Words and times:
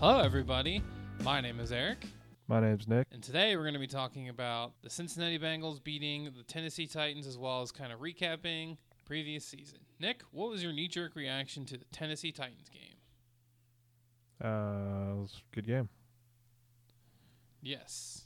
Hello, 0.00 0.20
everybody. 0.20 0.82
My 1.22 1.40
name 1.40 1.60
is 1.60 1.72
Eric, 1.72 2.06
My 2.48 2.58
name's 2.60 2.88
Nick. 2.88 3.06
and 3.12 3.22
today 3.22 3.54
we're 3.54 3.64
going 3.64 3.74
to 3.74 3.80
be 3.80 3.86
talking 3.86 4.30
about 4.30 4.72
the 4.82 4.88
Cincinnati 4.88 5.38
Bengals 5.38 5.82
beating 5.82 6.32
the 6.36 6.42
Tennessee 6.42 6.86
Titans, 6.86 7.26
as 7.26 7.36
well 7.36 7.60
as 7.60 7.70
kind 7.70 7.92
of 7.92 8.00
recapping 8.00 8.78
previous 9.04 9.44
season. 9.44 9.80
Nick, 9.98 10.22
what 10.30 10.48
was 10.48 10.62
your 10.62 10.72
knee-jerk 10.72 11.14
reaction 11.14 11.66
to 11.66 11.76
the 11.76 11.84
Tennessee 11.92 12.32
Titans 12.32 12.70
game? 12.70 12.96
Uh, 14.42 15.12
it 15.12 15.20
was 15.20 15.42
a 15.52 15.54
good 15.54 15.66
game. 15.66 15.90
Yes, 17.60 18.22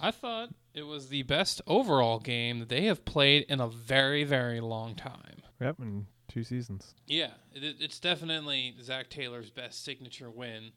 I 0.00 0.12
thought 0.12 0.50
it 0.72 0.84
was 0.84 1.08
the 1.08 1.24
best 1.24 1.60
overall 1.66 2.20
game 2.20 2.60
that 2.60 2.68
they 2.68 2.84
have 2.84 3.04
played 3.04 3.44
in 3.48 3.60
a 3.60 3.66
very, 3.66 4.22
very 4.22 4.60
long 4.60 4.94
time. 4.94 5.42
Yep, 5.60 5.80
in 5.80 6.06
two 6.28 6.44
seasons. 6.44 6.94
Yeah, 7.06 7.30
it, 7.52 7.76
it's 7.80 7.98
definitely 7.98 8.74
Zac 8.82 9.10
Taylor's 9.10 9.50
best 9.50 9.84
signature 9.84 10.30
win 10.30 10.70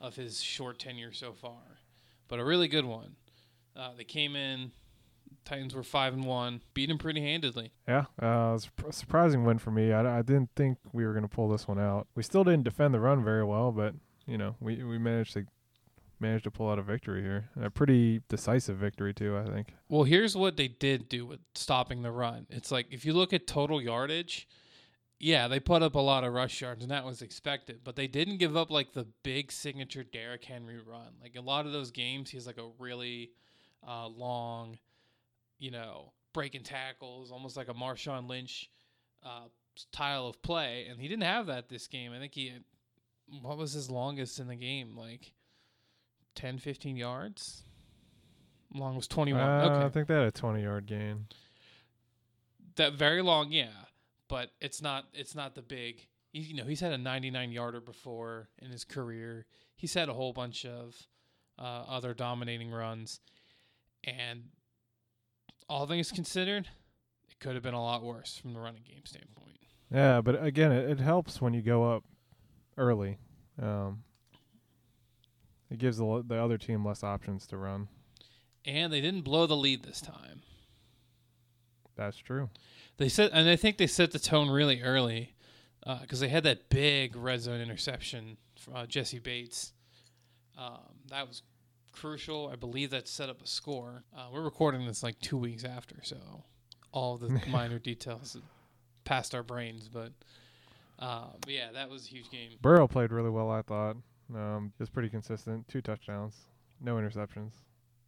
of 0.00 0.16
his 0.16 0.42
short 0.42 0.78
tenure 0.78 1.12
so 1.12 1.32
far, 1.32 1.78
but 2.28 2.38
a 2.38 2.44
really 2.44 2.68
good 2.68 2.84
one. 2.84 3.16
Uh, 3.76 3.90
they 3.96 4.04
came 4.04 4.36
in, 4.36 4.72
Titans 5.44 5.74
were 5.74 5.82
five 5.82 6.12
and 6.12 6.24
one, 6.24 6.60
beat 6.74 6.88
them 6.88 6.98
pretty 6.98 7.20
handedly. 7.20 7.72
Yeah, 7.88 8.06
uh, 8.20 8.50
it 8.50 8.52
was 8.52 8.70
a 8.88 8.92
surprising 8.92 9.44
win 9.44 9.58
for 9.58 9.70
me. 9.70 9.92
I, 9.92 10.18
I 10.18 10.22
didn't 10.22 10.50
think 10.56 10.78
we 10.92 11.04
were 11.04 11.12
going 11.12 11.28
to 11.28 11.34
pull 11.34 11.48
this 11.48 11.66
one 11.66 11.78
out. 11.78 12.06
We 12.14 12.22
still 12.22 12.44
didn't 12.44 12.64
defend 12.64 12.94
the 12.94 13.00
run 13.00 13.24
very 13.24 13.44
well, 13.44 13.72
but 13.72 13.94
you 14.26 14.38
know 14.38 14.56
we 14.60 14.82
we 14.82 14.98
managed 14.98 15.34
to 15.34 15.46
managed 16.20 16.44
to 16.44 16.50
pull 16.50 16.70
out 16.70 16.78
a 16.78 16.82
victory 16.82 17.20
here, 17.22 17.50
a 17.60 17.68
pretty 17.68 18.22
decisive 18.28 18.76
victory 18.76 19.12
too. 19.12 19.36
I 19.36 19.44
think. 19.44 19.74
Well, 19.88 20.04
here's 20.04 20.36
what 20.36 20.56
they 20.56 20.68
did 20.68 21.08
do 21.08 21.26
with 21.26 21.40
stopping 21.54 22.02
the 22.02 22.12
run. 22.12 22.46
It's 22.48 22.70
like 22.70 22.86
if 22.90 23.04
you 23.04 23.12
look 23.12 23.32
at 23.32 23.46
total 23.46 23.82
yardage, 23.82 24.48
yeah, 25.22 25.46
they 25.46 25.60
put 25.60 25.82
up 25.82 25.94
a 25.94 26.00
lot 26.00 26.24
of 26.24 26.32
rush 26.32 26.60
yards, 26.60 26.82
and 26.82 26.90
that 26.90 27.04
was 27.04 27.22
expected. 27.22 27.82
But 27.84 27.94
they 27.94 28.08
didn't 28.08 28.38
give 28.38 28.56
up 28.56 28.72
like 28.72 28.92
the 28.92 29.06
big 29.22 29.52
signature 29.52 30.02
Derrick 30.02 30.44
Henry 30.44 30.80
run. 30.84 31.14
Like 31.22 31.36
a 31.36 31.40
lot 31.40 31.64
of 31.64 31.70
those 31.70 31.92
games, 31.92 32.28
he's 32.28 32.44
like 32.44 32.58
a 32.58 32.68
really 32.80 33.30
uh, 33.86 34.08
long, 34.08 34.78
you 35.60 35.70
know, 35.70 36.12
breaking 36.32 36.64
tackles, 36.64 37.30
almost 37.30 37.56
like 37.56 37.68
a 37.68 37.72
Marshawn 37.72 38.28
Lynch 38.28 38.68
uh, 39.24 39.44
style 39.76 40.26
of 40.26 40.42
play. 40.42 40.88
And 40.90 41.00
he 41.00 41.06
didn't 41.06 41.22
have 41.22 41.46
that 41.46 41.68
this 41.68 41.86
game. 41.86 42.12
I 42.12 42.18
think 42.18 42.34
he, 42.34 42.48
had, 42.48 42.64
what 43.42 43.56
was 43.56 43.72
his 43.72 43.88
longest 43.88 44.40
in 44.40 44.48
the 44.48 44.56
game? 44.56 44.96
Like 44.96 45.34
10, 46.34 46.58
15 46.58 46.96
yards. 46.96 47.62
Long 48.74 48.96
was 48.96 49.06
21. 49.06 49.40
Uh, 49.40 49.68
okay 49.70 49.86
I 49.86 49.88
think 49.88 50.08
they 50.08 50.14
had 50.14 50.24
a 50.24 50.32
twenty 50.32 50.62
yard 50.62 50.86
gain. 50.86 51.26
that 52.76 52.94
very 52.94 53.22
long, 53.22 53.52
yeah, 53.52 53.68
but 54.32 54.48
it's 54.62 54.80
not 54.80 55.04
it's 55.12 55.34
not 55.34 55.54
the 55.54 55.60
big. 55.60 56.06
You 56.32 56.54
know, 56.54 56.64
he's 56.64 56.80
had 56.80 56.92
a 56.92 56.96
99 56.96 57.52
yarder 57.52 57.82
before 57.82 58.48
in 58.62 58.70
his 58.70 58.82
career. 58.82 59.44
He's 59.76 59.92
had 59.92 60.08
a 60.08 60.14
whole 60.14 60.32
bunch 60.32 60.64
of 60.64 60.96
uh, 61.58 61.84
other 61.86 62.14
dominating 62.14 62.70
runs, 62.70 63.20
and 64.04 64.44
all 65.68 65.86
things 65.86 66.10
considered, 66.10 66.66
it 67.28 67.38
could 67.40 67.52
have 67.52 67.62
been 67.62 67.74
a 67.74 67.82
lot 67.82 68.02
worse 68.02 68.38
from 68.38 68.54
the 68.54 68.60
running 68.60 68.84
game 68.88 69.02
standpoint. 69.04 69.58
Yeah, 69.92 70.22
but 70.22 70.42
again, 70.42 70.72
it, 70.72 70.88
it 70.88 71.00
helps 71.00 71.42
when 71.42 71.52
you 71.52 71.60
go 71.60 71.92
up 71.92 72.02
early. 72.78 73.18
Um, 73.60 74.02
it 75.70 75.76
gives 75.76 75.98
the 75.98 76.24
the 76.26 76.42
other 76.42 76.56
team 76.56 76.86
less 76.86 77.04
options 77.04 77.46
to 77.48 77.58
run. 77.58 77.88
And 78.64 78.90
they 78.90 79.02
didn't 79.02 79.24
blow 79.24 79.46
the 79.46 79.56
lead 79.56 79.82
this 79.82 80.00
time. 80.00 80.40
That's 81.96 82.16
true. 82.16 82.48
They 82.98 83.08
set, 83.08 83.30
and 83.32 83.48
I 83.48 83.56
think 83.56 83.78
they 83.78 83.86
set 83.86 84.12
the 84.12 84.18
tone 84.18 84.50
really 84.50 84.82
early 84.82 85.34
because 86.00 86.20
they 86.20 86.28
had 86.28 86.44
that 86.44 86.68
big 86.68 87.16
red 87.16 87.40
zone 87.40 87.60
interception 87.60 88.36
from 88.56 88.76
uh, 88.76 88.86
Jessie 88.86 89.18
Bates. 89.18 89.72
Um, 90.56 90.78
that 91.08 91.26
was 91.26 91.42
crucial. 91.92 92.48
I 92.52 92.56
believe 92.56 92.90
that 92.90 93.08
set 93.08 93.28
up 93.28 93.42
a 93.42 93.46
score. 93.46 94.04
Uh, 94.16 94.28
we're 94.32 94.42
recording 94.42 94.86
this 94.86 95.02
like 95.02 95.18
two 95.20 95.36
weeks 95.36 95.64
after, 95.64 95.96
so 96.02 96.16
all 96.92 97.16
the 97.16 97.40
minor 97.50 97.78
details 97.78 98.36
passed 99.04 99.34
our 99.34 99.42
brains. 99.42 99.88
But, 99.88 100.12
uh, 100.98 101.26
but 101.40 101.50
yeah, 101.50 101.72
that 101.72 101.90
was 101.90 102.06
a 102.06 102.08
huge 102.08 102.30
game. 102.30 102.50
Burrow 102.60 102.86
played 102.86 103.12
really 103.12 103.30
well. 103.30 103.50
I 103.50 103.62
thought. 103.62 103.96
Um, 104.34 104.72
he 104.78 104.82
was 104.82 104.90
pretty 104.90 105.10
consistent. 105.10 105.68
Two 105.68 105.82
touchdowns, 105.82 106.36
no 106.80 106.94
interceptions. 106.96 107.52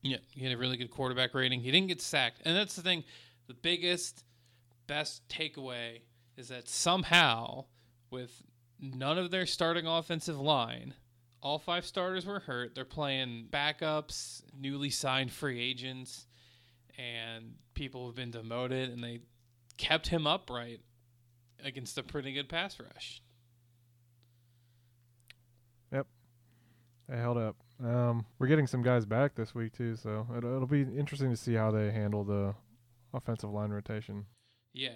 Yeah, 0.03 0.19
he 0.30 0.44
had 0.44 0.53
a 0.53 0.56
really 0.56 0.76
good 0.76 0.91
quarterback 0.91 1.34
rating. 1.34 1.60
He 1.60 1.70
didn't 1.70 1.88
get 1.88 2.00
sacked, 2.00 2.41
and 2.44 2.56
that's 2.56 2.76
the 2.76 2.82
thing. 2.82 3.04
The 3.47 3.54
biggest, 3.54 4.25
best 4.87 5.28
takeaway 5.28 6.03
is 6.37 6.49
that 6.49 6.69
somehow, 6.69 7.65
with 8.11 8.43
none 8.81 9.19
of 9.19 9.31
their 9.31 9.47
starting 9.47 9.87
offensive 9.87 10.39
line, 10.39 10.95
all 11.43 11.59
five 11.59 11.84
starters 11.84 12.25
were 12.27 12.41
hurt. 12.41 12.75
They're 12.75 12.84
playing 12.84 13.49
backups, 13.50 14.43
newly 14.59 14.91
signed 14.91 15.31
free 15.31 15.61
agents, 15.61 16.27
and 16.97 17.55
people 17.75 18.06
who've 18.06 18.15
been 18.15 18.31
demoted, 18.31 18.91
and 18.91 19.03
they 19.03 19.21
kept 19.77 20.09
him 20.09 20.27
upright 20.27 20.81
against 21.62 21.99
a 21.99 22.03
pretty 22.03 22.33
good 22.33 22.49
pass 22.49 22.78
rush. 22.81 23.22
Yep, 25.93 26.06
they 27.09 27.16
held 27.16 27.37
up. 27.37 27.56
Um, 27.84 28.25
we're 28.39 28.47
getting 28.47 28.66
some 28.66 28.83
guys 28.83 29.05
back 29.05 29.34
this 29.34 29.55
week 29.55 29.72
too, 29.72 29.97
so 29.97 30.27
it'll, 30.37 30.55
it'll 30.55 30.66
be 30.66 30.83
interesting 30.83 31.31
to 31.31 31.37
see 31.37 31.55
how 31.55 31.71
they 31.71 31.91
handle 31.91 32.25
the 32.25 32.55
offensive 33.12 33.51
line 33.51 33.71
rotation. 33.71 34.27
Yeah, 34.74 34.90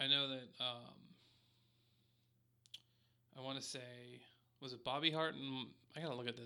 I 0.00 0.08
know 0.08 0.28
that. 0.28 0.48
Um, 0.58 0.94
I 3.36 3.40
want 3.42 3.60
to 3.60 3.64
say, 3.64 3.78
was 4.60 4.72
it 4.72 4.84
Bobby 4.84 5.12
Hart 5.12 5.34
and 5.34 5.68
I 5.96 6.00
gotta 6.00 6.16
look 6.16 6.28
at 6.28 6.36
the. 6.36 6.42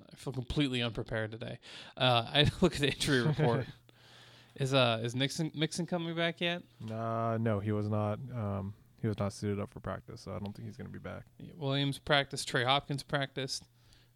I 0.00 0.16
feel 0.16 0.32
completely 0.32 0.82
unprepared 0.82 1.32
today. 1.32 1.58
Uh, 1.96 2.24
I 2.32 2.50
look 2.60 2.74
at 2.74 2.80
the 2.80 2.90
injury 2.92 3.22
report. 3.22 3.66
is 4.56 4.74
uh 4.74 5.00
is 5.02 5.14
Nixon 5.14 5.50
Mixon 5.54 5.86
coming 5.86 6.14
back 6.14 6.40
yet? 6.40 6.62
Uh, 6.90 7.38
no, 7.40 7.60
he 7.60 7.72
was 7.72 7.88
not. 7.88 8.18
Um, 8.34 8.74
he 9.00 9.06
was 9.06 9.18
not 9.18 9.32
suited 9.32 9.60
up 9.60 9.72
for 9.72 9.80
practice, 9.80 10.20
so 10.22 10.32
I 10.32 10.38
don't 10.38 10.54
think 10.54 10.66
he's 10.66 10.76
going 10.76 10.88
to 10.88 10.92
be 10.92 10.98
back. 10.98 11.22
Yeah, 11.38 11.52
Williams 11.56 11.98
practiced. 11.98 12.48
Trey 12.48 12.64
Hopkins 12.64 13.04
practiced. 13.04 13.64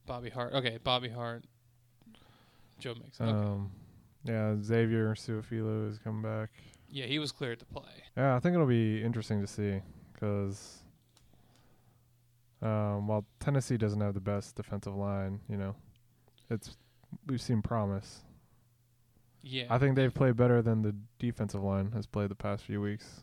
Bobby 0.06 0.28
Hart. 0.28 0.52
Okay, 0.54 0.78
Bobby 0.82 1.08
Hart. 1.08 1.44
Joe 2.80 2.94
Mixon. 3.00 3.28
Okay. 3.28 3.38
Um, 3.38 3.70
yeah, 4.24 4.56
Xavier 4.60 5.14
Su'a-Filo 5.14 5.88
is 5.88 5.98
coming 5.98 6.22
back. 6.22 6.50
Yeah, 6.92 7.06
he 7.06 7.18
was 7.18 7.32
cleared 7.32 7.58
to 7.60 7.64
play. 7.64 8.04
Yeah, 8.16 8.36
I 8.36 8.38
think 8.38 8.54
it'll 8.54 8.66
be 8.66 9.02
interesting 9.02 9.40
to 9.40 9.46
see 9.46 9.80
because 10.12 10.82
um, 12.60 13.08
while 13.08 13.24
Tennessee 13.40 13.78
doesn't 13.78 14.00
have 14.00 14.14
the 14.14 14.20
best 14.20 14.54
defensive 14.54 14.94
line, 14.94 15.40
you 15.48 15.56
know, 15.56 15.74
it's 16.50 16.76
we've 17.26 17.40
seen 17.40 17.62
promise. 17.62 18.20
Yeah, 19.42 19.64
I 19.70 19.78
think 19.78 19.96
they've 19.96 20.14
played 20.14 20.36
better 20.36 20.60
than 20.62 20.82
the 20.82 20.94
defensive 21.18 21.62
line 21.62 21.90
has 21.92 22.06
played 22.06 22.30
the 22.30 22.36
past 22.36 22.62
few 22.62 22.80
weeks. 22.80 23.22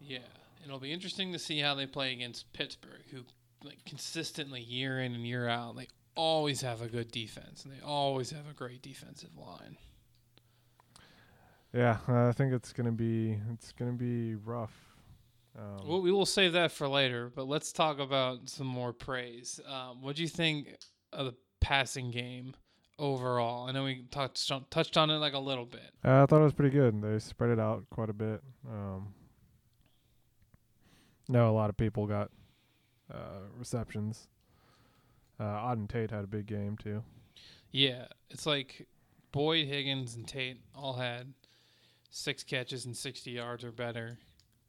Yeah, 0.00 0.18
and 0.62 0.66
it'll 0.66 0.78
be 0.78 0.92
interesting 0.92 1.32
to 1.32 1.38
see 1.38 1.58
how 1.58 1.74
they 1.74 1.86
play 1.86 2.12
against 2.12 2.50
Pittsburgh, 2.52 3.02
who 3.10 3.24
like 3.64 3.84
consistently 3.84 4.60
year 4.60 5.00
in 5.00 5.14
and 5.14 5.26
year 5.26 5.48
out, 5.48 5.76
they 5.76 5.88
always 6.14 6.60
have 6.60 6.80
a 6.80 6.86
good 6.86 7.10
defense 7.10 7.64
and 7.64 7.72
they 7.72 7.84
always 7.84 8.30
have 8.30 8.48
a 8.48 8.54
great 8.54 8.82
defensive 8.82 9.36
line. 9.36 9.76
Yeah, 11.74 11.98
I 12.06 12.30
think 12.32 12.52
it's 12.52 12.72
gonna 12.72 12.92
be 12.92 13.36
it's 13.52 13.72
gonna 13.72 13.92
be 13.92 14.36
rough. 14.36 14.72
Um, 15.58 15.86
Well, 15.88 16.02
we 16.02 16.12
will 16.12 16.26
save 16.26 16.52
that 16.52 16.70
for 16.70 16.86
later, 16.86 17.32
but 17.34 17.48
let's 17.48 17.72
talk 17.72 17.98
about 17.98 18.48
some 18.48 18.66
more 18.66 18.92
praise. 18.92 19.60
Um, 19.66 20.00
what 20.00 20.16
do 20.16 20.22
you 20.22 20.28
think 20.28 20.76
of 21.12 21.26
the 21.26 21.34
passing 21.60 22.10
game 22.12 22.54
overall? 22.98 23.68
I 23.68 23.72
know 23.72 23.84
we 23.84 24.04
touched 24.10 24.50
on, 24.52 24.64
touched 24.70 24.96
on 24.96 25.10
it 25.10 25.16
like 25.18 25.34
a 25.34 25.38
little 25.38 25.66
bit. 25.66 25.90
Uh, 26.04 26.22
I 26.22 26.26
thought 26.26 26.40
it 26.40 26.44
was 26.44 26.54
pretty 26.54 26.70
good. 26.74 27.00
They 27.02 27.18
spread 27.18 27.50
it 27.50 27.58
out 27.58 27.84
quite 27.90 28.08
a 28.10 28.14
bit. 28.14 28.40
Um, 28.68 29.12
no, 31.28 31.50
a 31.50 31.52
lot 31.54 31.70
of 31.70 31.76
people 31.76 32.06
got 32.06 32.30
uh, 33.12 33.40
receptions. 33.58 34.28
Uh, 35.40 35.44
Auden 35.44 35.88
Tate 35.88 36.10
had 36.12 36.22
a 36.22 36.28
big 36.28 36.46
game 36.46 36.76
too. 36.76 37.02
Yeah, 37.72 38.06
it's 38.30 38.46
like 38.46 38.86
Boyd, 39.32 39.66
Higgins, 39.66 40.14
and 40.14 40.26
Tate 40.28 40.60
all 40.76 40.94
had 40.94 41.32
six 42.14 42.44
catches 42.44 42.86
and 42.86 42.96
60 42.96 43.32
yards 43.32 43.64
or 43.64 43.72
better. 43.72 44.18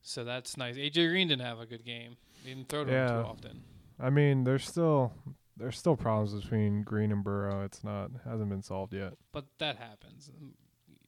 So 0.01 0.23
that's 0.23 0.57
nice. 0.57 0.75
AJ 0.75 1.09
Green 1.09 1.27
didn't 1.27 1.45
have 1.45 1.59
a 1.59 1.65
good 1.65 1.85
game. 1.85 2.17
He 2.43 2.49
didn't 2.53 2.69
throw 2.69 2.83
to 2.83 2.91
him 2.91 3.07
too 3.07 3.13
often. 3.13 3.61
I 3.99 4.09
mean, 4.09 4.43
there's 4.43 4.65
still 4.65 5.13
there's 5.55 5.77
still 5.77 5.95
problems 5.95 6.33
between 6.33 6.81
Green 6.83 7.11
and 7.11 7.23
Burrow. 7.23 7.63
It's 7.63 7.83
not 7.83 8.11
hasn't 8.25 8.49
been 8.49 8.61
solved 8.61 8.93
yet. 8.93 9.13
But 9.31 9.45
that 9.59 9.77
happens. 9.77 10.29
Um, 10.29 10.53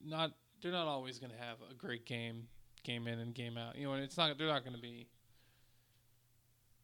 Not 0.04 0.32
they're 0.62 0.72
not 0.72 0.88
always 0.88 1.20
going 1.20 1.32
to 1.32 1.38
have 1.38 1.58
a 1.70 1.74
great 1.74 2.06
game, 2.06 2.48
game 2.84 3.08
in 3.08 3.20
and 3.20 3.34
game 3.34 3.58
out. 3.58 3.76
You 3.76 3.88
know, 3.88 3.94
and 3.94 4.04
it's 4.04 4.18
not 4.18 4.38
they're 4.38 4.48
not 4.48 4.64
going 4.64 4.76
to 4.76 4.82
be 4.82 5.08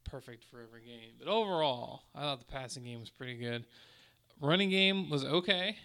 perfect 0.04 0.44
for 0.44 0.60
every 0.60 0.82
game. 0.82 1.14
But 1.18 1.28
overall, 1.28 2.02
I 2.14 2.20
thought 2.20 2.40
the 2.40 2.52
passing 2.52 2.84
game 2.84 3.00
was 3.00 3.10
pretty 3.10 3.36
good. 3.36 3.64
Running 4.40 4.70
game 4.70 5.10
was 5.10 5.24
okay. 5.24 5.76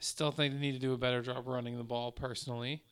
Still 0.00 0.30
think 0.30 0.54
they 0.54 0.60
need 0.60 0.72
to 0.72 0.78
do 0.78 0.92
a 0.92 0.98
better 0.98 1.22
job 1.22 1.46
running 1.46 1.76
the 1.76 1.84
ball 1.84 2.12
personally, 2.12 2.82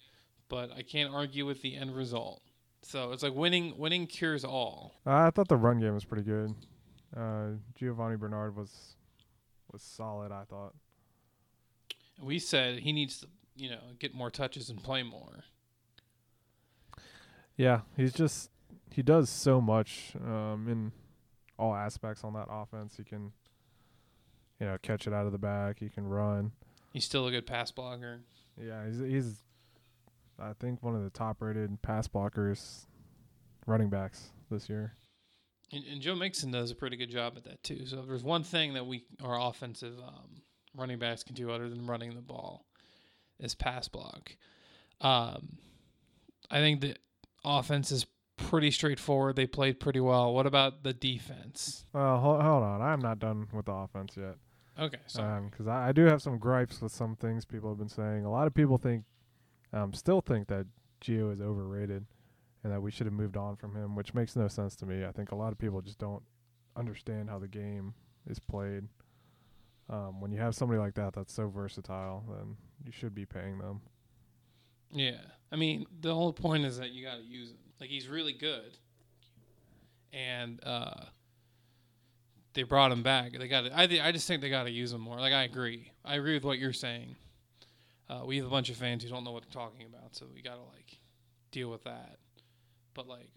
but 0.48 0.72
I 0.76 0.82
can't 0.82 1.14
argue 1.14 1.46
with 1.46 1.62
the 1.62 1.76
end 1.76 1.94
result. 1.94 2.42
So 2.82 3.12
it's 3.12 3.22
like 3.22 3.34
winning 3.34 3.76
winning 3.78 4.06
cures 4.06 4.44
all. 4.44 4.94
Uh, 5.06 5.14
I 5.14 5.30
thought 5.30 5.48
the 5.48 5.56
run 5.56 5.80
game 5.80 5.94
was 5.94 6.04
pretty 6.04 6.24
good. 6.24 6.54
Uh, 7.16 7.50
Giovani 7.78 8.16
Bernard 8.16 8.56
was 8.56 8.96
was 9.72 9.82
solid. 9.82 10.32
I 10.32 10.44
thought. 10.44 10.74
We 12.20 12.38
said 12.38 12.80
he 12.80 12.92
needs 12.92 13.20
to, 13.20 13.28
you 13.56 13.70
know, 13.70 13.80
get 13.98 14.14
more 14.14 14.30
touches 14.30 14.70
and 14.70 14.82
play 14.82 15.02
more. 15.02 15.44
Yeah, 17.56 17.80
he's 17.96 18.12
just 18.12 18.50
he 18.90 19.02
does 19.02 19.28
so 19.28 19.60
much 19.60 20.12
um, 20.24 20.66
in 20.68 20.92
all 21.58 21.74
aspects 21.74 22.24
on 22.24 22.34
that 22.34 22.46
offense. 22.50 22.96
He 22.96 23.04
can, 23.04 23.32
you 24.60 24.66
know, 24.66 24.76
catch 24.82 25.06
it 25.06 25.12
out 25.12 25.26
of 25.26 25.32
the 25.32 25.38
back. 25.38 25.78
He 25.80 25.88
can 25.88 26.06
run. 26.06 26.52
He's 26.96 27.04
still 27.04 27.26
a 27.26 27.30
good 27.30 27.46
pass 27.46 27.70
blocker. 27.70 28.22
Yeah, 28.58 28.86
he's 28.86 28.98
he's 29.00 29.42
I 30.38 30.54
think 30.54 30.82
one 30.82 30.96
of 30.96 31.04
the 31.04 31.10
top 31.10 31.42
rated 31.42 31.82
pass 31.82 32.08
blockers, 32.08 32.86
running 33.66 33.90
backs 33.90 34.30
this 34.50 34.70
year. 34.70 34.94
And, 35.74 35.84
and 35.92 36.00
Joe 36.00 36.14
Mixon 36.14 36.52
does 36.52 36.70
a 36.70 36.74
pretty 36.74 36.96
good 36.96 37.10
job 37.10 37.34
at 37.36 37.44
that 37.44 37.62
too. 37.62 37.84
So 37.84 37.98
if 37.98 38.06
there's 38.06 38.24
one 38.24 38.44
thing 38.44 38.72
that 38.72 38.86
we 38.86 39.04
our 39.22 39.38
offensive 39.38 39.98
um, 39.98 40.40
running 40.74 40.98
backs 40.98 41.22
can 41.22 41.34
do 41.34 41.50
other 41.50 41.68
than 41.68 41.86
running 41.86 42.14
the 42.14 42.22
ball, 42.22 42.64
is 43.38 43.54
pass 43.54 43.88
block. 43.88 44.34
Um, 45.02 45.58
I 46.50 46.60
think 46.60 46.80
the 46.80 46.96
offense 47.44 47.92
is 47.92 48.06
pretty 48.38 48.70
straightforward. 48.70 49.36
They 49.36 49.46
played 49.46 49.80
pretty 49.80 50.00
well. 50.00 50.32
What 50.32 50.46
about 50.46 50.82
the 50.82 50.94
defense? 50.94 51.84
Well, 51.92 52.16
hold, 52.20 52.40
hold 52.40 52.62
on, 52.62 52.80
I'm 52.80 53.00
not 53.00 53.18
done 53.18 53.48
with 53.52 53.66
the 53.66 53.72
offense 53.72 54.14
yet. 54.16 54.36
Okay, 54.78 54.98
because 55.06 55.66
I, 55.66 55.88
I 55.88 55.92
do 55.92 56.04
have 56.04 56.20
some 56.20 56.38
gripes 56.38 56.82
with 56.82 56.92
some 56.92 57.16
things 57.16 57.44
people 57.44 57.70
have 57.70 57.78
been 57.78 57.88
saying. 57.88 58.24
A 58.24 58.30
lot 58.30 58.46
of 58.46 58.54
people 58.54 58.76
think, 58.76 59.04
um, 59.72 59.94
still 59.94 60.20
think 60.20 60.48
that 60.48 60.66
Gio 61.00 61.32
is 61.32 61.40
overrated, 61.40 62.04
and 62.62 62.72
that 62.72 62.82
we 62.82 62.90
should 62.90 63.06
have 63.06 63.14
moved 63.14 63.36
on 63.36 63.56
from 63.56 63.74
him, 63.74 63.94
which 63.94 64.12
makes 64.12 64.36
no 64.36 64.48
sense 64.48 64.76
to 64.76 64.86
me. 64.86 65.04
I 65.04 65.12
think 65.12 65.32
a 65.32 65.36
lot 65.36 65.52
of 65.52 65.58
people 65.58 65.80
just 65.80 65.98
don't 65.98 66.22
understand 66.76 67.30
how 67.30 67.38
the 67.38 67.48
game 67.48 67.94
is 68.28 68.38
played. 68.38 68.84
Um, 69.88 70.20
when 70.20 70.32
you 70.32 70.40
have 70.40 70.54
somebody 70.54 70.80
like 70.80 70.94
that 70.94 71.14
that's 71.14 71.32
so 71.32 71.48
versatile, 71.48 72.24
then 72.28 72.56
you 72.84 72.92
should 72.92 73.14
be 73.14 73.24
paying 73.24 73.58
them. 73.58 73.80
Yeah, 74.90 75.20
I 75.50 75.56
mean 75.56 75.86
the 76.00 76.14
whole 76.14 76.32
point 76.32 76.64
is 76.64 76.78
that 76.78 76.90
you 76.90 77.04
got 77.04 77.16
to 77.16 77.22
use 77.22 77.50
him. 77.50 77.58
Like 77.80 77.90
he's 77.90 78.08
really 78.08 78.32
good, 78.32 78.76
and 80.12 80.60
uh, 80.64 81.04
they 82.56 82.64
brought 82.64 82.90
him 82.90 83.02
back. 83.02 83.38
They 83.38 83.46
got. 83.46 83.70
I 83.72 83.86
th- 83.86 84.00
I 84.00 84.10
just 84.10 84.26
think 84.26 84.40
they 84.40 84.48
got 84.48 84.64
to 84.64 84.70
use 84.70 84.92
him 84.92 85.02
more. 85.02 85.20
Like 85.20 85.32
I 85.32 85.44
agree. 85.44 85.92
I 86.04 86.16
agree 86.16 86.34
with 86.34 86.42
what 86.42 86.58
you're 86.58 86.72
saying. 86.72 87.14
Uh, 88.08 88.22
we 88.24 88.38
have 88.38 88.46
a 88.46 88.50
bunch 88.50 88.70
of 88.70 88.76
fans 88.76 89.04
who 89.04 89.10
don't 89.10 89.24
know 89.24 89.32
what 89.32 89.44
they're 89.44 89.62
talking 89.62 89.86
about, 89.86 90.16
so 90.16 90.26
we 90.34 90.40
got 90.40 90.54
to 90.54 90.62
like 90.74 90.98
deal 91.52 91.70
with 91.70 91.84
that. 91.84 92.16
But 92.94 93.06
like, 93.06 93.28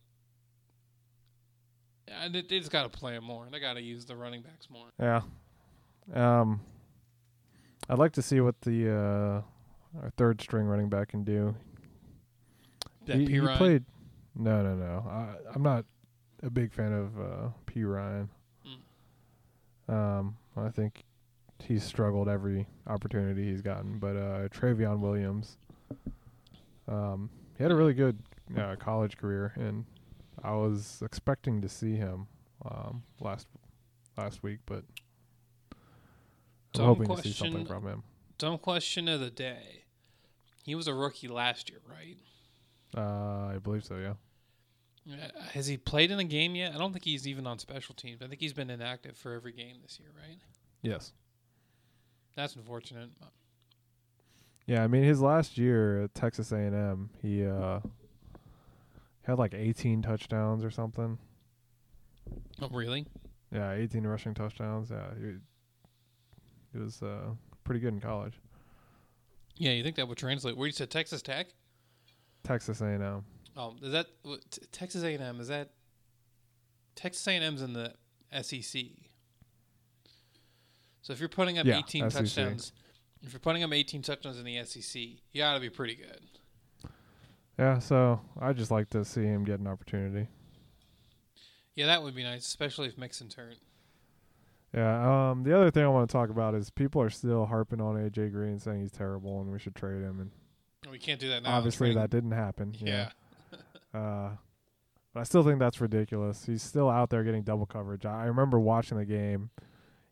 yeah, 2.07 2.29
they, 2.31 2.41
they 2.41 2.59
just 2.59 2.71
got 2.71 2.83
to 2.83 2.89
play 2.89 3.15
him 3.15 3.25
more. 3.25 3.45
They 3.51 3.59
got 3.59 3.73
to 3.73 3.81
use 3.81 4.05
the 4.05 4.15
running 4.15 4.41
backs 4.41 4.69
more. 4.69 4.87
Yeah. 4.99 5.21
Um, 6.13 6.61
I'd 7.89 7.99
like 7.99 8.13
to 8.13 8.21
see 8.21 8.39
what 8.39 8.61
the 8.61 8.89
uh, 8.89 10.01
our 10.01 10.09
third 10.17 10.41
string 10.41 10.65
running 10.65 10.89
back 10.89 11.09
can 11.09 11.23
do. 11.23 11.55
That 13.05 13.17
he, 13.17 13.25
P. 13.25 13.33
he 13.33 13.39
played. 13.57 13.83
No, 14.35 14.61
no, 14.61 14.75
no. 14.75 15.05
I, 15.09 15.35
I'm 15.53 15.63
not 15.63 15.83
a 16.41 16.49
big 16.49 16.71
fan 16.71 16.93
of 16.93 17.19
uh, 17.19 17.49
Perine. 17.65 18.29
Um, 19.89 20.37
I 20.55 20.69
think 20.69 21.03
he's 21.59 21.83
struggled 21.83 22.29
every 22.29 22.67
opportunity 22.87 23.49
he's 23.49 23.61
gotten. 23.61 23.99
But 23.99 24.15
uh, 24.15 24.47
Trayveon 24.49 24.99
Williams, 24.99 25.57
um, 26.87 27.29
he 27.57 27.63
had 27.63 27.71
a 27.71 27.75
really 27.75 27.93
good 27.93 28.17
uh, 28.57 28.75
college 28.77 29.17
career, 29.17 29.53
and 29.55 29.85
I 30.43 30.51
was 30.51 31.01
expecting 31.03 31.61
to 31.61 31.69
see 31.69 31.95
him 31.95 32.27
um, 32.65 33.03
last 33.19 33.47
last 34.17 34.43
week, 34.43 34.59
but 34.65 34.83
I'm 36.77 36.85
hoping 36.85 37.15
to 37.15 37.21
see 37.21 37.31
something 37.31 37.65
from 37.65 37.87
him. 37.87 38.03
Dumb 38.37 38.57
question 38.57 39.07
of 39.07 39.19
the 39.19 39.29
day. 39.29 39.83
He 40.63 40.75
was 40.75 40.87
a 40.87 40.93
rookie 40.93 41.27
last 41.27 41.69
year, 41.69 41.79
right? 41.89 42.17
Uh, 42.95 43.55
I 43.55 43.57
believe 43.61 43.83
so. 43.83 43.95
Yeah. 43.97 44.13
Uh, 45.11 45.41
Has 45.53 45.67
he 45.67 45.77
played 45.77 46.11
in 46.11 46.19
a 46.19 46.23
game 46.23 46.55
yet? 46.55 46.73
I 46.75 46.77
don't 46.77 46.91
think 46.93 47.05
he's 47.05 47.27
even 47.27 47.47
on 47.47 47.59
special 47.59 47.95
teams. 47.95 48.21
I 48.21 48.27
think 48.27 48.39
he's 48.39 48.53
been 48.53 48.69
inactive 48.69 49.17
for 49.17 49.33
every 49.33 49.51
game 49.51 49.77
this 49.81 49.99
year, 49.99 50.09
right? 50.15 50.37
Yes. 50.81 51.13
That's 52.35 52.55
unfortunate. 52.55 53.09
Yeah, 54.65 54.83
I 54.83 54.87
mean 54.87 55.03
his 55.03 55.19
last 55.19 55.57
year 55.57 56.03
at 56.03 56.13
Texas 56.13 56.51
A&M, 56.51 57.09
he 57.21 57.45
uh 57.45 57.79
had 59.23 59.39
like 59.39 59.53
18 59.53 60.01
touchdowns 60.01 60.63
or 60.63 60.71
something. 60.71 61.17
Oh, 62.61 62.69
really? 62.69 63.05
Yeah, 63.51 63.71
18 63.73 64.05
rushing 64.05 64.33
touchdowns. 64.33 64.91
Yeah, 64.91 65.07
he, 65.19 65.33
he 66.73 66.79
was 66.79 67.01
uh 67.01 67.31
pretty 67.63 67.79
good 67.79 67.93
in 67.93 67.99
college. 67.99 68.39
Yeah, 69.57 69.71
you 69.71 69.83
think 69.83 69.97
that 69.97 70.07
would 70.07 70.17
translate? 70.17 70.55
Where 70.55 70.67
you 70.67 70.71
said 70.71 70.89
Texas 70.89 71.21
Tech? 71.21 71.47
Texas 72.43 72.79
A&M. 72.81 73.23
Oh, 73.57 73.75
is 73.81 73.91
that 73.91 74.07
Texas 74.71 75.03
A&M? 75.03 75.39
Is 75.39 75.47
that 75.49 75.71
Texas 76.95 77.27
A&M's 77.27 77.61
in 77.61 77.73
the 77.73 77.93
SEC? 78.41 78.81
So 81.01 81.13
if 81.13 81.19
you're 81.19 81.29
putting 81.29 81.57
up 81.57 81.65
Yeah, 81.65 81.77
18 81.79 82.09
SEC. 82.09 82.19
touchdowns, 82.23 82.71
if 83.21 83.33
you're 83.33 83.39
putting 83.39 83.63
up 83.63 83.73
18 83.73 84.01
touchdowns 84.01 84.37
in 84.37 84.45
the 84.45 84.63
SEC, 84.63 85.01
you 85.01 85.17
got 85.41 85.55
to 85.55 85.59
be 85.59 85.69
pretty 85.69 85.95
good. 85.95 86.21
Yeah, 87.57 87.79
so 87.79 88.21
I 88.39 88.53
just 88.53 88.71
like 88.71 88.89
to 88.91 89.03
see 89.03 89.23
him 89.23 89.43
get 89.43 89.59
an 89.59 89.67
opportunity. 89.67 90.27
Yeah, 91.75 91.87
that 91.87 92.03
would 92.03 92.15
be 92.15 92.23
nice, 92.23 92.45
especially 92.45 92.87
if 92.87 92.97
Mixon's 92.97 93.35
hurt. 93.35 93.55
Yeah, 94.73 95.31
um 95.31 95.43
the 95.43 95.57
other 95.57 95.71
thing 95.71 95.83
I 95.83 95.87
want 95.87 96.07
to 96.07 96.13
talk 96.13 96.29
about 96.29 96.53
is 96.53 96.69
people 96.69 97.01
are 97.01 97.09
still 97.09 97.47
harping 97.47 97.81
on 97.81 97.95
AJ 97.95 98.31
Green 98.31 98.59
saying 98.59 98.81
he's 98.81 98.91
terrible 98.91 99.41
and 99.41 99.51
we 99.51 99.57
should 99.57 99.73
trade 99.75 100.01
him 100.03 100.19
and 100.19 100.91
We 100.91 100.99
can't 100.99 101.19
do 101.19 101.27
that 101.29 101.41
now. 101.41 101.57
obviously 101.57 101.91
that 101.95 102.11
didn't 102.11 102.31
happen. 102.33 102.75
Yeah. 102.77 103.09
Uh, 103.93 104.29
but 105.13 105.21
I 105.21 105.23
still 105.23 105.43
think 105.43 105.59
that's 105.59 105.81
ridiculous. 105.81 106.45
He's 106.45 106.61
still 106.61 106.89
out 106.89 107.09
there 107.09 107.23
getting 107.23 107.43
double 107.43 107.65
coverage. 107.65 108.05
I 108.05 108.23
I 108.23 108.25
remember 108.25 108.59
watching 108.59 108.97
the 108.97 109.05
game, 109.05 109.49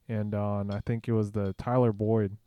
and 0.10 0.34
on 0.34 0.72
I 0.72 0.80
think 0.80 1.08
it 1.08 1.14
was 1.14 1.32
the 1.32 1.54
Tyler 1.58 1.94
Boyd 1.94 2.38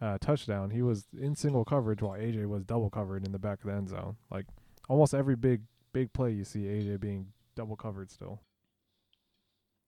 uh, 0.00 0.18
touchdown. 0.20 0.70
He 0.70 0.82
was 0.82 1.06
in 1.18 1.34
single 1.34 1.64
coverage 1.64 2.02
while 2.02 2.18
AJ 2.18 2.46
was 2.48 2.64
double 2.64 2.90
covered 2.90 3.24
in 3.24 3.32
the 3.32 3.38
back 3.38 3.60
of 3.60 3.70
the 3.70 3.76
end 3.76 3.88
zone. 3.88 4.16
Like 4.30 4.46
almost 4.88 5.14
every 5.14 5.36
big 5.36 5.62
big 5.92 6.12
play, 6.12 6.32
you 6.32 6.44
see 6.44 6.60
AJ 6.60 7.00
being 7.00 7.28
double 7.54 7.76
covered 7.76 8.10
still. 8.10 8.40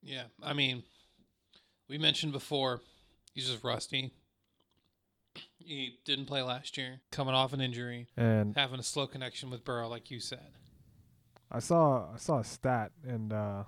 Yeah, 0.01 0.23
I 0.41 0.53
mean, 0.53 0.83
we 1.87 1.97
mentioned 1.97 2.31
before 2.31 2.81
he's 3.33 3.49
just 3.49 3.63
rusty. 3.63 4.11
He 5.57 5.99
didn't 6.05 6.25
play 6.25 6.41
last 6.41 6.77
year, 6.77 7.01
coming 7.11 7.35
off 7.35 7.53
an 7.53 7.61
injury, 7.61 8.07
And 8.17 8.55
having 8.55 8.79
a 8.79 8.83
slow 8.83 9.07
connection 9.07 9.49
with 9.49 9.63
Burrow, 9.63 9.87
like 9.87 10.09
you 10.09 10.19
said. 10.19 10.53
I 11.51 11.59
saw 11.59 12.07
I 12.13 12.17
saw 12.17 12.39
a 12.39 12.43
stat 12.43 12.91
and 13.07 13.33
uh, 13.33 13.63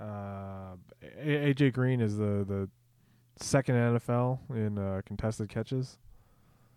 uh, 0.00 0.76
AJ 1.22 1.72
Green 1.74 2.00
is 2.00 2.16
the 2.16 2.44
the 2.46 2.68
second 3.36 3.74
NFL 3.74 4.38
in 4.50 4.78
uh, 4.78 5.02
contested 5.04 5.48
catches. 5.48 5.98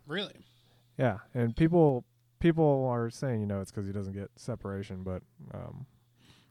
Really? 0.05 0.45
Yeah, 0.97 1.19
and 1.33 1.55
people 1.55 2.05
people 2.39 2.87
are 2.89 3.09
saying 3.09 3.39
you 3.41 3.47
know 3.47 3.61
it's 3.61 3.71
because 3.71 3.87
he 3.87 3.93
doesn't 3.93 4.13
get 4.13 4.29
separation, 4.35 5.03
but 5.03 5.21
um, 5.53 5.85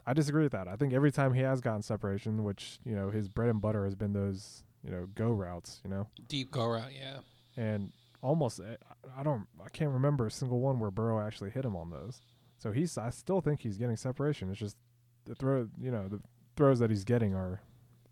I 0.07 0.15
disagree 0.15 0.43
with 0.43 0.53
that. 0.53 0.69
I 0.69 0.77
think 0.77 0.93
every 0.95 1.13
time 1.13 1.35
he 1.35 1.43
has 1.43 1.61
gotten 1.61 1.83
separation, 1.83 2.45
which 2.45 2.79
you 2.85 2.95
know 2.95 3.11
his 3.11 3.29
bread 3.29 3.51
and 3.51 3.61
butter 3.61 3.85
has 3.85 3.95
been 3.95 4.15
those 4.15 4.65
you 4.83 4.91
know 4.91 5.07
go 5.15 5.31
routes, 5.31 5.81
you 5.85 5.91
know, 5.91 6.09
Deep 6.29 6.51
go 6.51 6.67
route, 6.67 6.93
yeah. 6.99 7.19
and 7.63 7.93
almost 8.23 8.61
eh, 8.61 8.77
I 9.17 9.23
don't 9.23 9.47
I 9.63 9.69
can't 9.69 9.91
remember 9.91 10.27
a 10.27 10.31
single 10.31 10.61
one 10.61 10.79
where 10.79 10.91
Burrow 10.91 11.25
actually 11.25 11.51
hit 11.51 11.65
him 11.65 11.77
on 11.77 11.91
those. 11.91 12.21
So 12.59 12.73
he's 12.73 12.97
I 12.97 13.11
still 13.11 13.41
think 13.41 13.61
he's 13.61 13.77
getting 13.77 13.97
separation. 13.97 14.51
It's 14.51 14.61
just 14.61 14.77
the 15.25 15.35
throw 15.35 15.69
you 15.79 15.91
know 15.91 16.09
the 16.09 16.21
throws 16.57 16.79
that 16.79 16.91
he's 16.91 17.05
getting 17.05 17.35
are 17.35 17.61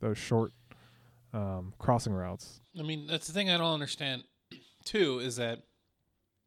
those 0.00 0.18
short 0.18 0.52
um, 1.32 1.72
crossing 1.78 2.12
routes. 2.12 2.60
I 2.78 2.82
mean, 2.82 3.06
that's 3.06 3.26
the 3.26 3.32
thing 3.32 3.50
I 3.50 3.58
don't 3.58 3.74
understand, 3.74 4.24
too, 4.84 5.20
is 5.20 5.36
that 5.36 5.60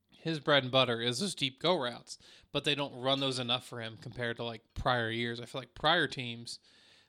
his 0.10 0.39
bread 0.39 0.63
and 0.63 0.72
butter 0.72 1.01
is 1.01 1.20
those 1.20 1.36
deep 1.36 1.62
go 1.62 1.79
routes, 1.79 2.17
but 2.51 2.63
they 2.63 2.75
don't 2.75 2.96
run 2.96 3.20
those 3.20 3.39
enough 3.39 3.65
for 3.65 3.82
him 3.82 3.98
compared 4.01 4.38
to 4.38 4.43
like 4.43 4.62
prior 4.74 5.10
years. 5.10 5.39
I 5.39 5.46
feel 5.46 5.62
like 5.62 5.75
prior 5.75 6.08
teams, 6.08 6.60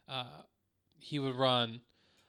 uh, 0.09 0.43
he 0.99 1.19
would 1.19 1.37
run 1.37 1.81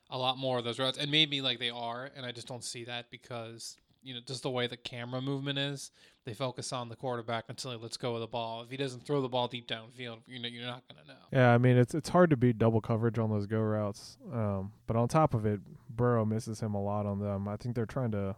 a 0.09 0.17
lot 0.17 0.37
more 0.37 0.59
of 0.59 0.63
those 0.63 0.79
routes, 0.79 0.97
and 0.97 1.09
maybe 1.09 1.41
like 1.41 1.59
they 1.59 1.71
are, 1.71 2.09
and 2.15 2.25
I 2.25 2.31
just 2.31 2.47
don't 2.47 2.63
see 2.63 2.83
that 2.85 3.09
because 3.09 3.77
you 4.05 4.13
know 4.13 4.19
just 4.25 4.43
the 4.43 4.49
way 4.49 4.67
the 4.67 4.77
camera 4.77 5.21
movement 5.21 5.57
is, 5.57 5.91
they 6.25 6.33
focus 6.33 6.71
on 6.71 6.89
the 6.89 6.95
quarterback 6.95 7.45
until 7.49 7.71
he 7.71 7.77
lets 7.77 7.97
go 7.97 8.13
of 8.13 8.21
the 8.21 8.27
ball. 8.27 8.61
If 8.61 8.69
he 8.69 8.77
doesn't 8.77 9.05
throw 9.05 9.21
the 9.21 9.27
ball 9.27 9.47
deep 9.47 9.67
downfield, 9.67 10.19
you 10.27 10.39
know 10.39 10.47
you're 10.47 10.65
not 10.65 10.83
gonna 10.87 11.07
know. 11.07 11.19
Yeah, 11.33 11.53
I 11.53 11.57
mean 11.57 11.75
it's 11.75 11.95
it's 11.95 12.09
hard 12.09 12.29
to 12.29 12.37
beat 12.37 12.57
double 12.57 12.81
coverage 12.81 13.17
on 13.17 13.29
those 13.29 13.47
go 13.47 13.59
routes. 13.59 14.17
Um, 14.31 14.71
but 14.87 14.95
on 14.95 15.07
top 15.07 15.33
of 15.33 15.45
it, 15.45 15.59
Burrow 15.89 16.23
misses 16.23 16.59
him 16.59 16.75
a 16.75 16.81
lot 16.81 17.05
on 17.05 17.19
them. 17.19 17.47
I 17.47 17.57
think 17.57 17.75
they're 17.75 17.85
trying 17.85 18.11
to 18.11 18.35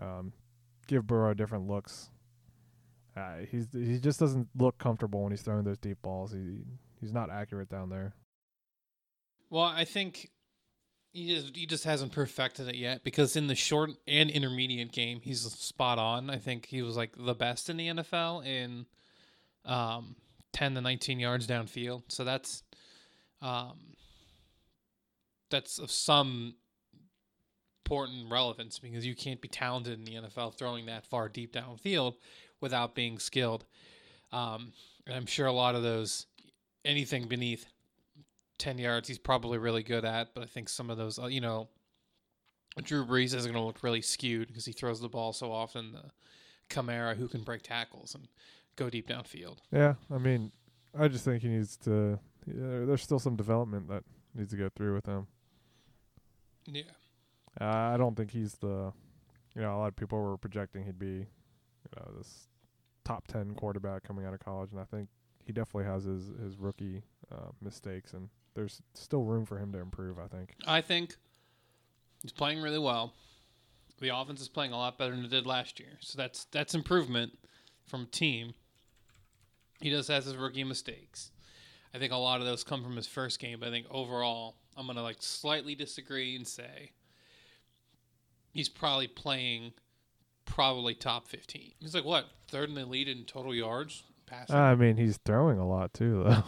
um, 0.00 0.32
give 0.86 1.06
Burrow 1.06 1.34
different 1.34 1.68
looks. 1.68 2.10
Uh, 3.16 3.38
he's 3.50 3.68
he 3.72 3.98
just 3.98 4.18
doesn't 4.18 4.48
look 4.56 4.78
comfortable 4.78 5.22
when 5.22 5.32
he's 5.32 5.42
throwing 5.42 5.64
those 5.64 5.78
deep 5.78 6.00
balls. 6.00 6.32
He 6.32 6.62
he's 7.00 7.12
not 7.12 7.30
accurate 7.30 7.68
down 7.68 7.90
there. 7.90 8.14
Well, 9.50 9.64
I 9.64 9.84
think 9.84 10.30
he 11.12 11.34
just 11.34 11.56
he 11.56 11.66
just 11.66 11.84
hasn't 11.84 12.12
perfected 12.12 12.68
it 12.68 12.76
yet 12.76 13.02
because 13.02 13.36
in 13.36 13.46
the 13.46 13.54
short 13.54 13.90
and 14.06 14.30
intermediate 14.30 14.92
game, 14.92 15.20
he's 15.20 15.40
spot 15.40 15.98
on. 15.98 16.30
I 16.30 16.36
think 16.36 16.66
he 16.66 16.82
was 16.82 16.96
like 16.96 17.12
the 17.16 17.34
best 17.34 17.68
in 17.68 17.76
the 17.76 17.88
NFL 17.88 18.46
in 18.46 18.86
um, 19.64 20.16
ten 20.52 20.74
to 20.74 20.80
nineteen 20.80 21.18
yards 21.18 21.46
downfield. 21.46 22.04
So 22.08 22.24
that's 22.24 22.62
um, 23.42 23.96
that's 25.50 25.78
of 25.78 25.90
some 25.90 26.54
important 27.84 28.30
relevance 28.30 28.78
because 28.78 29.04
you 29.04 29.16
can't 29.16 29.40
be 29.40 29.48
talented 29.48 29.98
in 29.98 30.04
the 30.04 30.28
NFL 30.28 30.54
throwing 30.54 30.86
that 30.86 31.04
far 31.06 31.28
deep 31.28 31.52
downfield 31.52 32.14
without 32.60 32.94
being 32.94 33.18
skilled. 33.18 33.64
Um, 34.32 34.72
and 35.06 35.16
I'm 35.16 35.26
sure 35.26 35.46
a 35.46 35.52
lot 35.52 35.74
of 35.74 35.82
those 35.82 36.26
anything 36.84 37.26
beneath 37.26 37.66
10 38.60 38.78
yards 38.78 39.08
he's 39.08 39.18
probably 39.18 39.58
really 39.58 39.82
good 39.82 40.04
at, 40.04 40.34
but 40.34 40.44
I 40.44 40.46
think 40.46 40.68
some 40.68 40.90
of 40.90 40.98
those, 40.98 41.18
uh, 41.18 41.26
you 41.26 41.40
know, 41.40 41.68
Drew 42.82 43.04
Brees 43.04 43.34
is 43.34 43.44
going 43.44 43.54
to 43.54 43.60
look 43.60 43.82
really 43.82 44.02
skewed 44.02 44.48
because 44.48 44.64
he 44.64 44.72
throws 44.72 45.00
the 45.00 45.08
ball 45.08 45.32
so 45.32 45.50
often. 45.50 45.92
The 45.92 46.04
Kamara 46.68 47.16
who 47.16 47.26
can 47.26 47.42
break 47.42 47.62
tackles 47.62 48.14
and 48.14 48.28
go 48.76 48.88
deep 48.88 49.08
downfield. 49.08 49.58
Yeah, 49.72 49.94
I 50.10 50.18
mean, 50.18 50.52
I 50.96 51.08
just 51.08 51.24
think 51.24 51.42
he 51.42 51.48
needs 51.48 51.76
to. 51.78 52.18
Yeah, 52.46 52.84
there's 52.86 53.02
still 53.02 53.18
some 53.18 53.36
development 53.36 53.88
that 53.88 54.04
needs 54.34 54.50
to 54.50 54.56
go 54.56 54.68
through 54.74 54.94
with 54.94 55.06
him. 55.06 55.26
Yeah. 56.66 56.82
Uh, 57.60 57.64
I 57.64 57.96
don't 57.96 58.16
think 58.16 58.30
he's 58.30 58.54
the. 58.54 58.92
You 59.56 59.62
know, 59.62 59.76
a 59.76 59.78
lot 59.78 59.88
of 59.88 59.96
people 59.96 60.20
were 60.20 60.38
projecting 60.38 60.84
he'd 60.84 60.98
be, 60.98 61.06
you 61.06 61.96
know, 61.96 62.12
this 62.16 62.46
top 63.04 63.26
ten 63.26 63.54
quarterback 63.54 64.04
coming 64.04 64.24
out 64.24 64.32
of 64.32 64.40
college, 64.40 64.70
and 64.70 64.80
I 64.80 64.84
think 64.84 65.08
he 65.44 65.52
definitely 65.52 65.90
has 65.90 66.04
his 66.04 66.30
his 66.40 66.56
rookie 66.56 67.02
uh, 67.32 67.50
mistakes, 67.60 68.12
and 68.12 68.28
there's 68.54 68.82
still 68.94 69.22
room 69.22 69.44
for 69.44 69.58
him 69.58 69.72
to 69.72 69.78
improve. 69.78 70.18
I 70.18 70.26
think. 70.26 70.54
I 70.66 70.80
think 70.80 71.16
he's 72.22 72.32
playing 72.32 72.62
really 72.62 72.78
well. 72.78 73.14
The 74.00 74.16
offense 74.16 74.40
is 74.40 74.48
playing 74.48 74.72
a 74.72 74.76
lot 74.76 74.96
better 74.98 75.14
than 75.14 75.24
it 75.24 75.30
did 75.30 75.46
last 75.46 75.78
year, 75.78 75.98
so 76.00 76.16
that's 76.16 76.44
that's 76.46 76.74
improvement 76.74 77.32
from 77.86 78.02
a 78.02 78.06
team. 78.06 78.54
He 79.80 79.90
does 79.90 80.08
has 80.08 80.24
his 80.24 80.36
rookie 80.36 80.64
mistakes. 80.64 81.30
I 81.94 81.98
think 81.98 82.12
a 82.12 82.16
lot 82.16 82.40
of 82.40 82.46
those 82.46 82.64
come 82.64 82.82
from 82.82 82.96
his 82.96 83.06
first 83.06 83.38
game, 83.38 83.60
but 83.60 83.68
I 83.68 83.70
think 83.70 83.86
overall, 83.90 84.56
I'm 84.76 84.86
gonna 84.86 85.02
like 85.02 85.18
slightly 85.20 85.74
disagree 85.74 86.36
and 86.36 86.46
say 86.46 86.92
he's 88.52 88.68
probably 88.68 89.08
playing 89.08 89.72
probably 90.44 90.94
top 90.94 91.28
15. 91.28 91.72
He's 91.78 91.94
like 91.94 92.04
what 92.04 92.26
third 92.48 92.68
in 92.68 92.74
the 92.74 92.86
lead 92.86 93.08
in 93.08 93.24
total 93.24 93.54
yards 93.54 94.02
passing. 94.26 94.56
I 94.56 94.74
mean, 94.74 94.96
he's 94.96 95.18
throwing 95.24 95.58
a 95.58 95.68
lot 95.68 95.94
too, 95.94 96.24
though. 96.24 96.44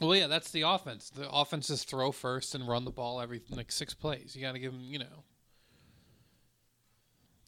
Well, 0.00 0.14
yeah, 0.16 0.26
that's 0.28 0.50
the 0.50 0.62
offense. 0.62 1.10
The 1.10 1.28
offense 1.30 1.68
is 1.70 1.84
throw 1.84 2.10
first 2.10 2.54
and 2.54 2.66
run 2.66 2.84
the 2.84 2.90
ball 2.90 3.20
every 3.20 3.42
like 3.50 3.70
six 3.70 3.92
plays. 3.94 4.34
You 4.34 4.42
got 4.42 4.52
to 4.52 4.58
give 4.58 4.72
him, 4.72 4.80
you 4.82 4.98
know. 4.98 5.24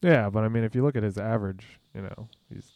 yeah, 0.01 0.29
but 0.29 0.43
I 0.43 0.49
mean, 0.49 0.63
if 0.63 0.75
you 0.75 0.83
look 0.83 0.95
at 0.95 1.03
his 1.03 1.17
average, 1.17 1.65
you 1.95 2.01
know, 2.01 2.27
he's 2.53 2.71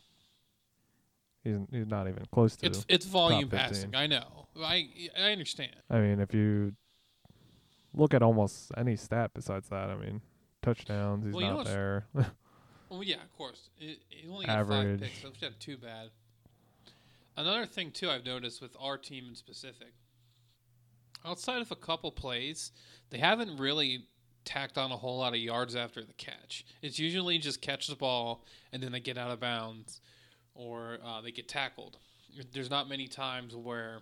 he's 1.43 1.57
he's 1.71 1.87
not 1.87 2.07
even 2.07 2.23
close 2.33 2.55
to. 2.57 2.65
It's 2.65 2.85
it's 2.89 3.05
volume 3.05 3.49
passing. 3.49 3.95
I 3.95 4.07
know. 4.07 4.47
I 4.59 4.89
I 5.17 5.31
understand. 5.31 5.75
I 5.89 5.99
mean, 5.99 6.19
if 6.19 6.33
you 6.33 6.73
look 7.93 8.13
at 8.13 8.23
almost 8.23 8.71
any 8.77 8.95
stat 8.95 9.31
besides 9.33 9.69
that, 9.69 9.89
I 9.89 9.95
mean, 9.95 10.21
touchdowns, 10.61 11.25
he's 11.25 11.33
Well, 11.33 11.57
not 11.57 11.65
there. 11.65 12.07
Well, 12.89 13.03
yeah, 13.03 13.15
of 13.15 13.37
course. 13.37 13.69
It, 13.77 13.99
he 14.07 14.29
only 14.29 14.45
got 14.45 14.65
five 14.65 14.79
Average. 14.79 15.01
picks, 15.01 15.21
so 15.21 15.27
it's 15.27 15.41
not 15.41 15.59
too 15.59 15.75
bad. 15.75 16.09
Another 17.37 17.67
thing 17.67 17.91
too, 17.91 18.09
I've 18.09 18.25
noticed 18.25 18.61
with 18.61 18.75
our 18.79 18.97
team 18.97 19.27
in 19.29 19.35
specific, 19.35 19.93
outside 21.23 21.61
of 21.61 21.71
a 21.71 21.75
couple 21.75 22.11
plays, 22.11 22.71
they 23.11 23.19
haven't 23.19 23.57
really 23.57 24.07
tacked 24.43 24.77
on 24.77 24.91
a 24.91 24.97
whole 24.97 25.19
lot 25.19 25.33
of 25.33 25.39
yards 25.39 25.75
after 25.75 26.03
the 26.03 26.13
catch. 26.13 26.65
It's 26.81 26.97
usually 26.97 27.37
just 27.37 27.61
catch 27.61 27.87
the 27.87 27.95
ball 27.95 28.43
and 28.73 28.81
then 28.81 28.91
they 28.91 28.99
get 28.99 29.19
out 29.19 29.29
of 29.29 29.39
bounds, 29.39 30.01
or 30.55 30.97
uh, 31.05 31.21
they 31.21 31.31
get 31.31 31.47
tackled. 31.47 31.97
There's 32.51 32.71
not 32.71 32.89
many 32.89 33.07
times 33.07 33.55
where 33.55 33.99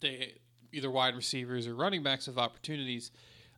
they 0.00 0.34
either 0.72 0.90
wide 0.90 1.14
receivers 1.14 1.68
or 1.68 1.76
running 1.76 2.02
backs 2.02 2.26
have 2.26 2.38
opportunities 2.38 3.12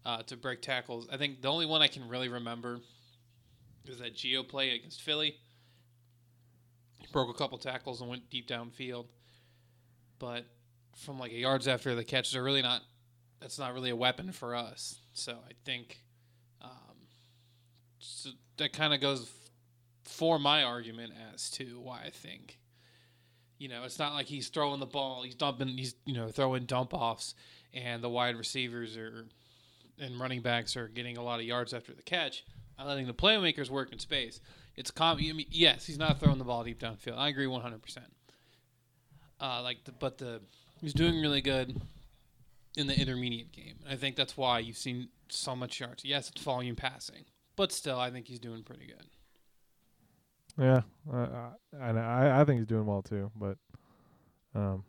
uh, 0.04 0.22
to 0.24 0.36
break 0.36 0.60
tackles. 0.60 1.08
I 1.10 1.16
think 1.16 1.40
the 1.40 1.48
only 1.48 1.64
one 1.64 1.80
I 1.80 1.88
can 1.88 2.06
really 2.06 2.28
remember 2.28 2.80
is 3.86 3.98
that 4.00 4.14
Gio 4.14 4.46
play 4.46 4.74
against 4.74 5.00
Philly. 5.00 5.36
Broke 7.12 7.30
a 7.30 7.38
couple 7.38 7.58
tackles 7.58 8.00
and 8.00 8.10
went 8.10 8.30
deep 8.30 8.48
downfield. 8.48 9.06
But 10.18 10.44
from 10.96 11.18
like 11.18 11.32
a 11.32 11.36
yards 11.36 11.68
after 11.68 11.94
the 11.94 12.04
catch, 12.04 12.32
they're 12.32 12.42
really 12.42 12.62
not. 12.62 12.82
That's 13.40 13.58
not 13.58 13.72
really 13.72 13.90
a 13.90 13.96
weapon 13.96 14.32
for 14.32 14.54
us. 14.54 15.00
So 15.12 15.32
I 15.32 15.52
think 15.64 16.02
um, 16.60 16.96
so 18.00 18.30
that 18.56 18.72
kind 18.72 18.92
of 18.92 19.00
goes 19.00 19.30
for 20.04 20.38
my 20.38 20.64
argument 20.64 21.12
as 21.32 21.50
to 21.50 21.80
why 21.80 22.02
I 22.04 22.10
think. 22.10 22.58
You 23.58 23.68
know, 23.68 23.82
it's 23.84 23.98
not 23.98 24.14
like 24.14 24.26
he's 24.26 24.48
throwing 24.48 24.80
the 24.80 24.86
ball. 24.86 25.22
He's 25.22 25.34
dumping. 25.34 25.68
He's 25.68 25.94
you 26.04 26.14
know 26.14 26.28
throwing 26.28 26.64
dump 26.64 26.94
offs, 26.94 27.34
and 27.72 28.02
the 28.02 28.08
wide 28.08 28.36
receivers 28.36 28.96
are 28.96 29.26
and 30.00 30.20
running 30.20 30.42
backs 30.42 30.76
are 30.76 30.86
getting 30.88 31.16
a 31.16 31.22
lot 31.22 31.40
of 31.40 31.46
yards 31.46 31.74
after 31.74 31.92
the 31.92 32.02
catch 32.02 32.44
letting 32.86 33.06
the 33.06 33.14
playmakers 33.14 33.70
work 33.70 33.92
in 33.92 33.98
space. 33.98 34.40
It's 34.78 34.90
com- 34.92 35.18
I 35.18 35.32
mean, 35.32 35.46
yes, 35.50 35.86
he's 35.86 35.98
not 35.98 36.20
throwing 36.20 36.38
the 36.38 36.44
ball 36.44 36.62
deep 36.62 36.80
downfield. 36.80 37.18
I 37.18 37.28
agree 37.28 37.46
100. 37.48 37.82
percent 37.82 38.06
Uh, 39.40 39.60
like, 39.62 39.84
the, 39.84 39.92
but 39.92 40.18
the 40.18 40.40
he's 40.80 40.94
doing 40.94 41.20
really 41.20 41.40
good 41.40 41.80
in 42.76 42.86
the 42.86 42.98
intermediate 42.98 43.50
game. 43.50 43.74
I 43.90 43.96
think 43.96 44.14
that's 44.14 44.36
why 44.36 44.60
you've 44.60 44.76
seen 44.76 45.08
so 45.28 45.56
much 45.56 45.80
yards. 45.80 46.04
Yes, 46.04 46.30
it's 46.30 46.40
volume 46.42 46.76
passing, 46.76 47.24
but 47.56 47.72
still, 47.72 47.98
I 47.98 48.10
think 48.10 48.28
he's 48.28 48.38
doing 48.38 48.62
pretty 48.62 48.86
good. 48.86 49.04
yeah, 50.58 50.82
and 51.80 51.98
I 51.98 52.40
I 52.40 52.44
think 52.44 52.58
he's 52.60 52.66
doing 52.68 52.86
well 52.86 53.02
too, 53.02 53.30
but 53.34 53.58
um, 54.54 54.84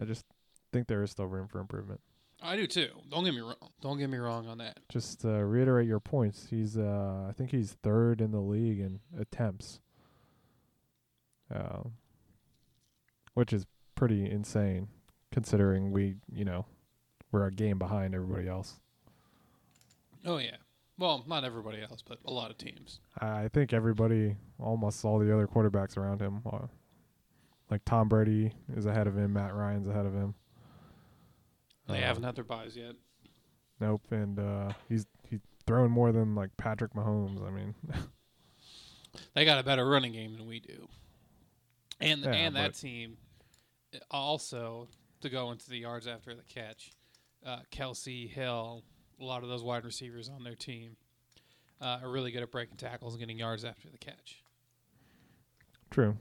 I 0.00 0.04
just 0.04 0.24
think 0.72 0.86
there 0.86 1.02
is 1.02 1.10
still 1.10 1.26
room 1.26 1.48
for 1.48 1.58
improvement. 1.60 2.00
I 2.42 2.56
do 2.56 2.66
too. 2.66 2.88
Don't 3.10 3.24
get 3.24 3.34
me 3.34 3.40
wrong. 3.40 3.56
Don't 3.80 3.98
get 3.98 4.08
me 4.08 4.18
wrong 4.18 4.46
on 4.46 4.58
that. 4.58 4.78
Just 4.88 5.24
uh, 5.24 5.42
reiterate 5.42 5.88
your 5.88 6.00
points. 6.00 6.46
He's 6.48 6.76
uh, 6.76 7.26
I 7.28 7.32
think 7.32 7.50
he's 7.50 7.72
third 7.82 8.20
in 8.20 8.30
the 8.30 8.40
league 8.40 8.80
in 8.80 9.00
attempts, 9.18 9.80
um, 11.52 11.92
which 13.34 13.52
is 13.52 13.66
pretty 13.94 14.30
insane 14.30 14.88
considering 15.32 15.90
we 15.90 16.14
you 16.32 16.44
know 16.44 16.64
we're 17.32 17.46
a 17.46 17.52
game 17.52 17.78
behind 17.78 18.14
everybody 18.14 18.48
else. 18.48 18.80
Oh 20.24 20.38
yeah. 20.38 20.56
Well, 20.98 21.24
not 21.28 21.44
everybody 21.44 21.80
else, 21.80 22.02
but 22.06 22.18
a 22.24 22.32
lot 22.32 22.50
of 22.50 22.58
teams. 22.58 22.98
I 23.20 23.46
think 23.48 23.72
everybody, 23.72 24.34
almost 24.58 25.04
all 25.04 25.20
the 25.20 25.32
other 25.32 25.46
quarterbacks 25.46 25.96
around 25.96 26.20
him, 26.20 26.42
are, 26.44 26.68
like 27.70 27.84
Tom 27.84 28.08
Brady 28.08 28.52
is 28.76 28.84
ahead 28.84 29.06
of 29.06 29.16
him, 29.16 29.34
Matt 29.34 29.54
Ryan's 29.54 29.86
ahead 29.86 30.06
of 30.06 30.12
him. 30.12 30.34
They 31.88 32.02
Uh, 32.02 32.06
haven't 32.06 32.22
had 32.24 32.36
their 32.36 32.44
buys 32.44 32.76
yet. 32.76 32.94
Nope, 33.80 34.02
and 34.10 34.38
uh, 34.38 34.72
he's 34.88 35.06
he's 35.28 35.40
throwing 35.66 35.90
more 35.90 36.12
than 36.12 36.34
like 36.34 36.56
Patrick 36.56 36.92
Mahomes. 36.94 37.46
I 37.46 37.50
mean, 37.50 37.74
They 39.34 39.44
got 39.44 39.58
a 39.58 39.62
better 39.62 39.88
running 39.88 40.12
game 40.12 40.36
than 40.36 40.46
we 40.46 40.60
do. 40.60 40.88
And 42.00 42.22
Yeah, 42.22 42.30
and 42.32 42.56
that 42.56 42.74
team 42.74 43.16
uh, 43.94 43.98
also 44.10 44.88
to 45.20 45.28
go 45.28 45.50
into 45.50 45.68
the 45.68 45.78
yards 45.78 46.06
after 46.06 46.34
the 46.34 46.42
catch, 46.42 46.92
uh, 47.44 47.60
Kelce 47.72 48.28
Hill, 48.28 48.84
a 49.20 49.24
lot 49.24 49.42
of 49.42 49.48
those 49.48 49.62
wide 49.64 49.84
receivers 49.84 50.28
on 50.28 50.44
their 50.44 50.54
team 50.54 50.96
uh, 51.80 51.98
are 52.02 52.10
really 52.10 52.30
good 52.30 52.42
at 52.42 52.50
breaking 52.52 52.76
tackles 52.76 53.14
and 53.14 53.20
getting 53.20 53.38
yards 53.38 53.64
after 53.64 53.88
the 53.88 53.98
catch. 53.98 54.42
true. 55.90 56.16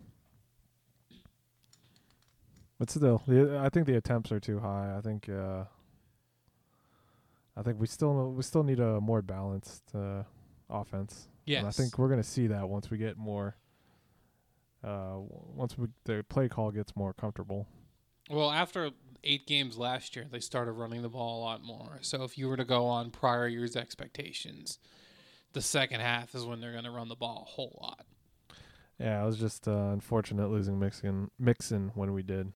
But 2.79 2.89
still, 2.89 3.23
the, 3.27 3.59
I 3.59 3.69
think 3.69 3.87
the 3.87 3.97
attempts 3.97 4.31
are 4.31 4.39
too 4.39 4.59
high. 4.59 4.93
I 4.95 5.01
think 5.01 5.29
uh, 5.29 5.63
I 7.55 7.63
think 7.63 7.79
we 7.79 7.87
still 7.87 8.31
we 8.31 8.43
still 8.43 8.63
need 8.63 8.79
a 8.79 9.01
more 9.01 9.21
balanced 9.21 9.83
uh, 9.95 10.23
offense. 10.69 11.27
Yes, 11.45 11.59
And 11.59 11.67
I 11.67 11.71
think 11.71 11.97
we're 11.97 12.09
gonna 12.09 12.23
see 12.23 12.47
that 12.47 12.69
once 12.69 12.89
we 12.89 12.97
get 12.97 13.17
more. 13.17 13.55
Uh, 14.83 15.15
once 15.55 15.75
we, 15.77 15.87
the 16.05 16.23
play 16.29 16.47
call 16.47 16.69
gets 16.71 16.95
more 16.95 17.11
comfortable. 17.11 17.67
Well, 18.29 18.51
after 18.51 18.91
eight 19.23 19.47
games 19.47 19.77
last 19.77 20.15
year, 20.15 20.27
they 20.31 20.39
started 20.39 20.73
running 20.73 21.01
the 21.01 21.09
ball 21.09 21.39
a 21.39 21.43
lot 21.43 21.63
more. 21.63 21.97
So 22.01 22.23
if 22.23 22.37
you 22.37 22.47
were 22.47 22.57
to 22.57 22.63
go 22.63 22.85
on 22.85 23.09
prior 23.09 23.47
year's 23.47 23.75
expectations, 23.75 24.77
the 25.53 25.61
second 25.61 26.01
half 26.01 26.35
is 26.35 26.45
when 26.45 26.61
they're 26.61 26.71
going 26.71 26.83
to 26.83 26.91
run 26.91 27.09
the 27.09 27.15
ball 27.15 27.47
a 27.47 27.51
whole 27.51 27.77
lot. 27.81 28.05
Yeah, 28.99 29.21
it 29.21 29.25
was 29.25 29.37
just 29.37 29.67
uh, 29.67 29.89
unfortunate 29.91 30.49
losing 30.49 30.79
Mixon 30.79 31.29
Mixon 31.37 31.91
when 31.93 32.13
we 32.13 32.23
did. 32.23 32.51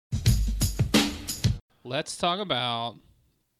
Let's 1.83 2.17
talk 2.17 2.39
about 2.39 2.95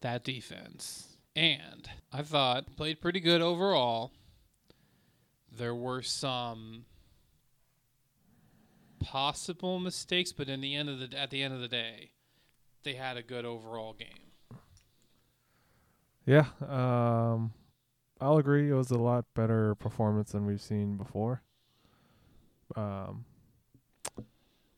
that 0.01 0.23
defense. 0.23 1.17
And 1.35 1.89
I 2.11 2.23
thought 2.23 2.75
played 2.75 3.01
pretty 3.01 3.19
good 3.19 3.41
overall. 3.41 4.11
There 5.55 5.75
were 5.75 6.01
some 6.01 6.85
possible 8.99 9.79
mistakes, 9.79 10.31
but 10.31 10.49
in 10.49 10.61
the 10.61 10.75
end 10.75 10.89
of 10.89 10.99
the 10.99 11.17
at 11.17 11.29
the 11.29 11.43
end 11.43 11.53
of 11.53 11.61
the 11.61 11.67
day, 11.67 12.11
they 12.83 12.93
had 12.93 13.15
a 13.15 13.23
good 13.23 13.45
overall 13.45 13.93
game. 13.93 14.31
Yeah, 16.25 16.45
um, 16.67 17.53
I'll 18.19 18.37
agree. 18.37 18.69
It 18.69 18.75
was 18.75 18.91
a 18.91 18.97
lot 18.97 19.25
better 19.35 19.75
performance 19.75 20.31
than 20.31 20.45
we've 20.45 20.61
seen 20.61 20.97
before. 20.97 21.41
Um, 22.75 23.25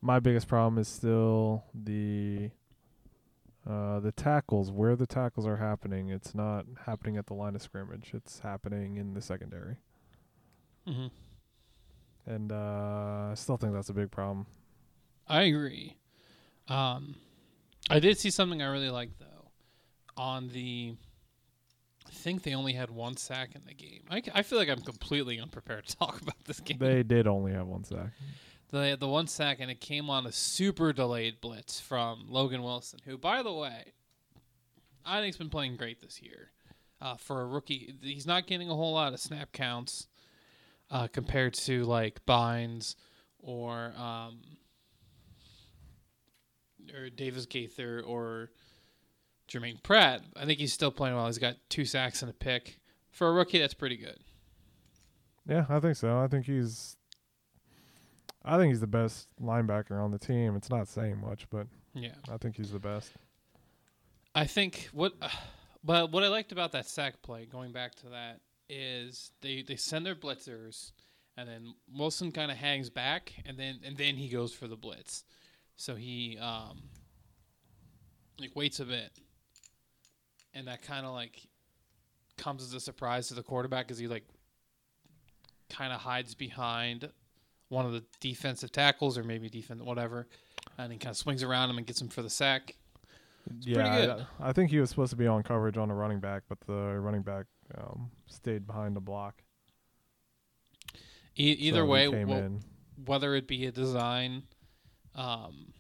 my 0.01 0.19
biggest 0.19 0.47
problem 0.47 0.77
is 0.79 0.88
still 0.88 1.63
the 1.73 2.51
uh, 3.69 4.00
the 4.01 4.12
tackles. 4.12 4.71
Where 4.71 4.95
the 4.95 5.07
tackles 5.07 5.45
are 5.47 5.57
happening, 5.57 6.09
it's 6.09 6.35
not 6.35 6.65
happening 6.85 7.17
at 7.17 7.27
the 7.27 7.33
line 7.33 7.55
of 7.55 7.62
scrimmage. 7.62 8.12
It's 8.13 8.39
happening 8.39 8.97
in 8.97 9.13
the 9.13 9.21
secondary, 9.21 9.77
Mm-hmm. 10.88 11.07
and 12.31 12.51
uh, 12.51 13.29
I 13.31 13.33
still 13.35 13.57
think 13.57 13.73
that's 13.73 13.89
a 13.89 13.93
big 13.93 14.12
problem. 14.12 14.45
I 15.27 15.43
agree. 15.43 15.95
Um, 16.67 17.15
I 17.89 18.00
did 18.00 18.17
see 18.17 18.29
something 18.29 18.62
I 18.62 18.65
really 18.65 18.89
liked 18.89 19.19
though. 19.19 19.51
On 20.17 20.50
the, 20.50 20.95
I 22.07 22.12
think 22.12 22.43
they 22.43 22.53
only 22.53 22.74
had 22.74 22.89
one 22.89 23.17
sack 23.17 23.55
in 23.55 23.62
the 23.65 23.74
game. 23.74 24.03
I, 24.10 24.22
I 24.33 24.41
feel 24.43 24.57
like 24.57 24.69
I'm 24.69 24.81
completely 24.81 25.39
unprepared 25.39 25.86
to 25.88 25.98
talk 25.98 26.22
about 26.22 26.43
this 26.45 26.60
game. 26.60 26.77
They 26.79 27.03
did 27.03 27.27
only 27.27 27.53
have 27.53 27.67
one 27.67 27.83
sack. 27.83 28.12
They 28.72 28.89
had 28.89 29.00
the 29.00 29.07
one 29.07 29.27
sack, 29.27 29.57
and 29.60 29.69
it 29.69 29.79
came 29.79 30.10
on 30.10 30.25
a 30.25 30.31
super 30.31 30.93
delayed 30.93 31.39
blitz 31.41 31.79
from 31.79 32.25
Logan 32.27 32.63
Wilson, 32.63 33.00
who, 33.05 33.19
by 33.19 33.43
the 33.43 33.53
way, 33.53 33.93
I 35.05 35.22
think's 35.22 35.38
been 35.38 35.50
playing 35.50 35.77
great 35.77 36.01
this 36.01 36.22
year. 36.22 36.50
Uh, 37.00 37.15
for 37.17 37.41
a 37.41 37.45
rookie, 37.45 37.93
he's 38.01 38.25
not 38.25 38.48
getting 38.48 38.69
a 38.69 38.75
whole 38.75 38.93
lot 38.93 39.13
of 39.13 39.19
snap 39.19 39.51
counts 39.51 40.07
uh, 40.89 41.07
compared 41.07 41.53
to 41.53 41.83
like 41.83 42.25
Bynes 42.25 42.95
or 43.39 43.93
um, 43.98 44.39
or 46.95 47.10
Davis 47.10 47.45
Gaither 47.45 48.01
or 48.01 48.51
Germaine 49.53 49.79
Pratt. 49.83 50.24
I 50.36 50.45
think 50.45 50.60
he's 50.60 50.74
still 50.74 50.91
playing 50.91 51.15
well. 51.15 51.27
He's 51.27 51.38
got 51.38 51.57
two 51.69 51.86
sacks 51.86 52.24
and 52.24 52.31
a 52.31 52.33
pick. 52.33 52.79
For 53.12 53.27
a 53.29 53.31
rookie, 53.31 53.60
that's 53.60 53.75
pretty 53.75 53.98
good. 53.98 54.17
Yeah, 55.48 55.65
I 55.69 55.79
think 55.79 55.95
so. 55.95 56.19
I 56.19 56.27
think 56.27 56.48
he's 56.48 56.98
I 58.43 58.57
think 58.57 58.72
he's 58.72 58.79
the 58.79 58.88
best 58.88 59.27
linebacker 59.41 60.03
on 60.03 60.10
the 60.10 60.17
team. 60.17 60.55
It's 60.55 60.72
not 60.72 60.88
saying 60.88 61.22
much, 61.22 61.48
but 61.51 61.67
Yeah. 61.93 62.15
I 62.31 62.38
think 62.38 62.57
he's 62.57 62.72
the 62.72 62.79
best. 62.79 63.12
I 64.33 64.45
think 64.45 64.89
what, 64.91 65.13
but 65.83 66.12
what 66.12 66.24
I 66.24 66.29
liked 66.29 66.51
about 66.51 66.72
that 66.72 66.88
sack 66.88 67.22
play, 67.22 67.45
going 67.45 67.72
back 67.72 67.93
to 67.95 68.10
that, 68.10 68.39
is 68.69 69.31
they 69.41 69.62
they 69.62 69.75
send 69.75 70.05
their 70.05 70.15
blitzers, 70.15 70.93
and 71.38 71.48
then 71.48 71.75
Wilson 71.95 72.31
kind 72.31 72.50
of 72.50 72.57
hangs 72.57 72.89
back, 72.89 73.33
and 73.45 73.57
then 73.57 73.81
and 73.86 73.98
then 73.98 74.15
he 74.15 74.29
goes 74.29 74.51
for 74.51 74.67
the 74.67 74.77
blitz, 74.77 75.24
so 75.75 75.93
he 75.95 76.39
um 76.39 76.81
like 78.39 78.55
waits 78.55 78.79
a 78.79 78.86
bit, 78.86 79.12
and 80.53 80.67
that 80.67 80.81
kind 80.81 81.05
of 81.05 81.13
like 81.13 81.48
comes 82.38 82.63
as 82.63 82.74
a 82.74 82.79
surprise 82.79 83.27
to 83.27 83.33
the 83.33 83.43
quarterback 83.43 83.88
because 83.88 83.98
he 84.00 84.07
like 84.07 84.24
kind 85.69 85.93
of 85.93 86.01
hides 86.01 86.36
behind 86.36 87.10
one 87.69 87.86
of 87.86 87.91
the 87.91 88.03
defensive 88.19 88.72
tackles 88.72 89.17
or 89.17 89.24
maybe 89.24 89.50
defense 89.50 89.81
whatever, 89.81 90.27
and 90.77 90.91
he 90.91 90.98
kind 91.00 91.12
of 91.12 91.17
swings 91.17 91.41
around 91.43 91.69
him 91.69 91.77
and 91.77 91.88
gets 91.88 92.01
him 92.01 92.07
for 92.10 92.22
the 92.22 92.29
sack. 92.29 92.75
yeah, 93.62 93.74
pretty 93.75 93.89
good. 93.89 94.25
I, 94.39 94.50
I 94.50 94.53
think 94.53 94.69
he 94.69 94.79
was 94.79 94.89
supposed 94.89 95.10
to 95.10 95.15
be 95.15 95.27
on 95.27 95.41
coverage 95.43 95.77
on 95.77 95.89
a 95.89 95.95
running 95.95 96.19
back, 96.19 96.43
but 96.48 96.60
the 96.62 97.00
running 97.00 97.24
back 97.24 97.45
um, 97.77 98.12
stayed 98.27 98.67
behind 98.67 98.95
the 98.95 99.01
block. 99.01 99.41
E- 101.37 101.51
either 101.59 101.79
So 101.79 101.85
way, 101.85 102.07
whether 103.05 103.33
it 103.35 103.48
be 103.48 103.66
a 103.66 103.72
design, 103.72 104.44
um, 105.16 105.73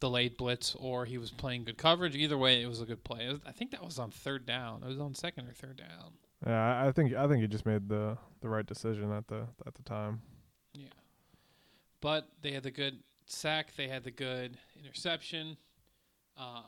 delayed 0.00 0.36
blitz, 0.36 0.74
or 0.78 1.04
he 1.06 1.18
was 1.18 1.30
playing 1.30 1.64
good 1.64 1.78
coverage, 1.78 2.14
either 2.16 2.36
way, 2.36 2.62
it 2.62 2.66
was 2.66 2.80
a 2.80 2.84
good 2.86 3.02
play. 3.04 3.28
Was- 3.28 3.40
I 3.46 3.52
think 3.52 3.70
that 3.70 3.82
was 3.84 3.98
on 3.98 4.10
third 4.10 4.44
down. 4.46 4.82
It 4.82 4.88
was 4.88 5.00
on 5.00 5.14
second 5.14 5.48
or 5.48 5.52
third 5.52 5.76
down. 5.76 6.12
Yeah, 6.46 6.82
I- 6.82 6.88
I 6.88 6.92
think 6.92 7.14
I 7.14 7.26
think 7.26 7.40
he 7.42 7.48
just 7.48 7.64
made 7.66 7.88
the 7.88 8.18
the 8.40 8.48
right 8.48 8.66
decision 8.66 9.10
at 9.12 9.26
the 9.28 9.46
at 9.66 9.74
the 9.74 9.82
time. 9.82 10.20
Yeah. 10.74 10.88
But 12.00 12.28
they 12.42 12.52
had 12.52 12.62
the 12.62 12.70
good 12.70 13.02
sack. 13.24 13.74
They 13.74 13.88
had 13.88 14.04
the 14.04 14.10
good 14.10 14.58
interception. 14.78 15.56
Um, 16.36 16.64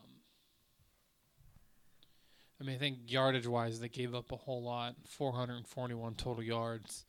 I 2.61 2.65
mean, 2.65 2.75
I 2.75 2.79
think 2.79 2.99
yardage 3.11 3.47
wise, 3.47 3.79
they 3.79 3.89
gave 3.89 4.15
up 4.15 4.33
a 4.33 4.37
whole 4.37 4.63
lot 4.63 4.97
441 5.07 6.15
total 6.15 6.43
yards. 6.43 7.05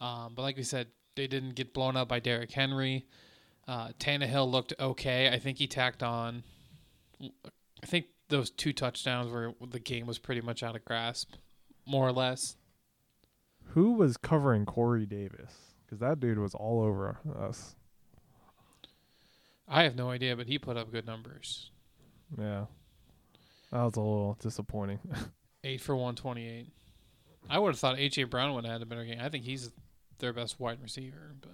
Um, 0.00 0.34
but 0.34 0.42
like 0.42 0.56
we 0.56 0.62
said, 0.62 0.86
they 1.16 1.26
didn't 1.26 1.56
get 1.56 1.74
blown 1.74 1.96
up 1.96 2.08
by 2.08 2.20
Derrick 2.20 2.52
Henry. 2.52 3.04
Uh, 3.66 3.88
Tannehill 3.98 4.50
looked 4.50 4.74
okay. 4.78 5.28
I 5.28 5.38
think 5.38 5.58
he 5.58 5.66
tacked 5.66 6.02
on. 6.02 6.42
I 7.22 7.86
think 7.86 8.06
those 8.28 8.50
two 8.50 8.72
touchdowns 8.72 9.32
where 9.32 9.52
the 9.70 9.78
game 9.78 10.06
was 10.06 10.18
pretty 10.18 10.40
much 10.40 10.62
out 10.62 10.76
of 10.76 10.84
grasp, 10.84 11.34
more 11.86 12.06
or 12.06 12.12
less. 12.12 12.56
Who 13.68 13.92
was 13.92 14.16
covering 14.16 14.66
Corey 14.66 15.06
Davis? 15.06 15.52
Because 15.84 16.00
that 16.00 16.20
dude 16.20 16.38
was 16.38 16.54
all 16.54 16.82
over 16.82 17.18
us. 17.38 17.74
I 19.66 19.84
have 19.84 19.96
no 19.96 20.10
idea, 20.10 20.36
but 20.36 20.46
he 20.46 20.58
put 20.58 20.76
up 20.76 20.92
good 20.92 21.06
numbers. 21.06 21.70
Yeah, 22.38 22.66
that 23.72 23.82
was 23.82 23.96
a 23.96 24.00
little 24.00 24.36
disappointing. 24.40 25.00
Eight 25.64 25.80
for 25.80 25.96
one 25.96 26.14
twenty 26.14 26.46
eight. 26.46 26.66
I 27.48 27.58
would 27.58 27.70
have 27.70 27.78
thought 27.78 27.96
AJ 27.96 28.28
Brown 28.28 28.54
would 28.54 28.64
have 28.64 28.72
had 28.74 28.82
a 28.82 28.86
better 28.86 29.04
game. 29.04 29.18
I 29.20 29.30
think 29.30 29.44
he's 29.44 29.70
their 30.18 30.34
best 30.34 30.60
wide 30.60 30.82
receiver. 30.82 31.34
But 31.40 31.52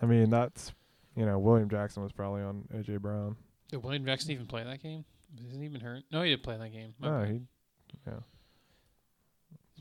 I 0.00 0.06
mean, 0.06 0.30
that's 0.30 0.72
you 1.16 1.26
know 1.26 1.38
William 1.38 1.68
Jackson 1.68 2.02
was 2.02 2.12
probably 2.12 2.42
on 2.42 2.64
AJ 2.74 3.00
Brown. 3.00 3.36
did 3.70 3.82
William 3.82 4.04
Jackson 4.04 4.30
even 4.32 4.46
play 4.46 4.64
that 4.64 4.82
game? 4.82 5.04
Isn't 5.48 5.60
he 5.60 5.66
even 5.66 5.80
hurt? 5.80 6.04
No, 6.12 6.22
he 6.22 6.30
didn't 6.30 6.42
play 6.42 6.56
that 6.58 6.72
game. 6.72 6.94
No, 7.00 7.24
he 7.24 7.40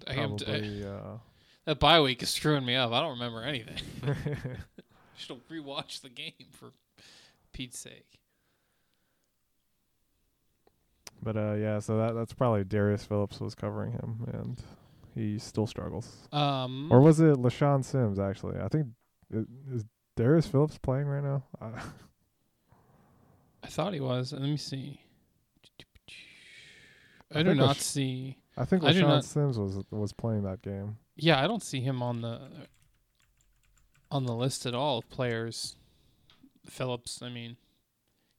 I 0.07 0.13
am 0.15 0.37
probably. 0.37 0.85
uh, 0.85 1.17
that 1.65 1.79
bye 1.79 2.01
week 2.01 2.23
is 2.23 2.29
screwing 2.29 2.65
me 2.65 2.75
up. 2.75 2.91
I 2.91 3.01
don't 3.01 3.11
remember 3.11 3.43
anything. 3.43 3.77
Should 5.17 5.29
have 5.37 5.47
rewatched 5.49 6.01
the 6.01 6.09
game 6.09 6.33
for 6.51 6.71
Pete's 7.53 7.77
sake. 7.77 8.19
but 11.21 11.37
uh, 11.37 11.53
yeah, 11.53 11.79
so 11.79 11.97
that 11.97 12.13
that's 12.15 12.33
probably 12.33 12.63
Darius 12.63 13.05
Phillips 13.05 13.39
was 13.39 13.53
covering 13.53 13.91
him, 13.91 14.27
and 14.33 14.61
he 15.13 15.37
still 15.37 15.67
struggles. 15.67 16.27
Um, 16.31 16.87
Or 16.91 16.99
was 17.01 17.19
it 17.19 17.35
LeShaun 17.37 17.83
Sims? 17.85 18.17
Actually, 18.19 18.59
I 18.59 18.67
think 18.69 18.87
i- 19.33 19.45
is 19.73 19.85
Darius 20.21 20.45
Phillips 20.45 20.77
playing 20.77 21.07
right 21.07 21.23
now. 21.23 21.43
Uh, 21.59 21.81
I 23.63 23.67
thought 23.67 23.91
he 23.91 23.99
was. 23.99 24.33
Let 24.33 24.43
me 24.43 24.55
see. 24.55 25.01
I 27.33 27.39
I 27.39 27.43
do 27.43 27.55
not 27.55 27.67
Lash- 27.69 27.79
see. 27.79 28.37
I 28.55 28.65
think 28.65 28.83
I 28.83 28.91
LeShaun 28.91 29.01
not- 29.07 29.25
Sims 29.25 29.57
was 29.57 29.79
was 29.89 30.13
playing 30.13 30.43
that 30.43 30.61
game. 30.61 30.97
Yeah, 31.15 31.43
I 31.43 31.47
don't 31.47 31.63
see 31.63 31.81
him 31.81 32.03
on 32.03 32.21
the 32.21 32.39
on 34.11 34.25
the 34.27 34.35
list 34.35 34.67
at 34.67 34.75
all 34.75 34.99
of 34.99 35.09
players. 35.09 35.75
Phillips, 36.67 37.23
I 37.23 37.29
mean, 37.29 37.57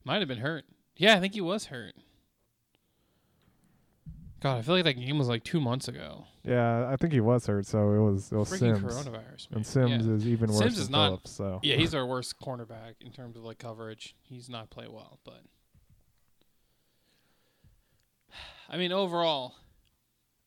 might 0.04 0.20
have 0.20 0.28
been 0.28 0.38
hurt. 0.38 0.64
Yeah, 0.96 1.16
I 1.16 1.20
think 1.20 1.34
he 1.34 1.40
was 1.40 1.66
hurt. 1.66 1.94
God, 4.42 4.58
I 4.58 4.62
feel 4.62 4.74
like 4.74 4.84
that 4.84 4.94
game 4.94 5.18
was 5.18 5.28
like 5.28 5.44
two 5.44 5.60
months 5.60 5.86
ago. 5.86 6.24
Yeah, 6.42 6.88
I 6.88 6.96
think 6.96 7.12
he 7.12 7.20
was 7.20 7.46
hurt, 7.46 7.64
so 7.64 7.92
it 7.92 8.00
was 8.00 8.32
it 8.32 8.36
was 8.36 8.50
Freaking 8.50 8.76
Sims. 8.76 8.80
coronavirus, 8.80 9.50
man. 9.50 9.56
And 9.56 9.66
Sims 9.66 10.06
yeah. 10.06 10.12
is 10.14 10.26
even 10.26 10.50
worse 10.50 10.58
Sims 10.58 10.74
than 10.74 10.82
is 10.82 10.90
not- 10.90 11.06
Phillips. 11.08 11.30
So 11.30 11.60
yeah, 11.62 11.76
he's 11.76 11.94
our 11.94 12.04
worst 12.04 12.40
cornerback 12.40 12.94
in 13.00 13.12
terms 13.12 13.36
of 13.36 13.44
like 13.44 13.58
coverage. 13.58 14.16
He's 14.22 14.48
not 14.48 14.68
play 14.68 14.88
well, 14.88 15.20
but 15.24 15.42
I 18.68 18.78
mean 18.78 18.90
overall, 18.90 19.54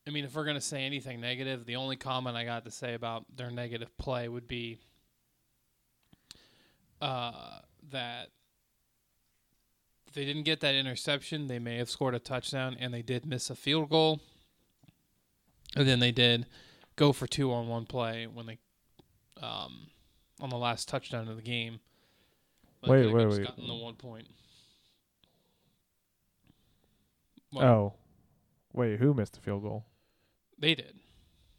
I 0.05 0.09
mean 0.09 0.25
if 0.25 0.35
we're 0.35 0.45
gonna 0.45 0.59
say 0.59 0.83
anything 0.83 1.21
negative, 1.21 1.65
the 1.65 1.77
only 1.77 1.95
comment 1.95 2.35
I 2.35 2.43
got 2.43 2.65
to 2.65 2.71
say 2.71 2.95
about 2.95 3.23
their 3.33 3.49
negative 3.49 3.97
play 3.97 4.27
would 4.27 4.47
be 4.47 4.77
uh, 7.01 7.59
that 7.91 8.27
they 10.15 10.25
didn't 10.25 10.43
get 10.43 10.61
that 10.61 10.75
interception, 10.75 11.47
they 11.47 11.59
may 11.59 11.77
have 11.77 11.89
scored 11.89 12.15
a 12.15 12.19
touchdown, 12.19 12.75
and 12.79 12.93
they 12.93 13.01
did 13.01 13.25
miss 13.25 13.49
a 13.49 13.55
field 13.55 13.89
goal, 13.89 14.21
and 15.75 15.87
then 15.87 15.99
they 15.99 16.11
did 16.11 16.45
go 16.95 17.11
for 17.11 17.27
two 17.27 17.51
on 17.51 17.67
one 17.67 17.85
play 17.85 18.25
when 18.25 18.45
they 18.45 18.57
um, 19.41 19.87
on 20.39 20.49
the 20.49 20.57
last 20.57 20.87
touchdown 20.87 21.27
of 21.27 21.35
the 21.35 21.41
game. 21.41 21.79
But 22.81 22.91
Wait, 22.91 23.13
wait, 23.13 23.27
wait. 23.27 23.43
Gotten 23.43 23.67
the 23.67 23.75
one 23.75 23.95
point. 23.95 24.27
What? 27.51 27.65
oh, 27.65 27.93
wait, 28.73 28.99
who 28.99 29.13
missed 29.13 29.33
the 29.33 29.39
field 29.39 29.63
goal? 29.63 29.85
They 30.57 30.75
did. 30.75 30.95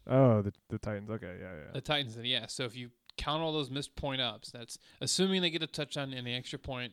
Oh, 0.07 0.43
the 0.43 0.53
the 0.69 0.79
Titans. 0.79 1.11
Okay, 1.11 1.37
yeah, 1.41 1.53
yeah. 1.53 1.73
The 1.75 1.81
Titans 1.81 2.15
did, 2.15 2.27
yeah. 2.27 2.47
So 2.47 2.65
if 2.65 2.77
you 2.77 2.91
count 3.17 3.43
all 3.43 3.53
those 3.53 3.71
missed 3.71 3.97
point 3.97 4.21
ups, 4.21 4.51
that's 4.51 4.79
assuming 5.01 5.43
they 5.43 5.51
get 5.51 5.63
a 5.63 5.67
touchdown 5.67 6.13
and 6.13 6.27
the 6.27 6.35
extra 6.35 6.59
point 6.59 6.93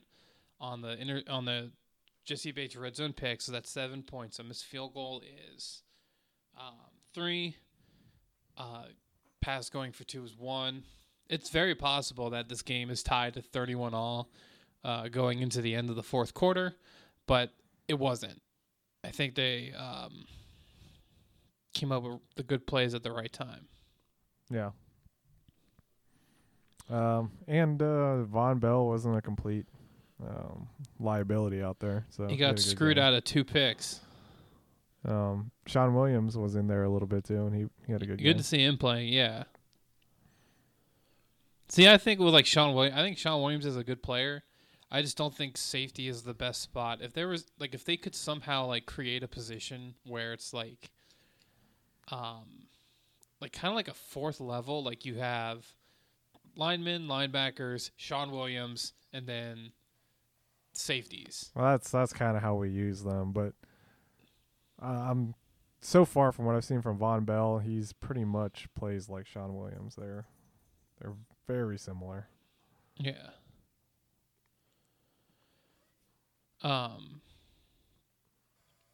on 0.64 0.82
the 0.82 1.00
inter, 1.00 1.22
on 1.30 1.46
the 1.46 1.72
Jessie 2.24 2.54
Bates 2.54 2.76
red 2.76 2.96
zone 2.96 3.14
pick. 3.14 3.42
So 3.42 3.52
that's 3.52 3.70
seven 3.70 4.02
points. 4.02 4.40
A 4.40 4.44
missed 4.44 4.66
field 4.66 4.94
goal 4.94 5.22
is 5.54 5.84
um, 6.58 6.74
three. 7.14 7.58
Uh, 8.58 8.86
pass 9.42 9.70
going 9.70 9.92
for 9.92 10.06
two 10.06 10.24
is 10.24 10.38
one. 10.38 10.84
it's 11.30 11.50
very 11.50 11.76
possible 11.76 12.30
that 12.30 12.48
this 12.48 12.62
game 12.62 12.90
is 12.90 13.04
tied 13.04 13.34
to 13.34 13.42
31 13.42 13.94
all 13.94 14.30
uh, 14.84 15.08
going 15.10 15.40
into 15.40 15.62
the 15.62 15.76
end 15.76 15.90
of 15.90 15.96
the 15.96 16.04
fourth 16.04 16.34
quarter, 16.34 16.76
but 17.28 17.52
it 17.88 17.96
wasn't. 17.96 18.42
I 19.04 19.10
think 19.10 19.36
they 19.36 19.74
um, 19.74 20.26
came 21.74 21.92
up 21.92 22.04
with 22.04 22.20
the 22.36 22.44
good 22.44 22.66
plays 22.68 22.94
at 22.94 23.04
the 23.04 23.12
right 23.12 23.32
time. 23.34 23.68
Yeah. 24.50 24.72
Um, 26.90 27.32
and 27.48 27.82
uh, 27.82 28.24
Vonn 28.32 28.60
Bell 28.60 28.86
wasn't 28.86 29.18
a 29.18 29.22
complete 29.22 29.66
um, 30.30 30.68
liability 31.00 31.62
out 31.62 31.80
there. 31.80 32.06
So 32.10 32.28
he 32.28 32.38
got 32.38 32.60
screwed 32.60 32.98
out 32.98 33.14
of 33.14 33.24
two 33.24 33.44
picks. 33.44 34.00
Um, 35.06 35.52
Shawn 35.68 35.94
Williams 35.94 36.38
was 36.38 36.56
in 36.56 36.68
there 36.68 36.84
a 36.84 36.90
little 36.90 37.08
bit 37.08 37.26
too, 37.26 37.46
and 37.46 37.56
he, 37.56 37.66
he 37.86 37.92
had 37.92 38.02
a 38.02 38.06
good. 38.06 38.18
Good 38.18 38.24
game. 38.24 38.38
to 38.38 38.44
see 38.44 38.64
him 38.64 38.78
playing. 38.78 39.12
Yeah. 39.12 39.44
See, 41.70 41.88
I 41.90 41.98
think 41.98 42.20
with 42.20 42.34
like 42.34 42.46
Shawn 42.46 42.74
Williams, 42.74 42.98
I 42.98 43.02
think 43.02 43.18
Shawn 43.18 43.42
Williams 43.42 43.66
is 43.66 43.78
a 43.78 43.84
good 43.84 44.04
player. 44.04 44.44
I 44.92 45.02
just 45.02 45.18
don't 45.18 45.34
think 45.34 45.58
safety 45.58 46.08
is 46.08 46.22
the 46.22 46.36
best 46.36 46.62
spot. 46.62 47.00
If 47.02 47.14
there 47.14 47.28
was 47.28 47.48
like 47.60 47.74
if 47.74 47.84
they 47.84 47.98
could 47.98 48.14
somehow 48.14 48.68
like 48.68 48.86
create 48.86 49.24
a 49.24 49.28
position 49.28 49.96
where 50.06 50.34
it's 50.34 50.54
like 50.54 50.92
um 52.12 52.68
like 53.42 53.54
kind 53.54 53.72
of 53.72 53.76
like 53.76 53.88
a 53.88 53.94
fourth 53.94 54.40
level, 54.40 54.84
like 54.84 55.04
you 55.04 55.16
have 55.16 55.66
linemen, 56.56 57.08
linebackers, 57.08 57.90
Shawn 57.98 58.32
Williams, 58.32 58.94
and 59.12 59.26
then 59.26 59.72
safeties. 60.74 61.52
Well, 61.56 61.66
that's 61.66 61.90
that's 61.90 62.14
kind 62.14 62.36
of 62.36 62.44
how 62.44 62.56
we 62.56 62.70
use 62.70 63.04
them, 63.04 63.32
but 63.32 63.54
uh, 64.82 64.86
I'm 65.10 65.36
so 65.82 66.06
far 66.06 66.32
from 66.32 66.46
what 66.46 66.56
I've 66.56 66.66
seen 66.66 66.82
from 66.82 66.98
Vonn 66.98 67.26
Bell, 67.26 67.60
he's 67.60 67.94
pretty 67.94 68.26
much 68.26 68.68
plays 68.76 69.10
like 69.10 69.28
Shawn 69.28 69.56
Williams. 69.56 69.96
They're 69.96 70.26
they're 71.00 71.14
very 71.48 71.78
similar. 71.78 72.28
Yeah. 72.98 73.30
Um. 76.62 77.22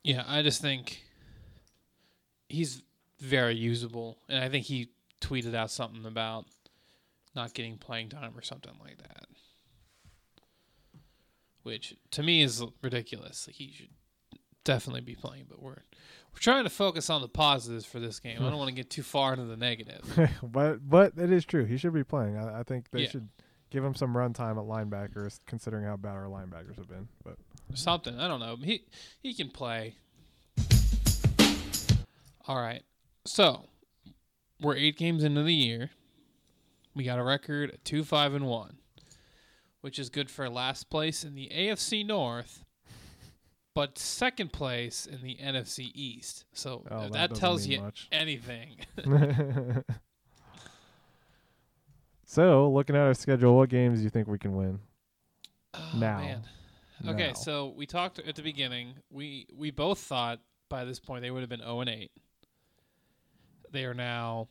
Yeah, 0.03 0.23
I 0.27 0.41
just 0.41 0.61
think 0.61 1.03
he's 2.47 2.81
very 3.19 3.55
usable, 3.55 4.17
and 4.27 4.43
I 4.43 4.49
think 4.49 4.65
he 4.65 4.89
tweeted 5.21 5.53
out 5.53 5.69
something 5.69 6.05
about 6.05 6.45
not 7.35 7.53
getting 7.53 7.77
playing 7.77 8.09
time 8.09 8.35
or 8.35 8.41
something 8.41 8.73
like 8.81 8.97
that, 8.97 9.25
which 11.63 11.95
to 12.11 12.23
me 12.23 12.41
is 12.41 12.63
ridiculous. 12.81 13.47
Like 13.47 13.55
he 13.55 13.71
should 13.71 13.89
definitely 14.63 15.01
be 15.01 15.15
playing, 15.15 15.45
but 15.49 15.61
we're 15.61 15.71
we're 16.33 16.39
trying 16.39 16.63
to 16.63 16.69
focus 16.69 17.09
on 17.09 17.21
the 17.21 17.27
positives 17.27 17.85
for 17.85 17.99
this 17.99 18.19
game. 18.19 18.37
I 18.41 18.49
don't 18.49 18.57
want 18.59 18.69
to 18.69 18.75
get 18.75 18.89
too 18.89 19.03
far 19.03 19.33
into 19.33 19.45
the 19.45 19.57
negative. 19.57 20.01
but 20.43 20.87
but 20.87 21.13
it 21.17 21.31
is 21.31 21.45
true. 21.45 21.65
He 21.65 21.77
should 21.77 21.93
be 21.93 22.03
playing. 22.03 22.37
I, 22.37 22.59
I 22.59 22.63
think 22.63 22.91
they 22.91 23.01
Yeah. 23.03 23.09
should 23.09 23.29
give 23.71 23.83
him 23.83 23.93
some 23.95 24.15
run 24.17 24.33
time 24.33 24.57
at 24.57 24.63
linebackers, 24.65 25.39
considering 25.45 25.85
how 25.85 25.95
bad 25.97 26.15
our 26.15 26.25
linebackers 26.25 26.75
have 26.77 26.87
been. 26.87 27.07
But 27.23 27.35
something. 27.75 28.19
I 28.19 28.27
don't 28.27 28.39
know. 28.39 28.55
He 28.61 28.83
he 29.21 29.33
can 29.33 29.49
play. 29.49 29.95
All 32.47 32.55
right. 32.59 32.81
So 33.25 33.65
we're 34.59 34.75
eight 34.75 34.97
games 34.97 35.23
into 35.23 35.43
the 35.43 35.53
year. 35.53 35.91
We 36.95 37.03
got 37.03 37.19
a 37.19 37.23
record 37.23 37.73
of 37.73 37.83
two 37.83 38.03
five 38.03 38.33
and 38.33 38.45
one, 38.47 38.77
which 39.81 39.97
is 39.99 40.09
good 40.09 40.29
for 40.29 40.49
last 40.49 40.89
place 40.89 41.23
in 41.23 41.35
the 41.35 41.49
AFC 41.53 42.05
North, 42.05 42.65
but 43.75 43.97
second 43.97 44.51
place 44.53 45.05
in 45.05 45.21
the 45.21 45.35
NFC 45.35 45.91
East. 45.93 46.45
So 46.53 46.85
Oh, 46.91 47.05
if 47.05 47.11
that 47.13 47.29
that, 47.31 47.35
tells 47.39 47.65
you 47.67 47.81
much. 47.81 48.07
anything. 48.11 48.77
so, 52.25 52.69
looking 52.71 52.95
at 52.95 53.01
our 53.01 53.13
schedule, 53.13 53.55
what 53.55 53.69
games 53.69 53.99
do 53.99 54.03
you 54.03 54.09
think 54.09 54.27
we 54.27 54.37
can 54.37 54.55
win? 54.55 54.79
Oh, 55.73 55.91
Now. 55.95 56.17
man. 56.19 56.41
Okay, 57.07 57.27
Now. 57.29 57.33
so 57.33 57.73
we 57.77 57.85
talked 57.85 58.19
at 58.19 58.35
the 58.35 58.41
beginning. 58.41 58.95
We 59.09 59.47
we 59.55 59.71
both 59.71 59.99
thought 59.99 60.39
by 60.67 60.83
this 60.83 60.99
point 60.99 61.21
they 61.21 61.31
would 61.31 61.39
have 61.41 61.49
been 61.49 61.61
0 61.61 61.79
and 61.81 61.89
8. 61.89 62.11
They 63.71 63.85
are 63.85 63.93
now 63.93 64.49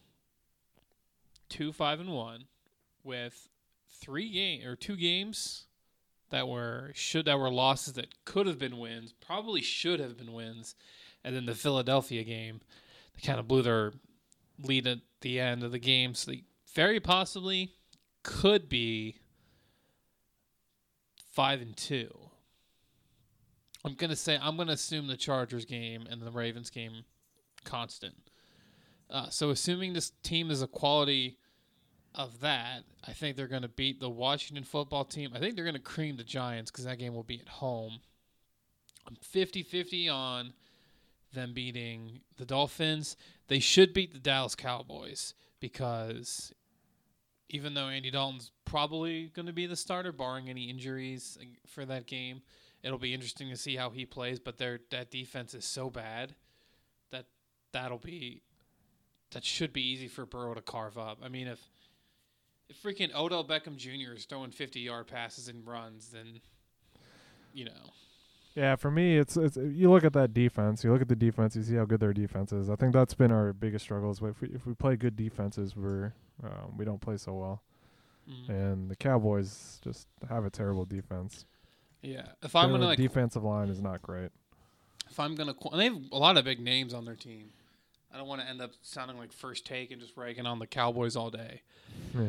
2 1.50 1.72
5 1.72 2.00
and 2.00 2.10
1 2.12 2.44
with 3.04 3.48
three 3.90 4.30
game 4.30 4.66
or 4.66 4.76
two 4.76 4.96
games 4.96 5.64
that 6.30 6.48
were 6.48 6.90
should 6.94 7.24
that 7.24 7.38
were 7.38 7.50
losses 7.50 7.94
that 7.94 8.24
could 8.24 8.46
have 8.46 8.58
been 8.58 8.78
wins, 8.78 9.12
probably 9.12 9.62
should 9.62 10.00
have 10.00 10.16
been 10.16 10.32
wins, 10.32 10.74
and 11.24 11.34
then 11.34 11.46
the 11.46 11.54
Philadelphia 11.54 12.22
game 12.24 12.60
they 13.14 13.26
kind 13.26 13.40
of 13.40 13.48
blew 13.48 13.62
their 13.62 13.92
lead 14.62 14.86
at 14.86 14.98
the 15.20 15.40
end 15.40 15.62
of 15.62 15.72
the 15.72 15.78
game, 15.78 16.14
so 16.14 16.30
they 16.30 16.42
very 16.74 17.00
possibly 17.00 17.72
could 18.22 18.68
be 18.68 19.16
five 21.32 21.60
and 21.60 21.76
two. 21.76 22.10
I'm 23.84 23.94
gonna 23.94 24.16
say 24.16 24.38
I'm 24.40 24.56
gonna 24.56 24.72
assume 24.72 25.06
the 25.06 25.16
Chargers 25.16 25.64
game 25.64 26.06
and 26.10 26.20
the 26.20 26.30
Ravens 26.30 26.70
game 26.70 27.04
constant. 27.64 28.14
Uh, 29.10 29.30
so 29.30 29.50
assuming 29.50 29.92
this 29.92 30.12
team 30.22 30.50
is 30.50 30.60
a 30.60 30.66
quality 30.66 31.38
of 32.18 32.40
that, 32.40 32.82
I 33.06 33.12
think 33.12 33.36
they're 33.36 33.46
gonna 33.46 33.68
beat 33.68 34.00
the 34.00 34.10
Washington 34.10 34.64
football 34.64 35.04
team. 35.04 35.30
I 35.34 35.38
think 35.38 35.56
they're 35.56 35.64
gonna 35.64 35.78
cream 35.78 36.16
the 36.16 36.24
Giants 36.24 36.70
because 36.70 36.84
that 36.84 36.98
game 36.98 37.14
will 37.14 37.22
be 37.22 37.40
at 37.40 37.48
home. 37.48 38.00
I'm 39.06 39.16
50-50 39.16 40.12
on 40.12 40.52
them 41.32 41.54
beating 41.54 42.20
the 42.36 42.44
Dolphins. 42.44 43.16
They 43.46 43.60
should 43.60 43.94
beat 43.94 44.12
the 44.12 44.18
Dallas 44.18 44.54
Cowboys 44.54 45.32
because 45.60 46.52
even 47.48 47.74
though 47.74 47.88
Andy 47.88 48.10
Dalton's 48.10 48.50
probably 48.64 49.28
going 49.34 49.46
to 49.46 49.52
be 49.52 49.66
the 49.66 49.76
starter, 49.76 50.12
barring 50.12 50.48
any 50.48 50.68
injuries 50.68 51.38
for 51.66 51.84
that 51.86 52.06
game, 52.06 52.42
it'll 52.82 52.98
be 52.98 53.14
interesting 53.14 53.48
to 53.48 53.56
see 53.56 53.76
how 53.76 53.90
he 53.90 54.04
plays. 54.04 54.38
But 54.38 54.58
their 54.58 54.80
that 54.90 55.10
defense 55.10 55.54
is 55.54 55.64
so 55.64 55.90
bad 55.90 56.34
that 57.10 57.26
that'll 57.72 57.98
be 57.98 58.42
that 59.30 59.44
should 59.44 59.72
be 59.72 59.82
easy 59.82 60.08
for 60.08 60.26
Burrow 60.26 60.54
to 60.54 60.60
carve 60.60 60.98
up. 60.98 61.18
I 61.22 61.28
mean, 61.28 61.46
if 61.46 61.60
if 62.68 62.82
freaking 62.82 63.14
Odell 63.14 63.44
Beckham 63.44 63.76
Jr. 63.76 64.14
is 64.14 64.24
throwing 64.24 64.50
50 64.50 64.80
yard 64.80 65.06
passes 65.06 65.48
and 65.48 65.66
runs, 65.66 66.08
then 66.10 66.40
you 67.52 67.64
know. 67.64 67.92
Yeah, 68.54 68.74
for 68.76 68.90
me, 68.90 69.16
it's 69.18 69.36
it's 69.36 69.56
you 69.56 69.90
look 69.90 70.04
at 70.04 70.12
that 70.14 70.34
defense. 70.34 70.82
You 70.82 70.92
look 70.92 71.02
at 71.02 71.08
the 71.08 71.14
defense. 71.16 71.54
You 71.54 71.62
see 71.62 71.76
how 71.76 71.84
good 71.84 72.00
their 72.00 72.12
defense 72.12 72.52
is. 72.52 72.68
I 72.68 72.76
think 72.76 72.92
that's 72.92 73.14
been 73.14 73.30
our 73.30 73.52
biggest 73.52 73.84
struggles. 73.84 74.20
If 74.22 74.40
we 74.40 74.48
if 74.48 74.66
we 74.66 74.74
play 74.74 74.96
good 74.96 75.14
defenses, 75.16 75.76
we're 75.76 76.12
um, 76.42 76.76
we 76.76 76.84
don't 76.84 77.00
play 77.00 77.16
so 77.18 77.34
well. 77.34 77.62
Mm. 78.28 78.48
And 78.48 78.90
the 78.90 78.96
Cowboys 78.96 79.80
just 79.82 80.08
have 80.28 80.44
a 80.44 80.50
terrible 80.50 80.84
defense. 80.84 81.46
Yeah, 82.02 82.26
if 82.42 82.54
I'm 82.56 82.70
Their 82.70 82.78
gonna 82.78 82.88
like, 82.90 82.98
defensive 82.98 83.44
line 83.44 83.68
is 83.68 83.80
not 83.80 84.02
great. 84.02 84.30
if 85.10 85.18
I'm 85.18 85.34
gonna, 85.34 85.54
qu- 85.54 85.70
and 85.70 85.80
they 85.80 85.84
have 85.84 85.98
a 86.12 86.18
lot 86.18 86.36
of 86.36 86.44
big 86.44 86.60
names 86.60 86.92
on 86.94 87.04
their 87.04 87.16
team. 87.16 87.50
I 88.12 88.16
don't 88.16 88.26
want 88.26 88.40
to 88.40 88.48
end 88.48 88.60
up 88.60 88.72
sounding 88.82 89.18
like 89.18 89.32
first 89.32 89.66
take 89.66 89.90
and 89.90 90.00
just 90.00 90.16
ragging 90.16 90.46
on 90.46 90.58
the 90.58 90.66
Cowboys 90.66 91.16
all 91.16 91.30
day. 91.30 91.62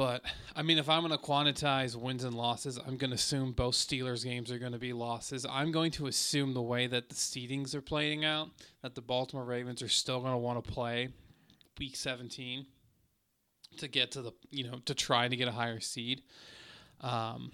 But 0.00 0.22
I 0.56 0.62
mean, 0.62 0.78
if 0.78 0.88
I'm 0.88 1.06
going 1.06 1.12
to 1.12 1.18
quantize 1.18 1.94
wins 1.94 2.24
and 2.24 2.34
losses, 2.34 2.78
I'm 2.78 2.96
going 2.96 3.10
to 3.10 3.16
assume 3.16 3.52
both 3.52 3.74
Steelers 3.74 4.24
games 4.24 4.50
are 4.50 4.58
going 4.58 4.72
to 4.72 4.78
be 4.78 4.94
losses. 4.94 5.44
I'm 5.44 5.72
going 5.72 5.90
to 5.90 6.06
assume 6.06 6.54
the 6.54 6.62
way 6.62 6.86
that 6.86 7.10
the 7.10 7.14
seedings 7.14 7.74
are 7.74 7.82
playing 7.82 8.24
out, 8.24 8.48
that 8.80 8.94
the 8.94 9.02
Baltimore 9.02 9.44
Ravens 9.44 9.82
are 9.82 9.88
still 9.88 10.20
going 10.20 10.32
to 10.32 10.38
want 10.38 10.64
to 10.64 10.72
play 10.72 11.10
Week 11.78 11.96
17 11.96 12.64
to 13.76 13.88
get 13.88 14.12
to 14.12 14.22
the 14.22 14.32
you 14.50 14.70
know 14.70 14.78
to 14.86 14.94
try 14.94 15.28
to 15.28 15.36
get 15.36 15.48
a 15.48 15.52
higher 15.52 15.80
seed. 15.80 16.22
Um, 17.02 17.52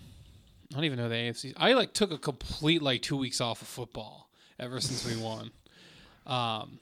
I 0.70 0.76
don't 0.76 0.84
even 0.84 0.98
know 0.98 1.08
the 1.08 1.16
AFC. 1.16 1.52
I 1.56 1.72
like 1.72 1.94
took 1.94 2.12
a 2.12 2.18
complete 2.18 2.80
like 2.80 3.02
two 3.02 3.16
weeks 3.16 3.40
off 3.40 3.60
of 3.60 3.66
football 3.66 4.30
ever 4.60 4.80
since 4.80 5.04
we 5.04 5.20
won. 5.20 5.50
Um, 6.26 6.78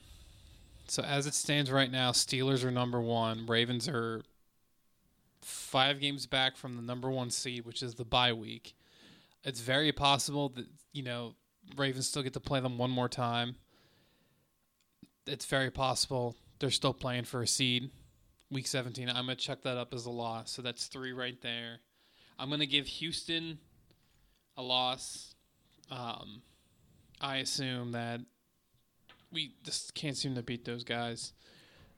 so 0.87 1.03
as 1.03 1.27
it 1.27 1.33
stands 1.33 1.71
right 1.71 1.91
now, 1.91 2.11
Steelers 2.11 2.63
are 2.63 2.71
number 2.71 3.01
one. 3.01 3.45
Ravens 3.45 3.87
are 3.87 4.21
five 5.41 5.99
games 5.99 6.25
back 6.25 6.57
from 6.57 6.75
the 6.75 6.81
number 6.81 7.09
one 7.09 7.29
seed, 7.29 7.65
which 7.65 7.83
is 7.83 7.95
the 7.95 8.05
bye 8.05 8.33
week. 8.33 8.75
It's 9.43 9.59
very 9.59 9.91
possible 9.91 10.49
that 10.49 10.65
you 10.93 11.03
know 11.03 11.35
Ravens 11.75 12.07
still 12.07 12.23
get 12.23 12.33
to 12.33 12.39
play 12.39 12.59
them 12.59 12.77
one 12.77 12.91
more 12.91 13.09
time. 13.09 13.55
It's 15.27 15.45
very 15.45 15.71
possible 15.71 16.35
they're 16.59 16.71
still 16.71 16.93
playing 16.93 17.25
for 17.25 17.41
a 17.41 17.47
seed. 17.47 17.89
Week 18.51 18.67
17, 18.67 19.09
I'm 19.09 19.15
gonna 19.15 19.35
check 19.35 19.63
that 19.63 19.77
up 19.77 19.93
as 19.93 20.05
a 20.05 20.11
loss. 20.11 20.51
So 20.51 20.61
that's 20.61 20.85
three 20.85 21.13
right 21.13 21.39
there. 21.41 21.79
I'm 22.37 22.49
gonna 22.49 22.65
give 22.65 22.87
Houston 22.87 23.59
a 24.55 24.61
loss. 24.61 25.35
Um, 25.89 26.41
I 27.19 27.37
assume 27.37 27.91
that 27.91 28.21
we 29.35 29.53
just 29.63 29.93
can't 29.93 30.17
seem 30.17 30.33
to 30.33 30.41
beat 30.41 30.65
those 30.65 30.83
guys. 30.83 31.33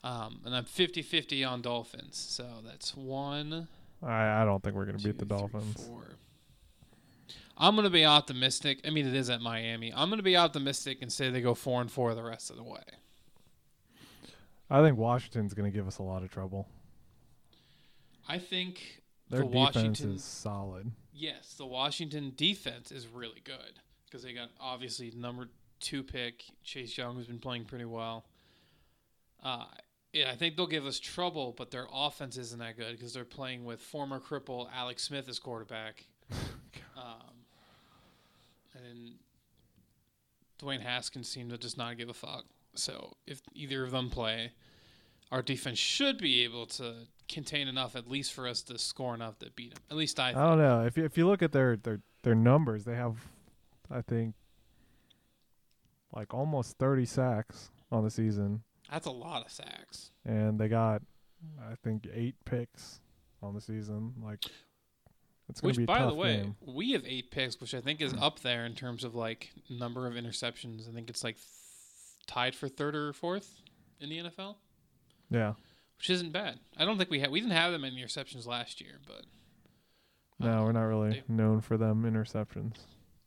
Um, 0.04 0.42
and 0.46 0.54
I'm 0.54 0.66
50 0.66 1.02
50 1.02 1.44
on 1.46 1.62
Dolphins. 1.62 2.18
So 2.18 2.46
that's 2.66 2.96
one. 2.96 3.70
I 4.04 4.42
I 4.42 4.46
don't 4.46 4.62
think 4.62 4.76
we're 4.76 4.86
gonna 4.86 4.98
two, 4.98 5.14
beat 5.14 5.20
the 5.20 5.26
three, 5.26 5.38
Dolphins. 5.38 5.88
four. 5.88 6.18
I'm 7.60 7.76
going 7.76 7.86
to 7.86 7.90
be 7.90 8.06
optimistic. 8.06 8.82
I 8.86 8.92
mean, 8.92 9.08
it 9.08 9.16
is 9.16 9.32
at 9.32 9.42
Miami. 9.42 9.92
I'm 9.92 10.10
going 10.10 10.20
to 10.20 10.24
be 10.24 10.38
optimistic 10.38 11.00
and 11.02 11.12
say 11.12 11.32
they 11.32 11.42
go 11.42 11.56
4 11.56 11.82
and 11.82 11.92
4 11.92 12.14
the 12.14 12.22
rest 12.22 12.52
of 12.52 12.56
the 12.56 12.64
way. 12.64 12.84
I 14.70 14.82
think 14.82 14.98
Washington's 14.98 15.54
gonna 15.54 15.72
give 15.72 15.88
us 15.88 15.98
a 15.98 16.04
lot 16.04 16.24
of 16.24 16.30
trouble. 16.30 16.68
I 18.28 18.36
I 18.36 18.40
think 18.40 19.02
Their 19.30 19.40
the 19.40 19.46
defense 19.46 19.76
Washington 19.76 20.16
is 20.16 20.24
solid. 20.24 20.92
Yes, 21.14 21.56
the 21.58 21.66
Washington 21.66 22.34
defense 22.36 22.92
is 22.92 23.08
really 23.08 23.42
good 23.44 23.80
because 24.06 24.24
they 24.24 24.34
got 24.34 24.50
obviously 24.60 25.12
number 25.16 25.50
two 25.80 26.04
pick 26.04 26.44
Chase 26.64 26.98
Young, 26.98 27.16
who's 27.16 27.28
been 27.28 27.40
playing 27.40 27.66
pretty 27.66 27.86
well. 27.86 28.26
Uh, 29.44 29.66
yeah, 30.14 30.32
I 30.32 30.36
think 30.36 30.56
they'll 30.56 30.68
give 30.68 30.86
us 30.86 31.00
trouble, 31.00 31.54
but 31.58 31.72
their 31.72 31.88
offense 31.94 32.38
isn't 32.38 32.60
that 32.60 32.78
good 32.78 32.98
because 32.98 33.14
they're 33.14 33.26
playing 33.26 33.66
with 33.66 33.82
former 33.82 34.20
cripple 34.20 34.68
Alex 34.74 35.04
Smith 35.04 35.30
as 35.30 35.38
quarterback, 35.38 36.06
um, 36.98 37.46
and 38.74 39.14
Dwayne 40.60 40.82
Haskins 40.82 41.28
seemed 41.28 41.52
to 41.52 41.58
just 41.58 41.78
not 41.78 41.98
give 41.98 42.10
a 42.10 42.14
fuck. 42.14 42.46
So 42.74 43.16
if 43.26 43.42
either 43.54 43.84
of 43.84 43.92
them 43.92 44.10
play, 44.10 44.52
our 45.32 45.42
defense 45.42 45.78
should 45.78 46.18
be 46.18 46.44
able 46.44 46.66
to 46.68 46.94
contain 47.28 47.68
enough, 47.68 47.96
at 47.96 48.10
least 48.10 48.34
for 48.34 48.48
us 48.48 48.62
to 48.64 48.78
score 48.78 49.14
enough 49.14 49.40
to 49.40 49.52
beat 49.56 49.74
them. 49.74 49.84
At 49.92 49.98
least 49.98 50.20
I. 50.20 50.30
I 50.30 50.34
don't 50.34 50.60
know 50.60 50.86
if 50.86 50.98
you, 50.98 51.06
if 51.06 51.18
you 51.18 51.28
look 51.28 51.42
at 51.42 51.52
their 51.52 51.76
their 51.76 52.00
their 52.24 52.36
numbers, 52.36 52.86
they 52.86 52.96
have, 52.96 53.18
I 53.92 54.02
think, 54.02 54.36
like 56.14 56.34
almost 56.34 56.78
thirty 56.78 57.06
sacks 57.06 57.70
on 57.92 58.04
the 58.04 58.10
season, 58.12 58.64
That's 58.92 59.06
a 59.08 59.12
lot 59.12 59.46
of 59.46 59.52
sacks. 59.52 60.12
and 60.26 60.60
they 60.60 60.68
got, 60.68 61.02
I 61.62 61.76
think, 61.84 62.08
eight 62.14 62.36
picks 62.46 63.00
on 63.42 63.54
the 63.54 63.62
season. 63.62 64.14
Like, 64.24 64.44
it's 65.50 65.62
gonna 65.62 65.70
Which, 65.70 65.78
be 65.78 65.84
a 65.84 65.88
by 65.88 66.06
the 66.06 66.14
way, 66.14 66.38
game. 66.38 66.56
we 66.66 66.92
have 66.92 67.04
eight 67.06 67.32
picks, 67.32 67.60
which 67.62 67.74
I 67.74 67.82
think 67.82 68.02
is 68.02 68.14
up 68.20 68.40
there 68.42 68.66
in 68.66 68.74
terms 68.76 69.04
of 69.04 69.16
like 69.16 69.52
number 69.70 70.08
of 70.08 70.14
interceptions. 70.16 70.90
I 70.90 70.94
think 70.94 71.10
it's 71.10 71.24
like 71.24 71.36
th- 71.36 71.48
tied 72.28 72.56
for 72.56 72.68
third 72.68 72.96
or 72.96 73.14
fourth 73.14 73.62
in 74.02 74.10
the 74.10 74.18
NFL, 74.20 74.56
Yeah, 75.30 75.54
which 75.98 76.10
isn't 76.10 76.32
bad. 76.34 76.60
I 76.78 76.84
don't 76.86 76.98
think 76.98 77.10
we 77.10 77.20
had 77.20 77.32
we 77.32 77.40
didn't 77.40 77.54
have 77.54 77.72
that 77.72 77.80
many 77.80 78.02
interceptions 78.02 78.46
last 78.46 78.82
year, 78.82 79.00
but 79.08 79.26
no, 80.40 80.60
uh, 80.60 80.64
we're 80.66 80.72
not 80.74 80.84
really 80.84 81.10
they- 81.12 81.24
known 81.34 81.62
for 81.62 81.78
them 81.78 82.04
interceptions. 82.04 82.76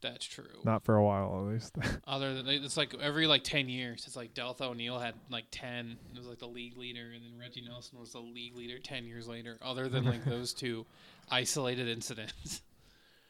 That's 0.01 0.25
true. 0.25 0.45
Not 0.65 0.85
for 0.85 0.97
a 0.97 1.05
while, 1.05 1.41
at 1.41 1.53
least. 1.53 1.77
Other 2.07 2.35
than 2.35 2.49
it's 2.49 2.77
like 2.77 2.95
every 3.01 3.27
like 3.27 3.45
ten 3.45 3.69
years, 3.69 4.05
it's 4.07 4.17
like 4.17 4.35
Deltha 4.35 4.63
O'Neal 4.63 4.99
had 4.99 5.15
like 5.31 5.45
ten. 5.51 5.97
It 6.13 6.19
was 6.19 6.27
like 6.27 6.39
the 6.39 6.49
league 6.49 6.77
leader, 6.77 7.11
and 7.15 7.25
then 7.25 7.39
Reggie 7.39 7.63
Nelson 7.63 7.99
was 7.99 8.13
the 8.13 8.21
league 8.21 8.57
leader 8.57 8.79
ten 8.79 9.05
years 9.05 9.29
later. 9.29 9.59
Other 9.63 9.89
than 9.89 10.05
like 10.05 10.25
those 10.27 10.55
two 10.55 10.87
isolated 11.31 11.89
incidents, 11.89 12.63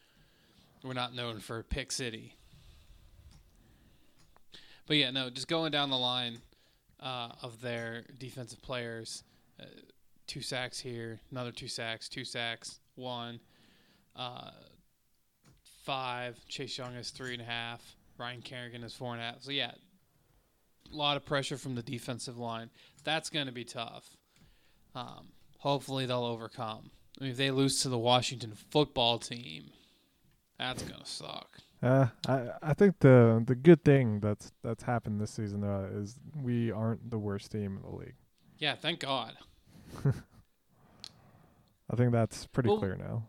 we're 0.84 0.92
not 0.92 1.14
known 1.14 1.40
for 1.40 1.62
Pick 1.64 1.92
City. 1.92 2.36
But 4.86 4.96
yeah, 4.96 5.10
no, 5.10 5.30
just 5.30 5.48
going 5.48 5.70
down 5.70 5.90
the 5.90 5.98
line 5.98 6.38
uh, 7.00 7.30
of 7.42 7.60
their 7.60 8.04
defensive 8.18 8.60
players, 8.60 9.22
uh, 9.60 9.64
two 10.26 10.40
sacks 10.40 10.80
here, 10.80 11.20
another 11.30 11.52
two 11.52 11.68
sacks, 11.68 12.08
two 12.08 12.24
sacks, 12.24 12.80
one. 12.96 13.40
Uh, 14.16 14.50
five. 15.84 16.38
Chase 16.48 16.76
Young 16.78 16.94
is 16.94 17.10
three 17.10 17.32
and 17.32 17.42
a 17.42 17.46
half. 17.46 17.96
Ryan 18.18 18.42
Kerrigan 18.42 18.82
is 18.82 18.92
four 18.94 19.12
and 19.12 19.22
a 19.22 19.24
half. 19.24 19.42
So 19.42 19.50
yeah, 19.50 19.72
a 20.92 20.96
lot 20.96 21.16
of 21.16 21.24
pressure 21.24 21.56
from 21.56 21.74
the 21.74 21.82
defensive 21.82 22.38
line. 22.38 22.70
That's 23.04 23.30
going 23.30 23.46
to 23.46 23.52
be 23.52 23.64
tough. 23.64 24.16
Um, 24.94 25.28
hopefully 25.58 26.06
they'll 26.06 26.24
overcome. 26.24 26.90
I 27.18 27.24
mean, 27.24 27.30
if 27.32 27.36
they 27.36 27.50
lose 27.50 27.82
to 27.82 27.88
the 27.88 27.98
Washington 27.98 28.52
football 28.70 29.18
team, 29.18 29.70
that's 30.58 30.82
going 30.82 31.00
to 31.00 31.06
suck. 31.06 31.58
Uh, 31.82 32.08
I 32.28 32.50
I 32.62 32.74
think 32.74 32.98
the 32.98 33.42
the 33.46 33.54
good 33.54 33.82
thing 33.84 34.20
that's 34.20 34.52
that's 34.62 34.82
happened 34.82 35.18
this 35.18 35.30
season 35.30 35.62
though 35.62 35.88
is 35.94 36.18
we 36.42 36.70
aren't 36.70 37.10
the 37.10 37.18
worst 37.18 37.52
team 37.52 37.78
in 37.78 37.82
the 37.82 37.96
league. 37.96 38.16
Yeah, 38.58 38.74
thank 38.74 39.00
God. 39.00 39.32
I 40.04 41.96
think 41.96 42.12
that's 42.12 42.46
pretty 42.46 42.68
Well, 42.68 42.78
clear 42.78 42.96
now. 42.96 43.24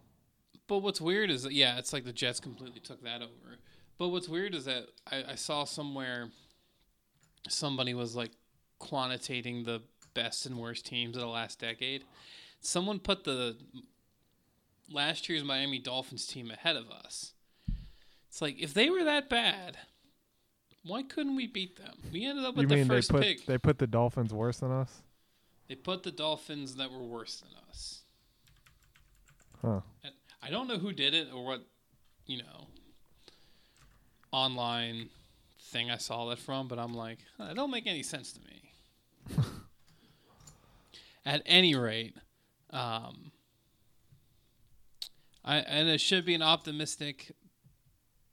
But 0.71 0.83
what's 0.83 1.01
weird 1.01 1.29
is 1.29 1.43
that 1.43 1.51
yeah, 1.51 1.77
it's 1.77 1.91
like 1.91 2.05
the 2.05 2.13
Jets 2.13 2.39
completely 2.39 2.79
took 2.79 3.03
that 3.03 3.21
over. 3.21 3.57
But 3.97 4.07
what's 4.07 4.29
weird 4.29 4.55
is 4.55 4.63
that 4.63 4.85
I, 5.05 5.31
I 5.31 5.35
saw 5.35 5.65
somewhere 5.65 6.29
somebody 7.49 7.93
was 7.93 8.15
like 8.15 8.31
quantitating 8.79 9.65
the 9.65 9.81
best 10.13 10.45
and 10.45 10.57
worst 10.57 10.85
teams 10.85 11.17
of 11.17 11.23
the 11.23 11.27
last 11.27 11.59
decade. 11.59 12.05
Someone 12.61 12.99
put 12.99 13.25
the 13.25 13.57
last 14.89 15.27
year's 15.27 15.43
Miami 15.43 15.77
Dolphins 15.77 16.25
team 16.25 16.49
ahead 16.49 16.77
of 16.77 16.89
us. 16.89 17.33
It's 18.29 18.41
like 18.41 18.57
if 18.57 18.73
they 18.73 18.89
were 18.89 19.03
that 19.03 19.27
bad, 19.27 19.77
why 20.85 21.03
couldn't 21.03 21.35
we 21.35 21.47
beat 21.47 21.75
them? 21.75 21.95
We 22.13 22.25
ended 22.25 22.45
up 22.45 22.55
You 22.55 22.61
with 22.61 22.69
the 22.69 22.75
mean 22.77 22.87
they 22.87 22.95
first 22.95 23.11
put 23.11 23.23
pick. 23.23 23.45
they 23.45 23.57
put 23.57 23.77
the 23.77 23.87
Dolphins 23.87 24.33
worse 24.33 24.61
than 24.61 24.71
us? 24.71 25.01
They 25.67 25.75
put 25.75 26.03
the 26.03 26.11
Dolphins 26.13 26.75
that 26.75 26.89
were 26.93 27.03
worse 27.03 27.41
than 27.41 27.49
us. 27.69 28.03
Huh. 29.61 29.81
I 30.43 30.49
don't 30.49 30.67
know 30.67 30.77
who 30.77 30.91
did 30.91 31.13
it 31.13 31.27
or 31.33 31.45
what, 31.45 31.61
you 32.25 32.37
know, 32.37 32.67
online 34.31 35.09
thing 35.61 35.91
I 35.91 35.97
saw 35.97 36.29
that 36.29 36.39
from, 36.39 36.67
but 36.67 36.79
I'm 36.79 36.93
like, 36.93 37.19
that 37.37 37.55
don't 37.55 37.71
make 37.71 37.87
any 37.87 38.03
sense 38.03 38.33
to 38.33 38.39
me. 38.41 39.43
At 41.25 41.43
any 41.45 41.75
rate, 41.75 42.15
um, 42.71 43.31
I 45.45 45.57
and 45.57 45.87
it 45.87 46.01
should 46.01 46.25
be 46.25 46.33
an 46.33 46.41
optimistic 46.41 47.31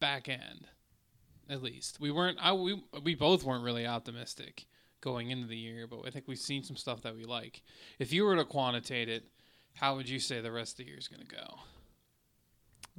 back 0.01 0.29
end, 0.29 0.69
at 1.51 1.63
least. 1.63 2.01
We 2.01 2.11
weren't. 2.11 2.39
I 2.41 2.55
we 2.55 2.83
we 3.03 3.15
both 3.15 3.45
weren't 3.45 3.63
really 3.63 3.87
optimistic 3.87 4.65
going 5.03 5.31
into 5.31 5.47
the 5.47 5.57
year, 5.57 5.87
but 5.87 6.01
I 6.07 6.11
think 6.11 6.27
we've 6.27 6.39
seen 6.39 6.63
some 6.63 6.77
stuff 6.77 7.03
that 7.03 7.15
we 7.15 7.25
like. 7.25 7.63
If 7.99 8.11
you 8.13 8.25
were 8.25 8.37
to 8.37 8.45
quantitate 8.45 9.11
it, 9.11 9.25
how 9.75 9.97
would 9.97 10.09
you 10.09 10.19
say 10.19 10.41
the 10.41 10.51
rest 10.51 10.73
of 10.73 10.79
the 10.79 10.87
year 10.87 10.99
is 10.99 11.09
going 11.09 11.27
to 11.27 11.35
go? 11.35 11.59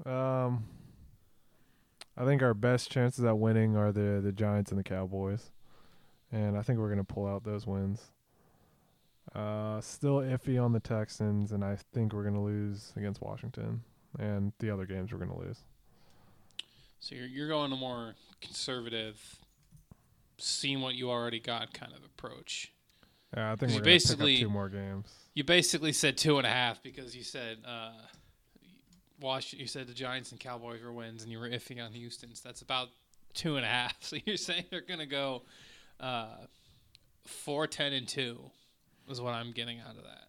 Um, 0.05 0.65
I 2.17 2.25
think 2.25 2.41
our 2.41 2.53
best 2.53 2.91
chances 2.91 3.23
at 3.23 3.37
winning 3.37 3.75
are 3.77 3.91
the 3.91 4.19
the 4.23 4.31
Giants 4.31 4.71
and 4.71 4.79
the 4.79 4.83
Cowboys, 4.83 5.51
and 6.31 6.57
I 6.57 6.61
think 6.61 6.79
we're 6.79 6.89
gonna 6.89 7.03
pull 7.03 7.27
out 7.27 7.43
those 7.43 7.65
wins. 7.65 8.11
Uh, 9.35 9.79
still 9.81 10.17
iffy 10.17 10.61
on 10.63 10.73
the 10.73 10.79
Texans, 10.79 11.51
and 11.51 11.63
I 11.63 11.77
think 11.93 12.13
we're 12.13 12.23
gonna 12.23 12.43
lose 12.43 12.93
against 12.95 13.21
Washington, 13.21 13.81
and 14.17 14.51
the 14.59 14.69
other 14.69 14.85
games 14.85 15.11
we're 15.11 15.19
gonna 15.19 15.37
lose. 15.37 15.59
So 16.99 17.15
you're 17.15 17.27
you're 17.27 17.47
going 17.47 17.71
a 17.71 17.75
more 17.77 18.15
conservative, 18.41 19.21
seeing 20.37 20.81
what 20.81 20.95
you 20.95 21.09
already 21.09 21.39
got 21.39 21.73
kind 21.73 21.93
of 21.93 22.03
approach. 22.03 22.73
Yeah, 23.35 23.51
I 23.51 23.55
think 23.55 23.73
we're 23.73 23.81
basically- 23.81 24.37
two 24.37 24.49
more 24.49 24.69
games. 24.69 25.13
You 25.35 25.43
basically 25.43 25.93
said 25.93 26.17
two 26.17 26.37
and 26.37 26.45
a 26.45 26.49
half 26.49 26.81
because 26.83 27.15
you 27.15 27.23
said 27.23 27.59
uh, 27.65 27.91
Wash. 29.19 29.53
You 29.53 29.67
said 29.67 29.87
the 29.87 29.93
Giants 29.93 30.31
and 30.31 30.39
Cowboys 30.39 30.81
were 30.83 30.93
wins, 30.93 31.23
and 31.23 31.31
you 31.31 31.39
were 31.39 31.49
iffy 31.49 31.83
on 31.83 31.91
the 31.91 31.99
Houston's. 31.99 32.41
That's 32.41 32.61
about 32.61 32.89
two 33.33 33.55
and 33.57 33.65
a 33.65 33.69
half. 33.69 33.95
So 34.01 34.17
you're 34.25 34.37
saying 34.37 34.65
they're 34.71 34.81
gonna 34.81 35.05
go 35.05 35.43
uh, 35.99 36.35
four, 37.25 37.67
ten, 37.67 37.93
and 37.93 38.07
two. 38.07 38.39
Is 39.09 39.19
what 39.21 39.33
I'm 39.33 39.51
getting 39.51 39.79
out 39.79 39.97
of 39.97 40.03
that. 40.03 40.25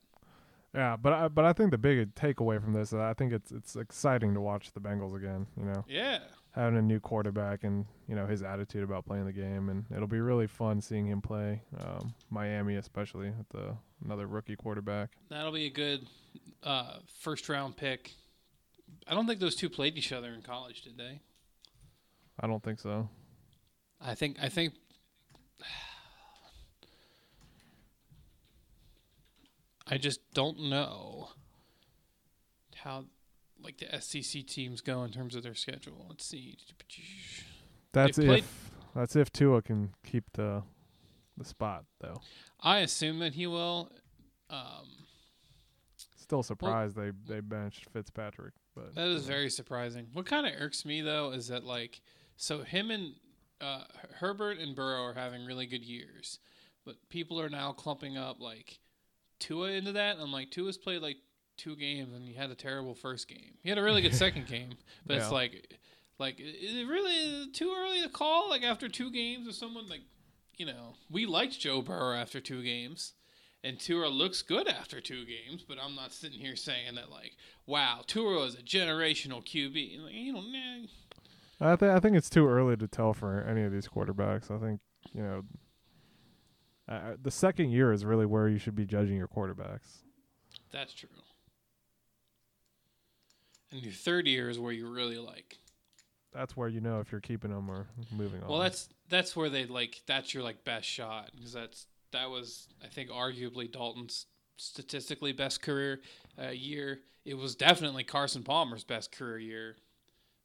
Yeah, 0.74 0.96
but 0.96 1.12
I, 1.12 1.29
but 1.29 1.44
I 1.44 1.53
think 1.53 1.70
the 1.72 1.79
big 1.79 2.14
takeaway 2.14 2.62
from 2.62 2.72
this, 2.72 2.88
is 2.92 2.94
I 2.98 3.12
think 3.14 3.33
it's 3.33 3.50
it's 3.53 3.76
exciting 3.76 4.35
to 4.35 4.40
watch 4.40 4.72
the 4.72 4.81
Bengals 4.81 5.14
again. 5.16 5.46
You 5.57 5.64
know, 5.64 5.85
Yeah. 5.88 6.20
having 6.53 6.79
a 6.79 6.83
new 6.83 7.00
quarterback 7.00 7.64
and 7.64 7.85
you 8.09 8.14
know 8.14 8.26
his 8.26 8.42
attitude 8.42 8.85
about 8.85 9.05
playing 9.05 9.26
the 9.26 9.33
game, 9.33 9.68
and 9.68 9.85
it'll 9.94 10.07
be 10.09 10.20
really 10.20 10.46
fun 10.46 10.81
seeing 10.81 11.07
him 11.07 11.20
play 11.20 11.61
um, 11.79 12.14
Miami, 12.31 12.76
especially 12.76 13.31
with 13.31 13.48
the 13.50 13.76
another 14.05 14.26
rookie 14.26 14.57
quarterback. 14.57 15.11
That'll 15.29 15.53
be 15.53 15.66
a 15.66 15.70
good 15.70 16.07
uh, 16.62 16.98
first 17.20 17.48
round 17.48 17.76
pick. 17.76 18.12
I 19.07 19.14
don't 19.14 19.26
think 19.26 19.40
those 19.40 19.57
two 19.57 19.68
played 19.68 19.96
each 19.96 20.12
other 20.12 20.29
in 20.29 20.42
college, 20.42 20.83
did 20.83 20.96
they? 20.96 21.20
I 22.38 22.46
don't 22.46 22.62
think 22.62 22.81
so. 22.81 23.09
I 24.00 24.14
think 24.14 24.38
I 24.40 24.48
think 24.48 24.74
I 29.87 29.98
just 29.98 30.20
don't 30.33 30.70
know 30.70 31.31
how 32.76 33.05
like 33.62 33.79
the 33.79 34.00
SEC 34.00 34.46
teams 34.46 34.81
go 34.81 35.03
in 35.03 35.11
terms 35.11 35.35
of 35.35 35.42
their 35.42 35.55
schedule. 35.55 36.07
Let's 36.09 36.24
see. 36.24 36.57
That's 37.92 38.18
if 38.18 38.70
that's 38.94 39.16
if 39.16 39.33
Tua 39.33 39.62
can 39.62 39.90
keep 40.05 40.24
the 40.33 40.62
the 41.37 41.44
spot 41.44 41.85
though. 42.00 42.20
I 42.61 42.79
assume 42.79 43.18
that 43.18 43.35
he 43.35 43.46
will. 43.46 43.90
Um, 44.48 45.07
Still 46.16 46.42
surprised 46.44 46.96
they 46.96 47.11
they 47.26 47.40
benched 47.40 47.90
Fitzpatrick, 47.90 48.55
but 48.81 48.95
That 48.95 49.09
is 49.09 49.27
very 49.27 49.51
surprising. 49.51 50.09
What 50.12 50.27
kind 50.27 50.47
of 50.47 50.53
irks 50.61 50.85
me 50.85 51.01
though 51.01 51.33
is 51.33 51.49
that 51.49 51.64
like 51.64 52.01
so 52.37 52.62
him 52.62 52.90
and 52.90 53.14
uh, 53.61 53.85
Herbert 54.19 54.59
and 54.59 54.75
Burrow 54.75 55.05
are 55.05 55.14
having 55.14 55.45
really 55.45 55.66
good 55.66 55.85
years, 55.85 56.38
but 56.85 56.97
people 57.09 57.40
are 57.40 57.51
now 57.51 57.73
clumping 57.73 58.16
up 58.16 58.40
like 58.40 58.79
Tua 59.38 59.73
into 59.73 59.93
that. 59.93 60.16
I'm 60.19 60.33
like 60.33 60.51
Tua's 60.51 60.79
played 60.79 61.03
like 61.03 61.16
two 61.57 61.77
games 61.77 62.14
and 62.14 62.27
he 62.27 62.35
had 62.35 62.51
a 62.51 62.55
terrible 62.55 62.95
first 62.95 63.29
game. 63.29 63.59
He 63.62 63.69
had 63.69 63.79
a 63.79 63.83
really 63.83 64.03
good 64.03 64.14
second 64.14 64.47
game, 64.49 64.73
but 65.07 65.19
it's 65.19 65.31
like 65.31 65.79
like 66.19 66.40
is 66.40 66.77
it 66.77 66.87
really 66.87 67.51
too 67.53 67.75
early 67.77 68.03
to 68.03 68.09
call 68.09 68.49
like 68.49 68.62
after 68.62 68.88
two 68.88 69.11
games 69.11 69.47
of 69.47 69.55
someone 69.55 69.88
like 69.88 70.03
you 70.57 70.66
know 70.66 70.95
we 71.11 71.27
liked 71.27 71.59
Joe 71.59 71.83
Burrow 71.83 72.16
after 72.16 72.40
two 72.40 72.62
games. 72.62 73.14
And 73.62 73.79
Tua 73.79 74.07
looks 74.07 74.40
good 74.40 74.68
after 74.68 75.01
two 75.01 75.25
games, 75.27 75.64
but 75.66 75.77
I'm 75.83 75.94
not 75.94 76.12
sitting 76.12 76.38
here 76.38 76.57
saying 76.57 76.94
that 76.94 77.11
like, 77.11 77.37
wow, 77.66 78.01
Tua 78.07 78.44
is 78.44 78.55
a 78.55 78.62
generational 78.62 79.44
QB. 79.44 80.03
Like, 80.03 80.14
you 80.14 80.33
know, 80.33 80.40
nah. 80.40 81.73
I 81.73 81.77
think 81.77 81.92
I 81.92 82.01
think 82.01 82.16
it's 82.16 82.31
too 82.31 82.49
early 82.49 82.77
to 82.79 82.88
tell 82.88 83.12
for 83.12 83.42
any 83.42 83.62
of 83.62 83.73
these 83.73 83.87
quarterbacks. 83.87 84.51
I 84.51 84.59
think 84.59 84.81
you 85.12 85.23
know, 85.23 85.42
uh, 86.88 87.16
the 87.23 87.31
second 87.31 87.70
year 87.70 87.92
is 87.92 88.05
really 88.05 88.25
where 88.25 88.49
you 88.49 88.59
should 88.59 88.75
be 88.75 88.87
judging 88.87 89.16
your 89.16 89.29
quarterbacks. 89.29 89.99
That's 90.73 90.94
true. 90.94 91.09
And 93.70 93.83
your 93.83 93.92
third 93.92 94.27
year 94.27 94.49
is 94.49 94.59
where 94.59 94.73
you 94.73 94.88
really 94.90 95.18
like. 95.18 95.59
That's 96.33 96.57
where 96.57 96.68
you 96.68 96.81
know 96.81 97.01
if 97.01 97.12
you're 97.12 97.20
keeping 97.20 97.51
them 97.51 97.70
or 97.70 97.88
moving 98.11 98.42
on. 98.42 98.49
Well, 98.49 98.61
that's 98.61 98.88
that's 99.09 99.37
where 99.37 99.51
they 99.51 99.66
like. 99.66 100.01
That's 100.07 100.33
your 100.33 100.42
like 100.42 100.64
best 100.64 100.87
shot 100.88 101.31
because 101.35 101.53
that's 101.53 101.87
that 102.12 102.31
was 102.31 102.68
I 102.83 102.88
think 102.88 103.11
arguably 103.11 103.70
Dalton's 103.70 104.27
statistically 104.57 105.33
best 105.33 105.62
career 105.62 106.01
uh, 106.40 106.49
year. 106.49 107.01
It 107.25 107.35
was 107.35 107.55
definitely 107.55 108.05
Carson 108.05 108.42
Palmer's 108.42 108.85
best 108.85 109.12
career 109.12 109.38
year, 109.38 109.77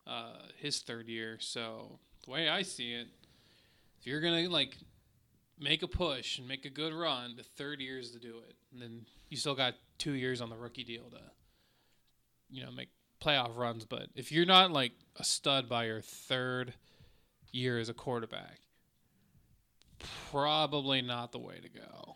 uh, 0.08 0.47
his 0.58 0.82
third 0.82 1.08
year. 1.08 1.38
So 1.39 1.99
the 2.25 2.32
way 2.32 2.49
I 2.49 2.62
see 2.62 2.93
it, 2.93 3.08
if 3.99 4.08
you're 4.08 4.21
gonna 4.21 4.49
like 4.49 4.78
make 5.60 5.84
a 5.84 5.88
push 5.88 6.38
and 6.39 6.47
make 6.47 6.65
a 6.65 6.69
good 6.69 6.93
run, 6.93 7.36
the 7.36 7.43
third 7.43 7.80
year 7.80 7.99
is 7.99 8.12
to 8.12 8.19
do 8.19 8.39
it, 8.47 8.56
and 8.71 8.82
then 8.82 9.06
you 9.30 9.38
still 9.38 9.56
got 9.56 9.75
two 9.97 10.13
years 10.13 10.41
on 10.41 10.49
the 10.49 10.58
rookie 10.58 10.84
deal 10.84 11.10
to, 11.10 11.21
you 12.49 12.63
know, 12.63 12.71
make 12.71 12.89
playoff 13.21 13.56
runs. 13.56 13.86
But 13.86 14.08
if 14.15 14.32
you're 14.32 14.45
not 14.45 14.71
like 14.71 14.91
a 15.15 15.23
stud 15.23 15.69
by 15.69 15.86
your 15.86 16.01
third 16.01 16.73
year 17.51 17.80
as 17.80 17.89
a 17.89 17.93
quarterback, 17.93 18.60
probably 20.31 21.01
not 21.01 21.31
the 21.31 21.39
way 21.39 21.60
to 21.62 21.69
go. 21.69 22.15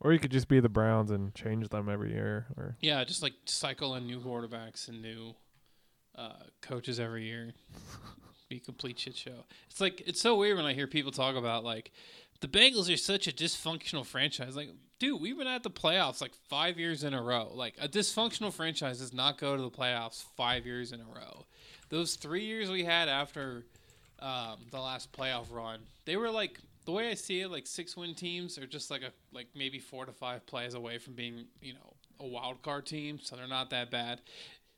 Or 0.00 0.12
you 0.12 0.18
could 0.18 0.30
just 0.30 0.48
be 0.48 0.60
the 0.60 0.68
Browns 0.68 1.10
and 1.10 1.34
change 1.34 1.68
them 1.70 1.88
every 1.88 2.12
year. 2.12 2.46
Or 2.56 2.76
Yeah, 2.80 3.02
just 3.04 3.22
like 3.22 3.32
cycle 3.46 3.94
in 3.94 4.06
new 4.06 4.20
quarterbacks 4.20 4.88
and 4.88 5.00
new 5.00 5.34
uh, 6.14 6.34
coaches 6.60 7.00
every 7.00 7.24
year. 7.24 7.54
be 8.48 8.56
a 8.56 8.60
complete 8.60 8.98
shit 8.98 9.16
show. 9.16 9.44
It's 9.70 9.80
like 9.80 10.02
it's 10.06 10.20
so 10.20 10.36
weird 10.36 10.56
when 10.56 10.66
I 10.66 10.72
hear 10.72 10.86
people 10.86 11.12
talk 11.12 11.36
about 11.36 11.64
like 11.64 11.92
the 12.40 12.48
Bengals 12.48 12.92
are 12.92 12.96
such 12.96 13.26
a 13.26 13.32
dysfunctional 13.32 14.04
franchise. 14.04 14.56
Like, 14.56 14.70
dude, 14.98 15.20
we've 15.20 15.36
been 15.36 15.46
at 15.46 15.62
the 15.62 15.70
playoffs 15.70 16.20
like 16.20 16.34
five 16.48 16.78
years 16.78 17.02
in 17.02 17.14
a 17.14 17.22
row. 17.22 17.50
Like 17.54 17.74
a 17.80 17.88
dysfunctional 17.88 18.52
franchise 18.52 18.98
does 18.98 19.12
not 19.12 19.38
go 19.38 19.56
to 19.56 19.62
the 19.62 19.70
playoffs 19.70 20.24
five 20.36 20.66
years 20.66 20.92
in 20.92 21.00
a 21.00 21.04
row. 21.04 21.46
Those 21.88 22.14
three 22.16 22.44
years 22.44 22.70
we 22.70 22.84
had 22.84 23.08
after 23.08 23.64
um, 24.20 24.58
the 24.70 24.80
last 24.80 25.12
playoff 25.12 25.46
run, 25.50 25.80
they 26.04 26.16
were 26.16 26.30
like 26.30 26.60
the 26.86 26.92
way 26.92 27.10
I 27.10 27.14
see 27.14 27.40
it, 27.42 27.50
like 27.50 27.66
six 27.66 27.96
win 27.96 28.14
teams 28.14 28.56
are 28.58 28.66
just 28.66 28.90
like 28.90 29.02
a 29.02 29.10
like 29.32 29.48
maybe 29.54 29.78
four 29.78 30.06
to 30.06 30.12
five 30.12 30.46
plays 30.46 30.74
away 30.74 30.98
from 30.98 31.14
being 31.14 31.44
you 31.60 31.74
know 31.74 31.94
a 32.20 32.26
wild 32.26 32.62
card 32.62 32.86
team, 32.86 33.18
so 33.22 33.36
they're 33.36 33.46
not 33.46 33.70
that 33.70 33.90
bad. 33.90 34.22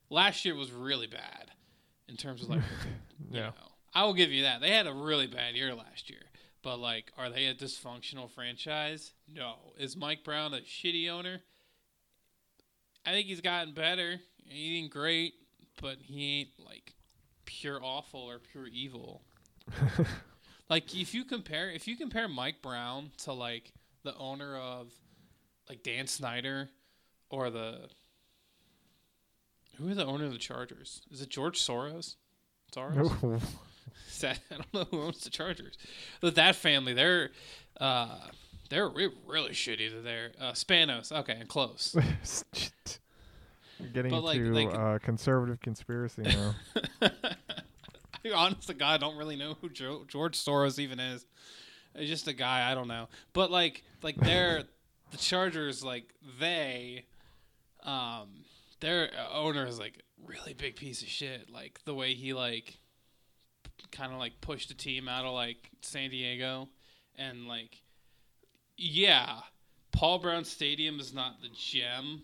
Last 0.09 0.43
year 0.43 0.55
was 0.55 0.71
really 0.71 1.07
bad 1.07 1.51
in 2.09 2.17
terms 2.17 2.41
of 2.43 2.49
like 2.49 2.61
you 3.31 3.39
Yeah. 3.39 3.45
know. 3.47 3.53
I 3.93 4.03
will 4.03 4.13
give 4.13 4.31
you 4.31 4.43
that. 4.43 4.61
They 4.61 4.69
had 4.71 4.85
a 4.87 4.93
really 4.93 5.25
bad 5.27 5.55
year 5.55 5.73
last 5.73 6.09
year. 6.09 6.21
But 6.61 6.77
like, 6.79 7.11
are 7.17 7.29
they 7.29 7.45
a 7.45 7.55
dysfunctional 7.55 8.29
franchise? 8.29 9.13
No. 9.33 9.55
Is 9.77 9.95
Mike 9.95 10.23
Brown 10.23 10.53
a 10.53 10.57
shitty 10.57 11.09
owner? 11.09 11.39
I 13.05 13.11
think 13.11 13.27
he's 13.27 13.41
gotten 13.41 13.73
better. 13.73 14.19
He 14.45 14.77
ain't 14.79 14.91
great, 14.91 15.33
but 15.81 15.97
he 16.01 16.39
ain't 16.41 16.49
like 16.59 16.93
pure 17.45 17.79
awful 17.81 18.19
or 18.19 18.39
pure 18.39 18.67
evil. 18.67 19.21
like 20.69 20.93
if 20.95 21.13
you 21.13 21.23
compare 21.25 21.69
if 21.71 21.87
you 21.87 21.95
compare 21.95 22.27
Mike 22.27 22.61
Brown 22.61 23.11
to 23.23 23.33
like 23.33 23.71
the 24.03 24.15
owner 24.17 24.55
of 24.57 24.91
like 25.67 25.83
Dan 25.83 26.07
Snyder 26.07 26.69
or 27.29 27.49
the 27.49 27.87
who 29.77 29.87
is 29.89 29.97
the 29.97 30.05
owner 30.05 30.25
of 30.25 30.33
the 30.33 30.37
Chargers? 30.39 31.01
Is 31.11 31.21
it 31.21 31.29
George 31.29 31.59
Soros? 31.59 32.15
Soros? 32.75 33.21
No. 33.23 33.39
That- 34.21 34.39
I 34.51 34.55
don't 34.55 34.73
know 34.73 34.83
who 34.91 35.01
owns 35.03 35.21
the 35.21 35.29
Chargers. 35.29 35.77
But 36.19 36.35
that 36.35 36.55
family, 36.55 36.93
they're 36.93 37.29
uh, 37.79 38.17
they're 38.69 38.89
re- 38.89 39.11
really 39.25 39.51
shitty. 39.51 40.03
They're 40.03 40.31
uh, 40.39 40.51
Spanos. 40.51 41.11
Okay, 41.11 41.37
and 41.39 41.47
close. 41.47 41.95
You're 43.79 43.89
getting 43.93 44.11
But, 44.11 44.23
like- 44.23 44.37
into 44.37 44.51
like- 44.53 44.73
uh, 44.77 44.99
conservative 44.99 45.61
conspiracy 45.61 46.23
now. 46.23 46.55
I 48.25 48.31
honest 48.31 48.67
to 48.67 48.73
God, 48.73 49.01
don't 49.01 49.17
really 49.17 49.35
know 49.35 49.55
who 49.61 49.69
jo- 49.69 50.05
George 50.07 50.37
Soros 50.37 50.79
even 50.79 50.99
is. 50.99 51.25
It's 51.95 52.09
just 52.09 52.27
a 52.27 52.33
guy 52.33 52.69
I 52.69 52.75
don't 52.75 52.87
know. 52.87 53.07
But 53.33 53.51
like, 53.51 53.83
like 54.01 54.15
they're 54.15 54.63
the 55.11 55.17
Chargers. 55.17 55.83
Like 55.83 56.13
they, 56.39 57.05
um, 57.83 58.43
their 58.79 59.09
owner 59.33 59.65
is 59.65 59.79
like 59.79 60.03
really 60.25 60.53
big 60.53 60.75
piece 60.75 61.01
of 61.01 61.07
shit. 61.07 61.49
Like 61.49 61.79
the 61.85 61.93
way 61.93 62.13
he 62.13 62.33
like, 62.33 62.77
kind 63.91 64.11
of 64.11 64.19
like 64.19 64.39
pushed 64.41 64.69
the 64.69 64.75
team 64.75 65.07
out 65.07 65.25
of 65.25 65.33
like 65.33 65.69
San 65.81 66.09
Diego, 66.09 66.69
and 67.17 67.47
like, 67.47 67.81
yeah, 68.77 69.39
Paul 69.91 70.19
Brown 70.19 70.45
Stadium 70.45 70.99
is 70.99 71.13
not 71.13 71.41
the 71.41 71.49
gem 71.49 72.23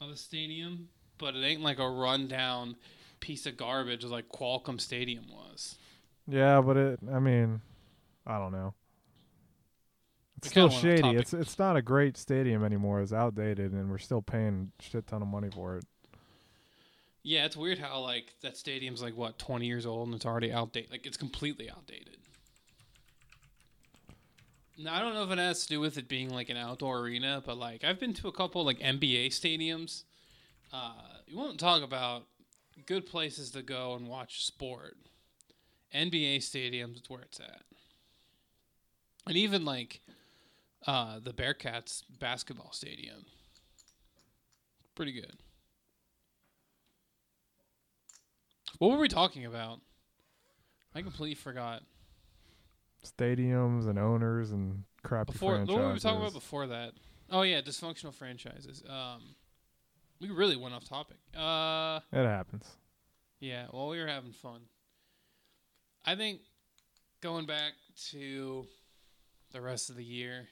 of 0.00 0.10
a 0.10 0.16
stadium, 0.16 0.88
but 1.18 1.34
it 1.36 1.44
ain't 1.44 1.62
like 1.62 1.78
a 1.78 1.88
rundown 1.88 2.76
piece 3.24 3.46
of 3.46 3.56
garbage 3.56 4.04
like 4.04 4.28
Qualcomm 4.28 4.78
Stadium 4.78 5.24
was. 5.30 5.78
yeah, 6.28 6.60
but 6.60 6.76
it. 6.76 7.00
I 7.10 7.18
mean, 7.20 7.62
I 8.26 8.38
don't 8.38 8.52
know. 8.52 8.74
It's 10.36 10.48
still 10.50 10.68
kinda 10.68 10.86
went 10.86 11.04
off 11.04 11.08
shady. 11.08 11.18
It's 11.18 11.32
it's 11.32 11.58
not 11.58 11.74
a 11.76 11.80
great 11.80 12.18
stadium 12.18 12.62
anymore. 12.62 13.00
It's 13.00 13.14
outdated, 13.14 13.72
and 13.72 13.90
we're 13.90 13.96
still 13.96 14.20
paying 14.20 14.72
shit 14.78 15.06
ton 15.06 15.22
of 15.22 15.28
money 15.28 15.48
for 15.50 15.78
it. 15.78 15.84
Yeah, 17.22 17.46
it's 17.46 17.56
weird 17.56 17.78
how 17.78 18.00
like 18.00 18.34
that 18.42 18.58
stadium's 18.58 19.00
like 19.00 19.16
what 19.16 19.38
twenty 19.38 19.64
years 19.66 19.86
old 19.86 20.08
and 20.08 20.14
it's 20.14 20.26
already 20.26 20.52
outdated. 20.52 20.90
Like 20.90 21.06
it's 21.06 21.16
completely 21.16 21.70
outdated. 21.70 22.18
Now 24.76 24.96
I 24.96 24.98
don't 25.00 25.14
know 25.14 25.24
if 25.24 25.30
it 25.30 25.38
has 25.38 25.62
to 25.62 25.68
do 25.68 25.80
with 25.80 25.96
it 25.96 26.08
being 26.08 26.28
like 26.28 26.50
an 26.50 26.58
outdoor 26.58 27.00
arena, 27.00 27.42
but 27.44 27.56
like 27.56 27.84
I've 27.84 27.98
been 27.98 28.12
to 28.14 28.28
a 28.28 28.32
couple 28.32 28.66
like 28.66 28.80
NBA 28.80 29.28
stadiums. 29.28 30.02
Uh, 30.70 30.92
you 31.26 31.38
won't 31.38 31.58
talk 31.58 31.82
about 31.82 32.24
good 32.86 33.06
places 33.06 33.50
to 33.52 33.62
go 33.62 33.94
and 33.94 34.08
watch 34.08 34.44
sport. 34.44 34.96
NBA 35.94 36.38
stadiums, 36.38 36.98
it's 36.98 37.08
where 37.08 37.22
it's 37.22 37.38
at. 37.38 37.62
And 39.26 39.36
even 39.36 39.64
like 39.64 40.00
uh, 40.86 41.20
the 41.22 41.32
Bearcats 41.32 42.02
basketball 42.18 42.72
stadium, 42.72 43.24
pretty 44.94 45.12
good. 45.12 45.36
What 48.78 48.90
were 48.90 48.98
we 48.98 49.08
talking 49.08 49.46
about? 49.46 49.80
I 50.94 51.02
completely 51.02 51.36
forgot. 51.36 51.82
Stadiums 53.04 53.88
and 53.88 53.98
owners 53.98 54.50
and 54.50 54.84
crappy 55.02 55.32
Before 55.32 55.54
franchises. 55.56 55.74
what 55.74 55.86
were 55.86 55.92
we 55.92 56.00
talking 56.00 56.20
about 56.20 56.32
before 56.32 56.66
that? 56.68 56.92
Oh 57.30 57.42
yeah, 57.42 57.60
dysfunctional 57.60 58.14
franchises. 58.14 58.82
Um, 58.88 59.34
we 60.20 60.30
really 60.30 60.56
went 60.56 60.74
off 60.74 60.84
topic. 60.84 61.16
Uh, 61.36 62.00
It 62.12 62.24
happens. 62.26 62.66
yeah. 63.40 63.66
Well, 63.72 63.88
we 63.88 63.98
were 64.00 64.06
having 64.06 64.32
fun. 64.32 64.60
I 66.04 66.14
think 66.16 66.40
going 67.20 67.46
back 67.46 67.72
to 68.10 68.66
the 69.52 69.60
rest 69.60 69.90
of 69.90 69.96
the 69.96 70.04
year, 70.04 70.48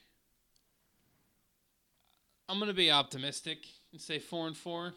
I'm 2.49 2.59
gonna 2.59 2.73
be 2.73 2.91
optimistic 2.91 3.59
and 3.91 4.01
say 4.01 4.19
four 4.19 4.47
and 4.47 4.57
four. 4.57 4.93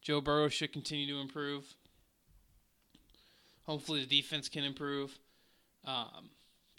Joe 0.00 0.20
Burrow 0.20 0.48
should 0.48 0.72
continue 0.72 1.06
to 1.14 1.20
improve. 1.20 1.74
Hopefully, 3.64 4.00
the 4.04 4.06
defense 4.20 4.48
can 4.48 4.64
improve. 4.64 5.18
Um, 5.84 6.30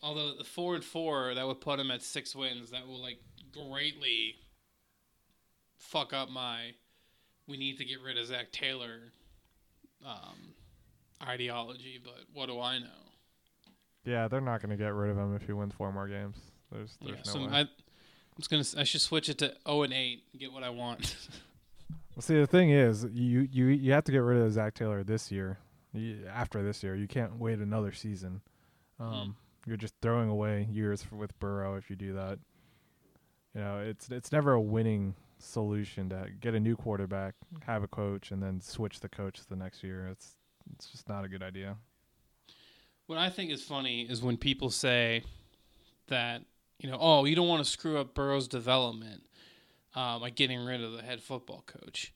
although 0.02 0.36
the 0.36 0.44
four 0.44 0.76
and 0.76 0.84
four 0.84 1.34
that 1.34 1.46
would 1.48 1.62
put 1.62 1.80
him 1.80 1.92
at 1.92 2.02
six 2.02 2.36
wins, 2.36 2.72
that 2.72 2.88
will 2.88 3.02
like 3.02 3.20
greatly 3.52 4.36
fuck 5.78 6.14
up 6.14 6.30
my. 6.30 6.74
We 7.48 7.58
need 7.58 7.78
to 7.78 7.86
get 7.86 8.02
rid 8.02 8.18
of 8.18 8.26
Zac 8.28 8.52
Taylor 8.52 9.12
um, 10.06 10.54
ideology, 11.26 12.00
but 12.04 12.22
what 12.34 12.48
do 12.48 12.60
I 12.60 12.80
know? 12.80 12.86
Yeah, 14.06 14.28
they're 14.28 14.42
not 14.42 14.62
going 14.62 14.78
to 14.78 14.82
get 14.82 14.94
rid 14.94 15.12
of 15.12 15.18
him 15.18 15.36
if 15.36 15.46
he 15.46 15.54
wins 15.54 15.74
four 15.74 15.92
more 15.92 16.08
games. 16.08 16.38
There's 16.72 16.98
there's 17.02 17.18
yeah, 17.18 17.24
no 17.26 17.32
so 17.32 17.40
way. 17.40 17.48
I, 17.52 17.60
I'm 17.62 17.68
just 18.38 18.50
gonna. 18.50 18.82
I 18.82 18.84
should 18.84 19.02
switch 19.02 19.30
it 19.30 19.38
to 19.40 19.54
zero 19.68 19.84
and 19.84 19.94
eight 19.94 20.24
and 20.32 20.40
get 20.40 20.52
what 20.52 20.64
I 20.64 20.70
want. 20.70 21.16
Well, 22.16 22.22
see, 22.22 22.40
the 22.40 22.46
thing 22.46 22.70
is, 22.70 23.08
you 23.12 23.48
you 23.52 23.66
you 23.66 23.92
have 23.94 24.04
to 24.04 24.12
get 24.12 24.20
rid 24.20 24.40
of 24.40 24.52
Zac 24.52 24.76
Taylor 24.76 25.04
this 25.04 25.32
year. 25.32 25.58
You, 25.94 26.20
after 26.32 26.62
this 26.62 26.84
year, 26.84 26.96
you 26.96 27.08
can't 27.08 27.38
wait 27.40 27.58
another 27.58 27.92
season. 27.92 28.42
Um, 29.00 29.10
Hmm. 29.10 29.32
You're 29.66 29.78
just 29.78 29.96
throwing 30.02 30.30
away 30.30 30.68
years 30.70 31.02
for, 31.02 31.16
with 31.16 31.38
Burrow 31.40 31.76
if 31.76 31.90
you 31.90 31.96
do 31.96 32.14
that. 32.14 32.38
You 33.56 33.62
know, 33.62 33.80
it's 33.80 34.10
it's 34.10 34.32
never 34.32 34.54
a 34.54 34.62
winning 34.62 35.16
solution 35.44 36.10
to 36.10 36.28
get 36.42 36.54
a 36.56 36.60
new 36.60 36.76
quarterback, 36.76 37.36
have 37.66 37.84
a 37.84 37.88
coach, 37.88 38.32
and 38.32 38.42
then 38.42 38.62
switch 38.62 39.00
the 39.00 39.10
coach 39.10 39.40
the 39.50 39.56
next 39.56 39.84
year. 39.84 40.08
It's 40.08 40.36
it's 40.74 40.88
just 40.88 41.10
not 41.10 41.26
a 41.26 41.28
good 41.28 41.44
idea. 41.44 41.78
What 43.08 43.18
I 43.18 43.30
think 43.30 43.52
is 43.52 43.64
funny 43.64 44.04
is 44.10 44.22
when 44.22 44.38
people 44.38 44.70
say 44.70 45.24
that, 46.08 46.42
you 46.80 46.90
know, 46.90 46.98
oh, 47.00 47.26
you 47.26 47.36
don't 47.36 47.48
want 47.50 47.64
to 47.64 47.70
screw 47.70 47.98
up 47.98 48.14
Burrow's 48.14 48.48
development. 48.48 49.24
um, 49.96 50.22
like 50.22 50.36
getting 50.36 50.64
rid 50.66 50.82
of 50.82 50.94
the 50.94 51.04
head 51.04 51.22
football 51.22 51.64
coach. 51.68 52.14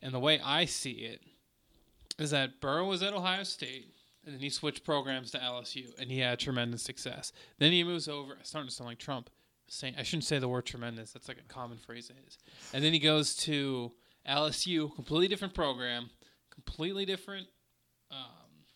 And 0.00 0.12
the 0.12 0.18
way 0.18 0.40
I 0.40 0.64
see 0.64 0.90
it 0.90 1.20
is 2.18 2.30
that 2.32 2.60
Burrow 2.60 2.86
was 2.88 3.02
at 3.02 3.12
Ohio 3.14 3.44
State, 3.44 3.94
and 4.24 4.34
then 4.34 4.40
he 4.40 4.50
switched 4.50 4.84
programs 4.84 5.30
to 5.32 5.38
LSU, 5.38 5.96
and 6.00 6.10
he 6.10 6.18
had 6.18 6.38
tremendous 6.40 6.82
success. 6.82 7.32
Then 7.58 7.70
he 7.72 7.84
moves 7.84 8.08
over. 8.08 8.32
I'm 8.32 8.44
starting 8.44 8.68
to 8.70 8.74
sound 8.74 8.88
like 8.88 8.98
Trump. 8.98 9.30
Saying 9.72 9.94
I 9.98 10.02
shouldn't 10.02 10.24
say 10.24 10.38
the 10.38 10.50
word 10.50 10.66
tremendous. 10.66 11.12
That's 11.12 11.28
like 11.28 11.38
a 11.38 11.52
common 11.52 11.78
phrase 11.78 12.10
of 12.10 12.16
his. 12.22 12.36
And 12.74 12.84
then 12.84 12.92
he 12.92 12.98
goes 12.98 13.34
to 13.36 13.90
LSU, 14.28 14.94
completely 14.94 15.28
different 15.28 15.54
program, 15.54 16.10
completely 16.50 17.06
different 17.06 17.46
um, 18.10 18.66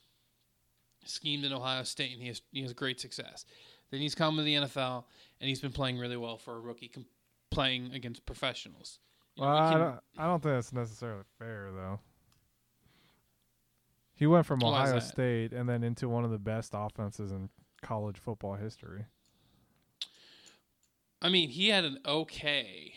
scheme 1.04 1.42
than 1.42 1.52
Ohio 1.52 1.82
State, 1.82 2.12
and 2.14 2.22
he 2.22 2.28
has 2.28 2.40
he 2.50 2.62
has 2.62 2.72
great 2.72 2.98
success. 2.98 3.44
Then 3.90 4.00
he's 4.00 4.14
come 4.14 4.38
to 4.38 4.42
the 4.42 4.54
NFL, 4.54 5.04
and 5.38 5.48
he's 5.50 5.60
been 5.60 5.70
playing 5.70 5.98
really 5.98 6.16
well 6.16 6.38
for 6.38 6.56
a 6.56 6.60
rookie, 6.60 6.88
com- 6.88 7.04
playing 7.50 7.92
against 7.92 8.24
professionals. 8.24 8.98
You 9.36 9.44
know, 9.44 9.50
Well, 9.50 9.60
we 9.60 9.66
I 9.66 9.78
don't, 9.78 10.00
I 10.16 10.26
don't 10.26 10.42
think 10.42 10.54
that's 10.54 10.72
necessarily 10.72 11.24
fair 11.38 11.72
though. 11.74 12.00
He 14.14 14.26
went 14.26 14.46
from 14.46 14.64
Ohio? 14.64 14.98
State 15.00 15.52
and 15.52 15.68
then 15.68 15.84
into 15.84 16.08
one 16.08 16.24
of 16.24 16.30
the 16.30 16.38
best 16.38 16.70
offenses 16.72 17.32
in 17.32 17.50
college 17.82 18.16
football 18.16 18.54
history. 18.54 19.04
I 21.26 21.28
mean, 21.28 21.48
he 21.48 21.70
had 21.70 21.84
an 21.84 21.98
okay 22.06 22.94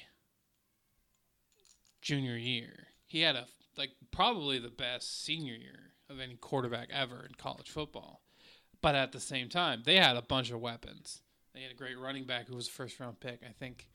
junior 2.00 2.38
year. 2.38 2.86
He 3.08 3.22
had 3.22 3.36
a 3.36 3.48
like 3.76 3.90
probably 4.12 4.60
the 4.60 4.70
best 4.70 5.24
senior 5.26 5.56
year 5.56 5.94
of 6.12 6.20
any 6.20 6.36
quarterback 6.36 6.90
ever 6.92 7.26
in 7.28 7.34
college 7.40 7.72
football. 7.72 8.22
But 8.84 8.94
at 8.94 9.14
the 9.14 9.20
same 9.20 9.50
time, 9.50 9.82
they 9.84 9.96
had 9.96 10.16
a 10.16 10.22
bunch 10.22 10.52
of 10.52 10.62
weapons. 10.62 11.24
They 11.56 11.62
had 11.62 11.72
a 11.72 11.76
great 11.76 11.98
running 11.98 12.26
back 12.26 12.48
who 12.48 12.56
was 12.56 12.68
a 12.68 12.72
first 12.72 13.00
round 13.00 13.20
pick. 13.20 13.40
I 13.44 13.52
think 13.52 13.90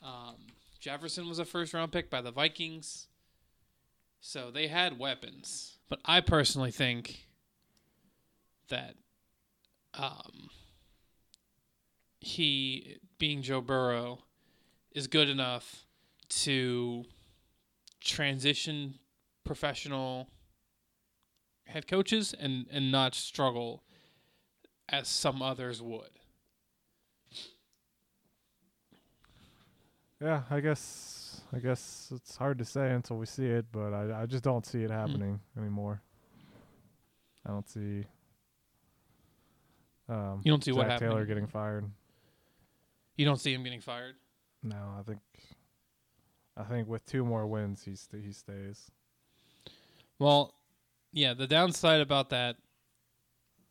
um, 0.00 0.36
Jefferson 0.78 1.28
was 1.28 1.40
a 1.40 1.44
first 1.44 1.74
round 1.74 1.90
pick 1.90 2.10
by 2.10 2.20
the 2.20 2.30
Vikings. 2.30 3.08
So 4.20 4.52
they 4.52 4.68
had 4.68 5.00
weapons. 5.00 5.78
But 5.88 5.98
I 6.04 6.20
personally 6.20 6.70
think 6.70 7.26
that 8.68 8.94
um, 9.94 10.50
he, 12.24 12.96
being 13.18 13.42
Joe 13.42 13.60
Burrow, 13.60 14.20
is 14.92 15.06
good 15.06 15.28
enough 15.28 15.84
to 16.28 17.04
transition 18.00 18.98
professional 19.44 20.28
head 21.66 21.86
coaches 21.86 22.34
and, 22.38 22.66
and 22.70 22.90
not 22.92 23.14
struggle 23.14 23.82
as 24.88 25.08
some 25.08 25.42
others 25.42 25.80
would. 25.82 26.10
Yeah, 30.20 30.42
I 30.50 30.60
guess 30.60 31.42
I 31.52 31.58
guess 31.58 32.10
it's 32.14 32.36
hard 32.36 32.58
to 32.58 32.64
say 32.64 32.90
until 32.92 33.16
we 33.18 33.26
see 33.26 33.46
it, 33.46 33.66
but 33.72 33.92
I 33.92 34.22
I 34.22 34.26
just 34.26 34.44
don't 34.44 34.64
see 34.64 34.78
Hmm. 34.78 34.84
it 34.84 34.90
happening 34.90 35.40
anymore. 35.58 36.00
I 37.46 37.50
don't 37.50 37.68
see 37.68 38.04
um 40.08 40.40
You 40.44 40.52
don't 40.52 40.64
see 40.64 40.72
what 40.72 40.86
Zac 40.86 41.00
Taylor 41.00 41.26
getting 41.26 41.46
fired. 41.46 41.84
You 43.16 43.24
don't 43.24 43.40
see 43.40 43.54
him 43.54 43.62
getting 43.62 43.80
fired. 43.80 44.16
No, 44.62 44.76
I 44.98 45.02
think 45.02 45.20
I 46.56 46.64
think 46.64 46.88
with 46.88 47.04
two 47.06 47.24
more 47.24 47.46
wins 47.46 47.82
he 47.84 47.94
st- 47.94 48.24
he 48.24 48.32
stays. 48.32 48.90
Well, 50.18 50.54
yeah, 51.12 51.34
the 51.34 51.46
downside 51.46 52.00
about 52.00 52.30
that 52.30 52.56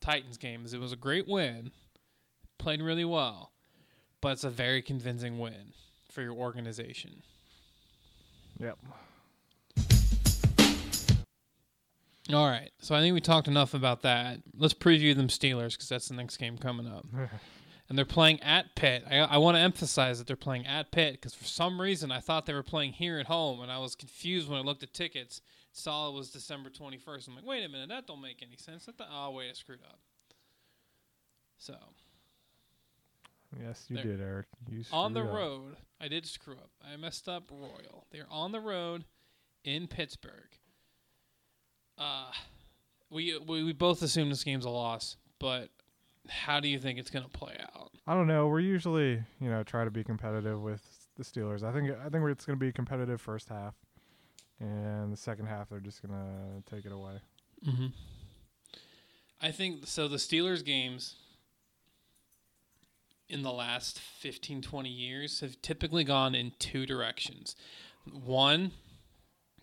Titans 0.02 0.38
game 0.38 0.66
is 0.66 0.74
it 0.74 0.80
was 0.80 0.92
a 0.92 0.98
great 0.98 1.28
win, 1.28 1.72
played 2.58 2.82
really 2.82 3.06
well, 3.06 3.52
but 4.22 4.34
it's 4.34 4.44
a 4.44 4.50
very 4.50 4.82
convincing 4.82 5.40
win 5.40 5.74
for 6.12 6.22
your 6.22 6.34
organization. 6.34 7.24
Yep. 8.60 8.78
All 12.32 12.48
right, 12.48 12.72
so 12.80 12.96
I 12.96 13.02
think 13.02 13.14
we 13.14 13.20
talked 13.20 13.50
enough 13.50 13.74
about 13.74 14.02
that. 14.04 14.40
Let's 14.58 14.74
preview 14.74 15.14
them 15.14 15.28
Steelers 15.28 15.72
because 15.72 15.90
that's 15.90 16.08
the 16.08 16.16
next 16.16 16.38
game 16.38 16.58
coming 16.58 16.88
up, 16.88 17.06
and 17.94 17.98
they're 18.00 18.06
playing 18.06 18.42
at 18.42 18.74
Pitt. 18.74 19.04
I, 19.08 19.18
I 19.18 19.38
want 19.38 19.56
to 19.56 19.62
emphasize 19.62 20.18
that 20.18 20.26
they're 20.26 20.36
playing 20.36 20.66
at 20.66 20.90
Pitt 20.90 21.14
because 21.14 21.36
for 21.36 21.44
some 21.44 21.80
reason 21.80 22.12
I 22.12 22.22
thought 22.22 22.48
they 22.48 22.54
were 22.56 22.64
playing 22.64 22.94
here 22.94 23.20
at 23.20 23.28
home, 23.28 23.62
and 23.62 23.72
I 23.72 23.78
was 23.78 23.94
confused 23.94 24.50
when 24.50 24.58
I 24.58 24.64
looked 24.64 24.82
at 24.82 24.96
tickets. 24.96 25.42
Saw 25.74 26.10
it 26.10 26.16
was 26.16 26.32
December 26.32 26.72
twenty 26.72 26.98
first. 26.98 27.28
I'm 27.28 27.36
like, 27.36 27.46
wait 27.46 27.64
a 27.64 27.70
minute, 27.70 27.90
that 27.90 28.08
don't 28.08 28.20
make 28.20 28.42
any 28.42 28.58
sense. 28.58 28.88
That 28.88 28.98
the, 28.98 29.06
oh 29.14 29.30
wait, 29.30 29.52
I 29.52 29.54
screwed 29.54 29.84
up. 29.84 30.00
So 31.60 31.76
yes, 33.62 33.86
you 33.90 33.98
did, 33.98 34.20
Eric. 34.20 34.48
You 34.72 34.84
on 34.92 35.14
the 35.14 35.22
up. 35.22 35.32
road, 35.32 35.76
I 36.02 36.08
did 36.08 36.26
screw 36.26 36.56
up. 36.56 36.72
I 36.84 36.98
messed 36.98 37.30
up 37.30 37.44
Royal. 37.52 38.08
They're 38.10 38.26
on 38.32 38.52
the 38.52 38.60
road 38.60 39.06
in 39.64 39.86
Pittsburgh. 39.86 40.58
Uh, 42.00 42.32
we, 43.12 43.38
we 43.38 43.64
we 43.64 43.72
both 43.72 44.02
assume 44.02 44.32
this 44.32 44.44
game's 44.44 44.66
a 44.66 44.72
loss, 44.72 45.16
but 45.38 45.70
how 46.30 46.60
do 46.60 46.68
you 46.68 46.80
think 46.80 47.00
it's 47.00 47.10
gonna 47.10 47.28
play 47.28 47.56
out? 47.76 47.92
I 48.06 48.14
don't 48.14 48.28
know. 48.28 48.48
We're 48.48 48.60
usually, 48.60 49.24
you 49.40 49.50
know, 49.50 49.64
try 49.64 49.86
to 49.86 49.92
be 49.92 50.04
competitive 50.04 50.62
with 50.62 50.82
the 51.16 51.24
Steelers. 51.24 51.64
I 51.64 51.72
think 51.72 51.90
I 51.92 52.10
think 52.10 52.26
it's 52.30 52.46
going 52.46 52.60
to 52.60 52.66
be 52.66 52.72
competitive 52.72 53.22
first 53.22 53.50
half, 53.50 53.76
and 54.60 55.12
the 55.12 55.18
second 55.18 55.46
half 55.46 55.70
they're 55.70 55.80
just 55.80 56.02
going 56.06 56.14
to 56.14 56.76
take 56.76 56.86
it 56.86 56.92
away. 56.92 57.20
Mm-hmm. 57.66 57.88
I 59.42 59.52
think 59.52 59.88
so. 59.88 60.08
The 60.08 60.18
Steelers 60.18 60.66
games 60.66 61.16
in 63.30 63.42
the 63.42 63.52
last 63.52 64.00
15, 64.00 64.62
20 64.62 64.90
years 64.90 65.40
have 65.40 65.62
typically 65.62 66.04
gone 66.04 66.36
in 66.36 66.52
two 66.60 66.86
directions. 66.86 67.56
One, 68.12 68.72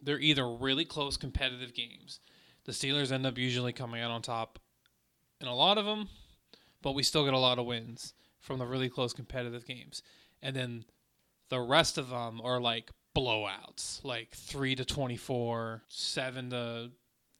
they're 0.02 0.18
either 0.18 0.48
really 0.48 0.84
close 0.84 1.16
competitive 1.16 1.74
games. 1.74 2.20
The 2.64 2.72
Steelers 2.72 3.12
end 3.12 3.26
up 3.26 3.38
usually 3.38 3.72
coming 3.72 4.00
out 4.00 4.10
on 4.10 4.22
top 4.22 4.58
in 5.40 5.46
a 5.46 5.54
lot 5.54 5.78
of 5.78 5.84
them, 5.84 6.08
but 6.82 6.92
we 6.92 7.02
still 7.02 7.24
get 7.24 7.34
a 7.34 7.38
lot 7.38 7.58
of 7.58 7.66
wins 7.66 8.14
from 8.38 8.58
the 8.58 8.66
really 8.66 8.88
close 8.88 9.12
competitive 9.12 9.66
games. 9.66 10.02
And 10.42 10.56
then 10.56 10.84
the 11.48 11.60
rest 11.60 11.98
of 11.98 12.08
them 12.08 12.40
are 12.42 12.60
like 12.60 12.90
blowouts, 13.14 14.02
like 14.04 14.30
3 14.34 14.74
to 14.76 14.84
24, 14.84 15.82
7 15.88 16.50
to 16.50 16.90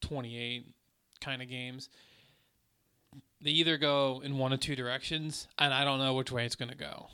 28 0.03 0.67
kind 1.21 1.43
of 1.43 1.49
games. 1.49 1.89
They 3.41 3.51
either 3.51 3.79
go 3.79 4.21
in 4.23 4.37
one 4.37 4.53
of 4.53 4.61
two 4.61 4.77
directions, 4.77 5.49
and 5.59 5.73
I 5.73 5.85
don't 5.85 5.99
know 5.99 6.15
which 6.15 6.31
way 6.31 6.45
it's 6.45 6.57
going 6.57 6.71
to 6.71 6.77
go. 6.77 7.09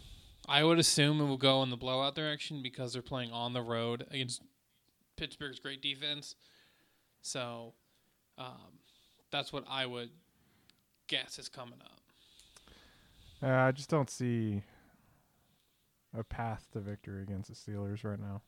I 0.48 0.64
would 0.64 0.78
assume 0.78 1.20
it 1.20 1.24
will 1.24 1.36
go 1.36 1.62
in 1.62 1.70
the 1.70 1.76
blowout 1.76 2.14
direction 2.14 2.62
because 2.62 2.92
they're 2.92 3.02
playing 3.02 3.32
on 3.32 3.52
the 3.52 3.62
road 3.62 4.06
against 4.10 4.42
Pittsburgh's 5.16 5.58
great 5.58 5.82
defense. 5.82 6.34
So 7.22 7.74
um, 8.38 8.78
that's 9.30 9.52
what 9.52 9.64
I 9.68 9.86
would 9.86 10.10
guess 11.08 11.38
is 11.38 11.48
coming 11.48 11.80
up. 11.84 11.95
Uh, 13.46 13.66
I 13.68 13.70
just 13.70 13.88
don't 13.88 14.10
see 14.10 14.62
a 16.18 16.24
path 16.24 16.66
to 16.72 16.80
victory 16.80 17.22
against 17.22 17.48
the 17.48 17.54
Steelers 17.54 18.02
right 18.02 18.18
now. 18.18 18.42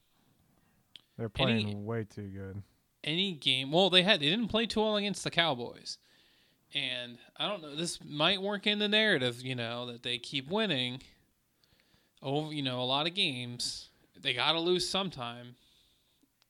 They're 1.16 1.30
Any- 1.38 1.62
playing 1.62 1.84
way 1.86 2.04
too 2.04 2.28
good. 2.28 2.62
any 3.04 3.32
game. 3.32 3.70
Well, 3.70 3.90
they 3.90 4.02
had 4.02 4.18
they 4.20 4.28
didn't 4.28 4.48
play 4.48 4.66
too 4.66 4.80
well 4.80 4.96
against 4.96 5.22
the 5.22 5.30
Cowboys, 5.30 5.98
and 6.74 7.18
I 7.36 7.46
don't 7.48 7.62
know. 7.62 7.76
This 7.76 8.02
might 8.04 8.42
work 8.42 8.66
in 8.66 8.80
the 8.80 8.88
narrative, 8.88 9.40
you 9.42 9.54
know, 9.54 9.86
that 9.86 10.02
they 10.02 10.18
keep 10.18 10.48
winning. 10.50 11.02
Over, 12.20 12.52
you 12.52 12.62
know, 12.62 12.80
a 12.80 12.82
lot 12.82 13.06
of 13.06 13.14
games 13.14 13.90
they 14.20 14.34
got 14.34 14.52
to 14.52 14.58
lose 14.60 14.88
sometime, 14.88 15.54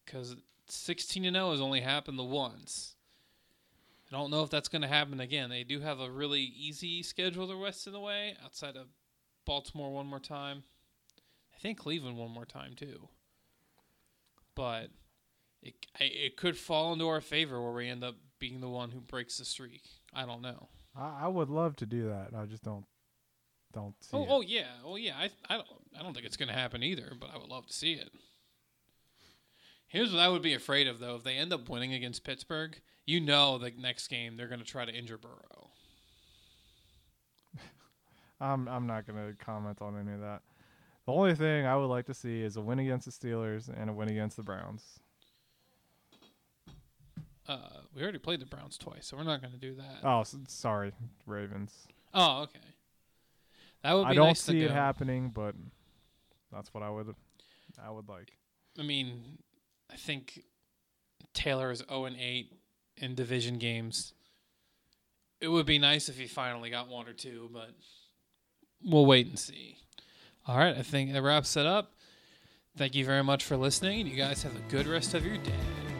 because 0.04 0.36
sixteen 0.68 1.26
and 1.26 1.36
zero 1.36 1.50
has 1.50 1.60
only 1.60 1.82
happened 1.82 2.18
the 2.18 2.24
once. 2.24 2.94
I 4.10 4.16
don't 4.16 4.30
know 4.30 4.42
if 4.42 4.50
that's 4.50 4.68
going 4.68 4.82
to 4.82 4.88
happen 4.88 5.20
again. 5.20 5.50
They 5.50 5.64
do 5.64 5.80
have 5.80 6.00
a 6.00 6.10
really 6.10 6.40
easy 6.40 7.02
schedule 7.02 7.46
the 7.46 7.56
rest 7.56 7.86
of 7.86 7.92
the 7.92 8.00
way, 8.00 8.34
outside 8.42 8.76
of 8.76 8.86
Baltimore 9.44 9.92
one 9.92 10.06
more 10.06 10.20
time. 10.20 10.62
I 11.54 11.58
think 11.58 11.78
Cleveland 11.78 12.16
one 12.16 12.30
more 12.30 12.46
time 12.46 12.74
too. 12.76 13.08
But 14.54 14.90
it 15.62 15.74
it 16.00 16.36
could 16.36 16.56
fall 16.56 16.92
into 16.92 17.06
our 17.08 17.20
favor 17.20 17.60
where 17.62 17.72
we 17.72 17.88
end 17.88 18.02
up 18.04 18.16
being 18.38 18.60
the 18.60 18.68
one 18.68 18.90
who 18.90 19.00
breaks 19.00 19.38
the 19.38 19.44
streak. 19.44 19.82
I 20.14 20.24
don't 20.24 20.42
know. 20.42 20.68
I, 20.96 21.24
I 21.24 21.28
would 21.28 21.50
love 21.50 21.76
to 21.76 21.86
do 21.86 22.08
that. 22.08 22.30
I 22.36 22.46
just 22.46 22.62
don't 22.64 22.86
don't 23.72 23.94
see 24.02 24.16
Oh, 24.16 24.22
it. 24.22 24.28
oh 24.30 24.40
yeah, 24.40 24.66
oh 24.84 24.96
yeah. 24.96 25.14
I 25.18 25.30
I 25.48 25.56
don't 25.56 25.66
I 25.98 26.02
don't 26.02 26.14
think 26.14 26.26
it's 26.26 26.36
gonna 26.36 26.52
happen 26.52 26.82
either, 26.82 27.12
but 27.18 27.30
I 27.34 27.38
would 27.38 27.48
love 27.50 27.66
to 27.66 27.72
see 27.72 27.92
it. 27.94 28.10
Here's 29.88 30.12
what 30.12 30.20
I 30.20 30.28
would 30.28 30.42
be 30.42 30.54
afraid 30.54 30.86
of 30.86 30.98
though: 30.98 31.16
if 31.16 31.24
they 31.24 31.34
end 31.36 31.52
up 31.52 31.68
winning 31.68 31.92
against 31.94 32.24
Pittsburgh, 32.24 32.80
you 33.08 33.20
know 33.20 33.56
the 33.56 33.72
next 33.78 34.08
game 34.08 34.36
they're 34.36 34.48
gonna 34.48 34.64
try 34.64 34.84
to 34.84 34.92
injure 34.92 35.16
Burrow. 35.16 35.70
I'm 38.40 38.68
I'm 38.68 38.86
not 38.86 39.06
gonna 39.06 39.32
comment 39.38 39.80
on 39.80 39.98
any 39.98 40.12
of 40.12 40.20
that. 40.20 40.42
The 41.06 41.12
only 41.12 41.34
thing 41.34 41.64
I 41.64 41.74
would 41.74 41.86
like 41.86 42.04
to 42.06 42.14
see 42.14 42.42
is 42.42 42.58
a 42.58 42.60
win 42.60 42.78
against 42.78 43.06
the 43.06 43.12
Steelers 43.12 43.68
and 43.74 43.88
a 43.88 43.94
win 43.94 44.10
against 44.10 44.36
the 44.36 44.42
Browns. 44.42 45.00
Uh, 47.48 47.56
we 47.96 48.02
already 48.02 48.18
played 48.18 48.40
the 48.40 48.46
Browns 48.46 48.76
twice, 48.76 49.06
so 49.06 49.16
we're 49.16 49.22
not 49.22 49.40
gonna 49.40 49.56
do 49.56 49.74
that. 49.76 50.00
Oh, 50.04 50.20
s- 50.20 50.36
sorry, 50.48 50.92
Ravens. 51.24 51.88
Oh, 52.12 52.42
okay. 52.42 52.58
That 53.82 53.94
would 53.94 54.04
be 54.04 54.10
I 54.10 54.14
don't 54.14 54.26
nice 54.26 54.42
see 54.42 54.58
to 54.60 54.66
it 54.66 54.70
happening, 54.70 55.30
but 55.34 55.54
that's 56.52 56.74
what 56.74 56.82
I 56.82 56.90
would 56.90 57.14
I 57.82 57.90
would 57.90 58.06
like. 58.06 58.32
I 58.78 58.82
mean, 58.82 59.38
I 59.90 59.96
think 59.96 60.42
Taylor 61.32 61.70
is 61.70 61.82
0 61.88 62.04
and 62.04 62.16
8 62.18 62.52
in 63.00 63.14
division 63.14 63.58
games. 63.58 64.12
It 65.40 65.48
would 65.48 65.66
be 65.66 65.78
nice 65.78 66.08
if 66.08 66.18
he 66.18 66.26
finally 66.26 66.70
got 66.70 66.88
one 66.88 67.08
or 67.08 67.12
two, 67.12 67.48
but 67.52 67.70
we'll 68.84 69.06
wait 69.06 69.26
and 69.28 69.38
see. 69.38 69.76
All 70.46 70.56
right, 70.58 70.76
I 70.76 70.82
think 70.82 71.12
that 71.12 71.22
wraps 71.22 71.56
it 71.56 71.66
up. 71.66 71.92
Thank 72.76 72.94
you 72.94 73.04
very 73.04 73.22
much 73.22 73.44
for 73.44 73.56
listening. 73.56 74.06
You 74.06 74.16
guys 74.16 74.42
have 74.42 74.56
a 74.56 74.70
good 74.70 74.86
rest 74.86 75.14
of 75.14 75.24
your 75.24 75.36
day. 75.38 75.97